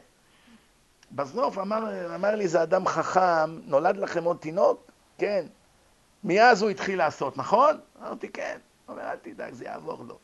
[1.11, 4.91] בסוף אמר, אמר לי, זה אדם חכם, נולד לכם עוד תינוק?
[5.17, 5.45] כן.
[6.23, 7.79] מאז הוא התחיל לעשות, נכון?
[8.01, 8.57] אמרתי, כן.
[8.85, 10.17] הוא אומר, אל תדאג, זה יעבור לו.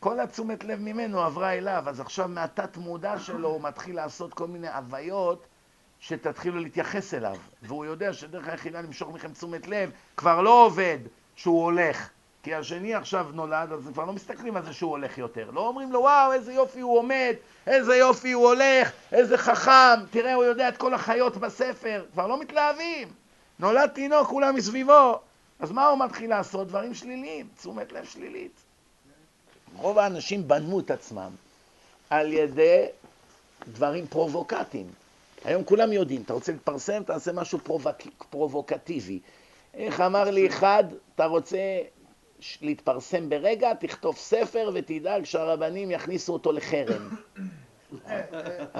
[0.00, 4.46] כל התשומת לב ממנו עברה אליו, אז עכשיו מהתת מודע שלו הוא מתחיל לעשות כל
[4.46, 5.46] מיני הוויות
[6.02, 7.36] שתתחילו להתייחס אליו.
[7.62, 10.98] והוא יודע שדרך היחידה למשוך מכם תשומת לב כבר לא עובד
[11.36, 12.08] שהוא הולך.
[12.42, 15.50] כי השני עכשיו נולד, אז כבר לא מסתכלים על זה שהוא הולך יותר.
[15.50, 17.34] לא אומרים לו, וואו, איזה יופי הוא עומד,
[17.66, 22.04] איזה יופי הוא הולך, איזה חכם, תראה, הוא יודע את כל החיות בספר.
[22.12, 23.08] כבר לא מתלהבים.
[23.58, 25.20] נולד תינוק, כולם מסביבו.
[25.60, 26.68] אז מה הוא מתחיל לעשות?
[26.68, 28.52] דברים שליליים, תשומת לב שלילית.
[29.76, 31.30] רוב האנשים בנו את עצמם
[32.10, 32.86] על ידי
[33.68, 35.01] דברים פרובוקטיים.
[35.44, 37.96] היום כולם יודעים, אתה רוצה להתפרסם, תעשה משהו פרובוק...
[38.30, 39.20] פרובוקטיבי.
[39.74, 41.58] איך אמר לי אחד, אתה רוצה
[42.62, 47.08] להתפרסם ברגע, תכתוב ספר ותדאג שהרבנים יכניסו אותו לחרם.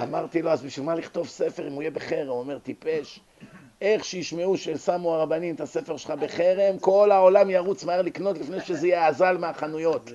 [0.03, 2.27] אמרתי לו, אז בשביל מה לכתוב ספר אם הוא יהיה בחרם?
[2.27, 3.19] הוא אומר, טיפש.
[3.81, 9.05] איך שישמעו ששמו הרבנים את הספר שלך בחרם, כל העולם ירוץ מהר לקנות לפני שזה
[9.05, 10.11] אזל מהחנויות.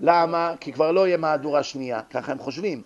[0.00, 0.54] למה?
[0.60, 2.82] כי כבר לא יהיה מהדורה שנייה, ככה הם חושבים.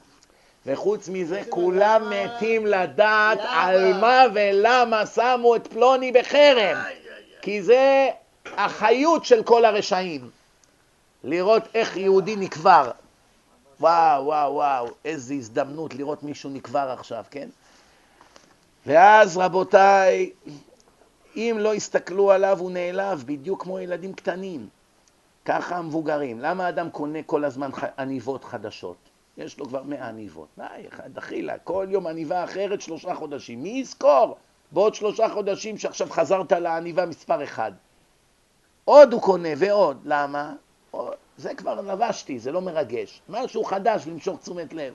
[0.67, 6.77] וחוץ מזה, כולם מתים לדעת על מה ולמה שמו את פלוני בחרם.
[7.43, 8.09] כי זה
[8.57, 10.31] החיות של כל הרשעים.
[11.25, 12.91] לראות איך יהודי נקבר.
[13.81, 17.49] וואו, וואו, וואו, איזו הזדמנות לראות מישהו נקבר עכשיו, כן?
[18.87, 20.31] ואז רבותיי,
[21.37, 24.69] אם לא יסתכלו עליו הוא נעלב, בדיוק כמו ילדים קטנים.
[25.45, 26.41] ככה המבוגרים.
[26.41, 29.10] למה אדם קונה כל הזמן עניבות חדשות?
[29.37, 30.49] יש לו כבר מאה עניבות.
[30.59, 33.63] די, דחילה, כל יום עניבה אחרת שלושה חודשים.
[33.63, 34.37] מי יזכור
[34.73, 37.73] בעוד שלושה חודשים שעכשיו חזרת לעניבה מספר אחד?
[38.85, 40.01] עוד הוא קונה ועוד.
[40.05, 40.55] למה?
[41.37, 43.23] זה כבר לבשתי, זה לא מרגש.
[43.29, 44.95] משהו חדש למשוך תשומת לב.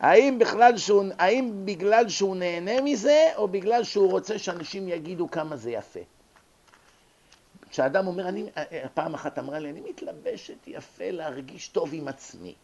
[0.00, 0.38] האם,
[0.76, 6.00] שהוא, האם בגלל שהוא נהנה מזה, או בגלל שהוא רוצה שאנשים יגידו כמה זה יפה?
[7.70, 8.46] כשאדם אומר, אני,
[8.94, 12.54] פעם אחת אמרה לי, אני מתלבשת יפה להרגיש טוב עם עצמי.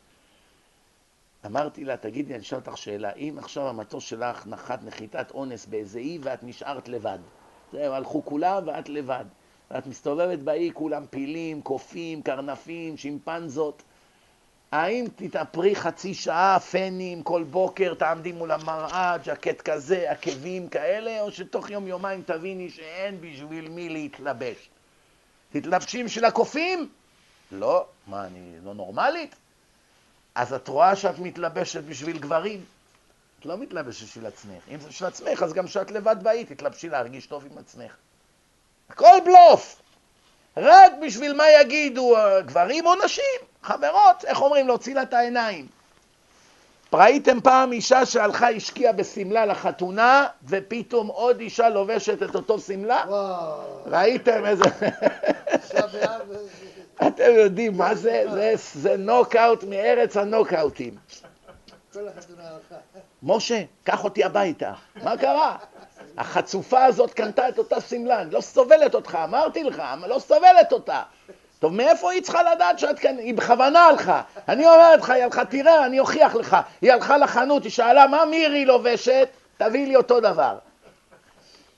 [1.47, 5.99] אמרתי לה, תגידי, אני אשאל אותך שאלה, אם עכשיו המטוס שלך נחת נחיתת אונס באיזה
[5.99, 7.19] אי ואת נשארת לבד,
[7.73, 9.25] זהו, הלכו כולם ואת לבד,
[9.71, 13.83] ואת מסתובבת באי, כולם פילים, קופים, קרנפים, שימפנזות,
[14.73, 21.33] האם תתאפרי חצי שעה, פנים, כל בוקר תעמדי מול המראה, ג'קט כזה, עקבים כאלה, או
[21.33, 24.69] שתוך יום-יומיים תביני שאין בשביל מי להתלבש?
[25.51, 26.89] תתלבשים של הקופים?
[27.53, 27.87] לא.
[28.07, 29.35] מה, אני לא נורמלית?
[30.35, 32.65] אז את רואה שאת מתלבשת בשביל גברים?
[33.41, 34.63] את לא מתלבשת בשביל עצמך.
[34.69, 37.93] אם זה בשביל עצמך, אז גם כשאת לבד באי, תתלבשי להרגיש טוב עם עצמך.
[38.91, 39.77] הכל בלוף!
[40.57, 42.15] רק בשביל מה יגידו
[42.47, 45.67] גברים או נשים, חברות, איך אומרים, להוציא לה את העיניים.
[46.93, 53.05] ראיתם פעם אישה שהלכה, השקיעה בשמלה לחתונה, ופתאום עוד אישה לובשת את אותו שמלה?
[53.87, 54.65] ראיתם איזה...
[57.07, 58.25] אתם יודעים מה זה?
[58.75, 60.95] זה נוקאוט מארץ הנוקאוטים.
[63.23, 64.73] משה, קח אותי הביתה.
[65.03, 65.57] מה קרה?
[66.19, 71.03] החצופה הזאת קנתה את אותה שמלה, אני לא סובלת אותך, אמרתי לך, לא סובלת אותה.
[71.59, 73.19] טוב, מאיפה היא צריכה לדעת שאת כאן?
[73.19, 74.23] היא בכוונה הלכה.
[74.49, 76.57] אני אומרת לך, היא הלכה, תראה, אני אוכיח לך.
[76.83, 79.29] היא הלכה לחנות, היא שאלה, מה מירי לובשת?
[79.57, 80.59] תביא לי אותו דבר.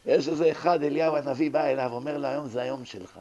[0.07, 3.19] יש איזה אחד, אליהו הנביא בא אליו, אומר לו, היום זה היום שלך.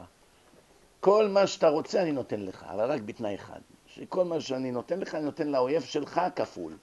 [1.05, 4.99] כל מה שאתה רוצה אני נותן לך, אבל רק בתנאי אחד, שכל מה שאני נותן
[4.99, 6.77] לך, אני נותן לאויב שלך כפול.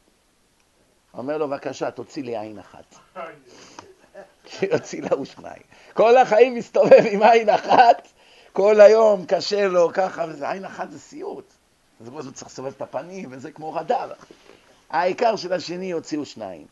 [1.14, 2.94] אומר לו, בבקשה, תוציא לי עין אחת.
[4.46, 5.62] שיוציא להוא שניים.
[5.94, 8.08] כל החיים מסתובב עם עין אחת,
[8.52, 11.52] כל היום קשה לו ככה, וזה עין אחת זה סיוט.
[12.00, 14.12] אז הוא צריך לסובב את הפנים, וזה כמו רדאר.
[14.90, 16.66] העיקר של השני יוציאו שניים.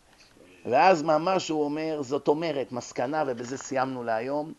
[0.67, 4.53] ואז ממש הוא אומר, זאת אומרת, מסקנה, ובזה סיימנו להיום,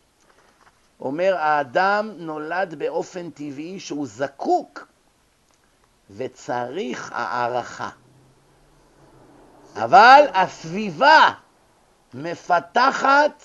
[1.01, 4.87] אומר, האדם נולד באופן טבעי שהוא זקוק
[6.09, 7.89] וצריך הערכה.
[9.75, 11.31] אבל הסביבה
[12.13, 13.43] מפתחת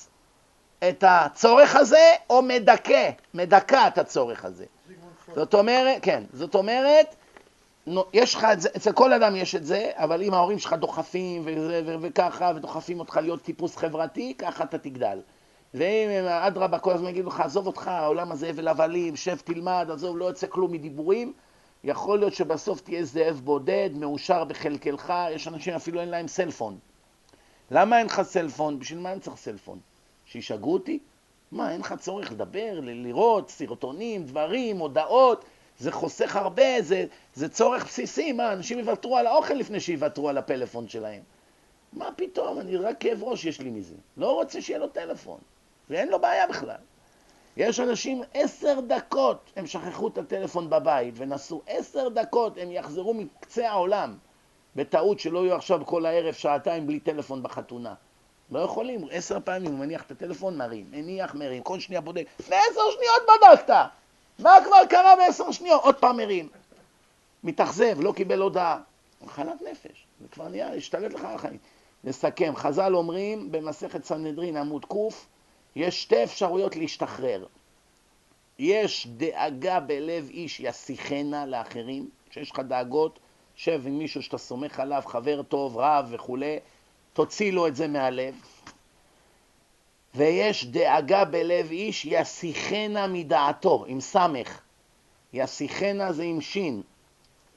[0.88, 4.64] את הצורך הזה או מדכא, מדכא את הצורך הזה.
[5.34, 7.14] זאת אומרת, כן, זאת אומרת,
[8.12, 11.42] יש לך את זה, אצל כל אדם יש את זה, אבל אם ההורים שלך דוחפים
[11.44, 15.18] וזה, וככה, ודוחפים אותך להיות טיפוס חברתי, ככה אתה תגדל.
[15.74, 20.16] ואם אדרבה כל הזמן יגידו לך, עזוב אותך, העולם הזה הבל הבלים, שב תלמד, עזוב,
[20.16, 21.32] לא יוצא כלום מדיבורים,
[21.84, 26.78] יכול להיות שבסוף תהיה זאב בודד, מאושר בחלקלך, יש אנשים אפילו אין להם סלפון.
[27.70, 28.78] למה אין לך סלפון?
[28.78, 29.78] בשביל מה אני צריך סלפון?
[30.26, 30.98] שישגעו אותי?
[31.52, 35.44] מה, אין לך צורך לדבר, לראות סרטונים, דברים, הודעות,
[35.78, 40.38] זה חוסך הרבה, זה, זה צורך בסיסי, מה, אנשים יוותרו על האוכל לפני שיוותרו על
[40.38, 41.22] הפלאפון שלהם.
[41.92, 43.94] מה פתאום, אני רק כאב ראש יש לי מזה.
[44.16, 45.38] לא רוצה שיהיה לו טלפון,
[45.90, 46.76] ואין לו בעיה בכלל.
[47.56, 53.70] יש אנשים עשר דקות, הם שכחו את הטלפון בבית ונסעו עשר דקות, הם יחזרו מקצה
[53.70, 54.16] העולם.
[54.76, 57.94] בטעות שלא יהיו עכשיו כל הערב שעתיים בלי טלפון בחתונה.
[58.50, 62.26] לא יכולים, עשר פעמים הוא מניח את הטלפון, מרים, מניח, מרים, כל שנייה בודק.
[62.40, 63.74] לפני עשר שניות בדקת!
[64.38, 65.82] מה כבר קרה בעשר שניות?
[65.82, 66.48] עוד פעם מרים.
[67.44, 68.80] מתאכזב, לא קיבל הודעה.
[69.22, 71.58] מחלת נפש, זה כבר נהיה, השתלט לך על החיים.
[72.04, 74.94] נסכם, חז"ל אומרים במסכת סנהדרין עמוד ק',
[75.76, 77.46] יש שתי אפשרויות להשתחרר.
[78.58, 83.18] יש דאגה בלב איש יסיחנה לאחרים, כשיש לך דאגות,
[83.56, 86.58] שב עם מישהו שאתה סומך עליו, חבר טוב, רב וכולי,
[87.12, 88.34] תוציא לו את זה מהלב.
[90.14, 94.60] ויש דאגה בלב איש יסיחנה מדעתו, עם סמך.
[95.32, 96.82] יסיחנה זה עם שין,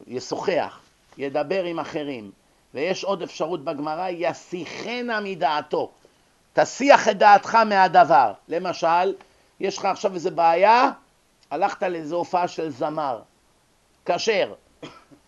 [0.08, 0.82] ישוחח,
[1.18, 2.32] ידבר עם אחרים.
[2.74, 5.91] ויש עוד אפשרות בגמרא, יסיחנה מדעתו.
[6.54, 8.34] תסיח את דעתך מהדבר.
[8.48, 9.14] למשל,
[9.60, 10.92] יש לך עכשיו איזו בעיה,
[11.52, 13.20] הלכת לאיזו הופעה של זמר,
[14.06, 14.54] כשר,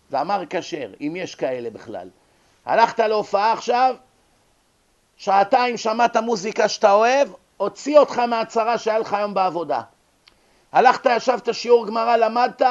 [0.09, 2.09] זמר כשר, אם יש כאלה בכלל.
[2.65, 3.95] הלכת להופעה עכשיו,
[5.17, 9.81] שעתיים שמעת מוזיקה שאתה אוהב, הוציא אותך מהצרה שהיה לך היום בעבודה.
[10.71, 12.61] הלכת, ישבת שיעור גמרא, למדת,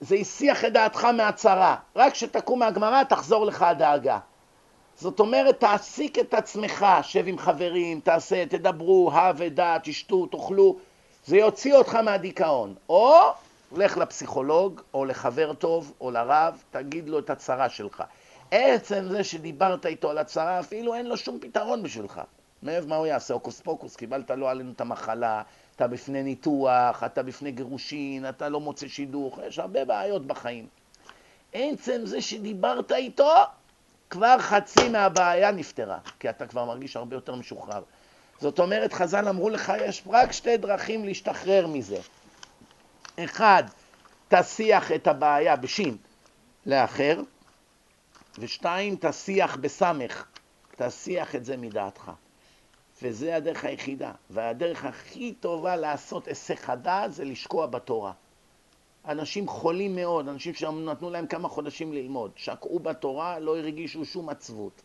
[0.00, 1.76] זה הסיח את דעתך מהצרה.
[1.96, 4.18] רק כשתקום מהגמרא תחזור לך הדאגה.
[5.00, 10.76] זאת אומרת, תעסיק את עצמך, שב עם חברים, תעשה, תדברו, הא ודע, תשתו, תאכלו,
[11.26, 12.74] זה יוציא אותך מהדיכאון.
[12.88, 13.18] או
[13.72, 18.02] לך לפסיכולוג, או לחבר טוב, או לרב, תגיד לו את הצרה שלך.
[18.50, 22.20] עצם זה שדיברת איתו על הצרה, אפילו אין לו שום פתרון בשבילך.
[22.62, 23.34] מעבר מה הוא יעשה?
[23.34, 25.42] הוקוס פוקוס, קיבלת לו עלינו את המחלה,
[25.76, 30.66] אתה בפני ניתוח, אתה בפני גירושין, אתה לא מוצא שידוך, יש הרבה בעיות בחיים.
[31.52, 33.32] עצם זה שדיברת איתו,
[34.10, 37.82] כבר חצי מהבעיה נפתרה, כי אתה כבר מרגיש הרבה יותר משוחרר.
[38.40, 41.98] זאת אומרת, חז"ל אמרו לך, יש רק שתי דרכים להשתחרר מזה.
[43.24, 43.64] אחד,
[44.28, 45.96] תסיח את הבעיה בשין
[46.66, 47.20] לאחר,
[48.38, 50.24] ושתיים, תסיח בסמך,
[50.76, 52.10] תסיח את זה מדעתך.
[53.02, 54.12] וזה הדרך היחידה.
[54.30, 58.12] והדרך הכי טובה לעשות היסח הדעת זה לשקוע בתורה.
[59.08, 64.82] אנשים חולים מאוד, אנשים שנתנו להם כמה חודשים ללמוד, שקעו בתורה, לא הרגישו שום עצבות.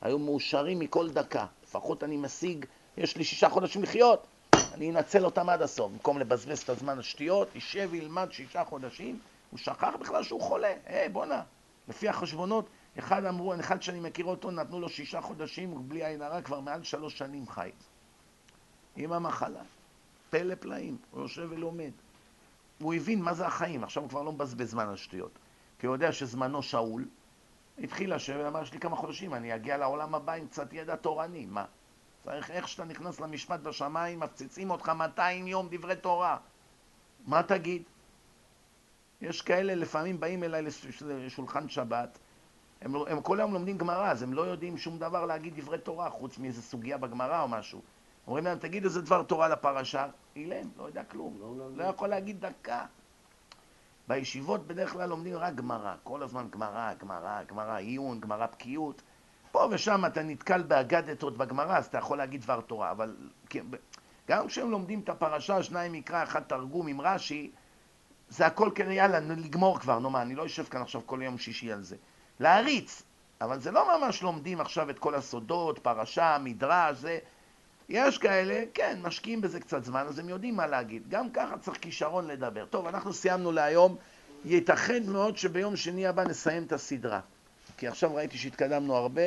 [0.00, 1.46] היו מאושרים מכל דקה.
[1.64, 2.64] לפחות אני משיג,
[2.96, 4.26] יש לי שישה חודשים לחיות,
[4.74, 5.92] אני אנצל אותם עד הסוף.
[5.92, 9.18] במקום לבזבז את הזמן השטויות, יישב וילמד שישה חודשים,
[9.50, 10.74] הוא שכח בכלל שהוא חולה.
[10.86, 11.42] היי, בואנה,
[11.88, 12.66] לפי החשבונות,
[12.98, 16.82] אחד אמרו, אחד שאני מכיר אותו, נתנו לו שישה חודשים, בלי עין הרע, כבר מעל
[16.82, 17.70] שלוש שנים חי.
[18.96, 19.62] עם המחלה.
[20.30, 21.90] פלא פלאים, הוא יושב ולומד.
[22.84, 25.38] הוא הבין מה זה החיים, עכשיו הוא כבר לא מבזבז זמן על שטויות.
[25.78, 27.04] כי הוא יודע שזמנו שאול,
[27.78, 31.46] התחיל לשבת ואמר, יש לי כמה חודשים, אני אגיע לעולם הבא עם קצת ידע תורני,
[31.46, 31.64] מה?
[32.24, 36.36] צריך, איך שאתה נכנס למשפט בשמיים, מפציצים אותך 200 יום דברי תורה.
[37.26, 37.82] מה תגיד?
[39.20, 40.62] יש כאלה, לפעמים באים אליי
[41.06, 42.18] לשולחן שבת,
[42.80, 46.10] הם, הם כל היום לומדים גמרא, אז הם לא יודעים שום דבר להגיד דברי תורה,
[46.10, 47.80] חוץ מאיזה סוגיה בגמרא או משהו.
[48.26, 50.06] אומרים להם, תגיד איזה דבר תורה לפרשה.
[50.36, 52.86] אילם, לא יודע כלום, לא, לא, לא יכול להגיד דקה.
[54.08, 59.02] בישיבות בדרך כלל לומדים רק גמרא, כל הזמן גמרא, גמרא, גמרא, עיון, גמרא בקיאות.
[59.52, 63.16] פה ושם אתה נתקל באגדתות בגמרא, אז אתה יכול להגיד דבר תורה, אבל
[64.28, 67.50] גם כשהם לומדים את הפרשה, שניים מקרא, אחד תרגום עם רש"י,
[68.28, 71.38] זה הכל כזה, יאללה, לגמור כבר, נו מה, אני לא יושב כאן עכשיו כל יום
[71.38, 71.96] שישי על זה.
[72.40, 73.02] להריץ,
[73.40, 77.18] אבל זה לא ממש לומדים עכשיו את כל הסודות, פרשה, מדרש, זה...
[77.88, 81.02] יש כאלה, כן, משקיעים בזה קצת זמן, אז הם יודעים מה להגיד.
[81.08, 82.64] גם ככה צריך כישרון לדבר.
[82.64, 83.96] טוב, אנחנו סיימנו להיום.
[84.44, 87.20] ייתכן מאוד שביום שני הבא נסיים את הסדרה.
[87.76, 89.22] כי עכשיו ראיתי שהתקדמנו הרבה,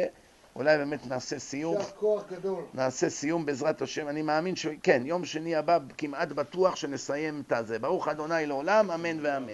[0.55, 1.81] אולי באמת נעשה סיום.
[1.81, 2.63] זה כוח גדול.
[2.73, 4.07] נעשה סיום בעזרת השם.
[4.07, 4.67] אני מאמין ש...
[4.83, 7.79] כן, יום שני הבא כמעט בטוח שנסיים את הזה.
[7.79, 9.53] ברוך אדוני לעולם, אמן ואמן.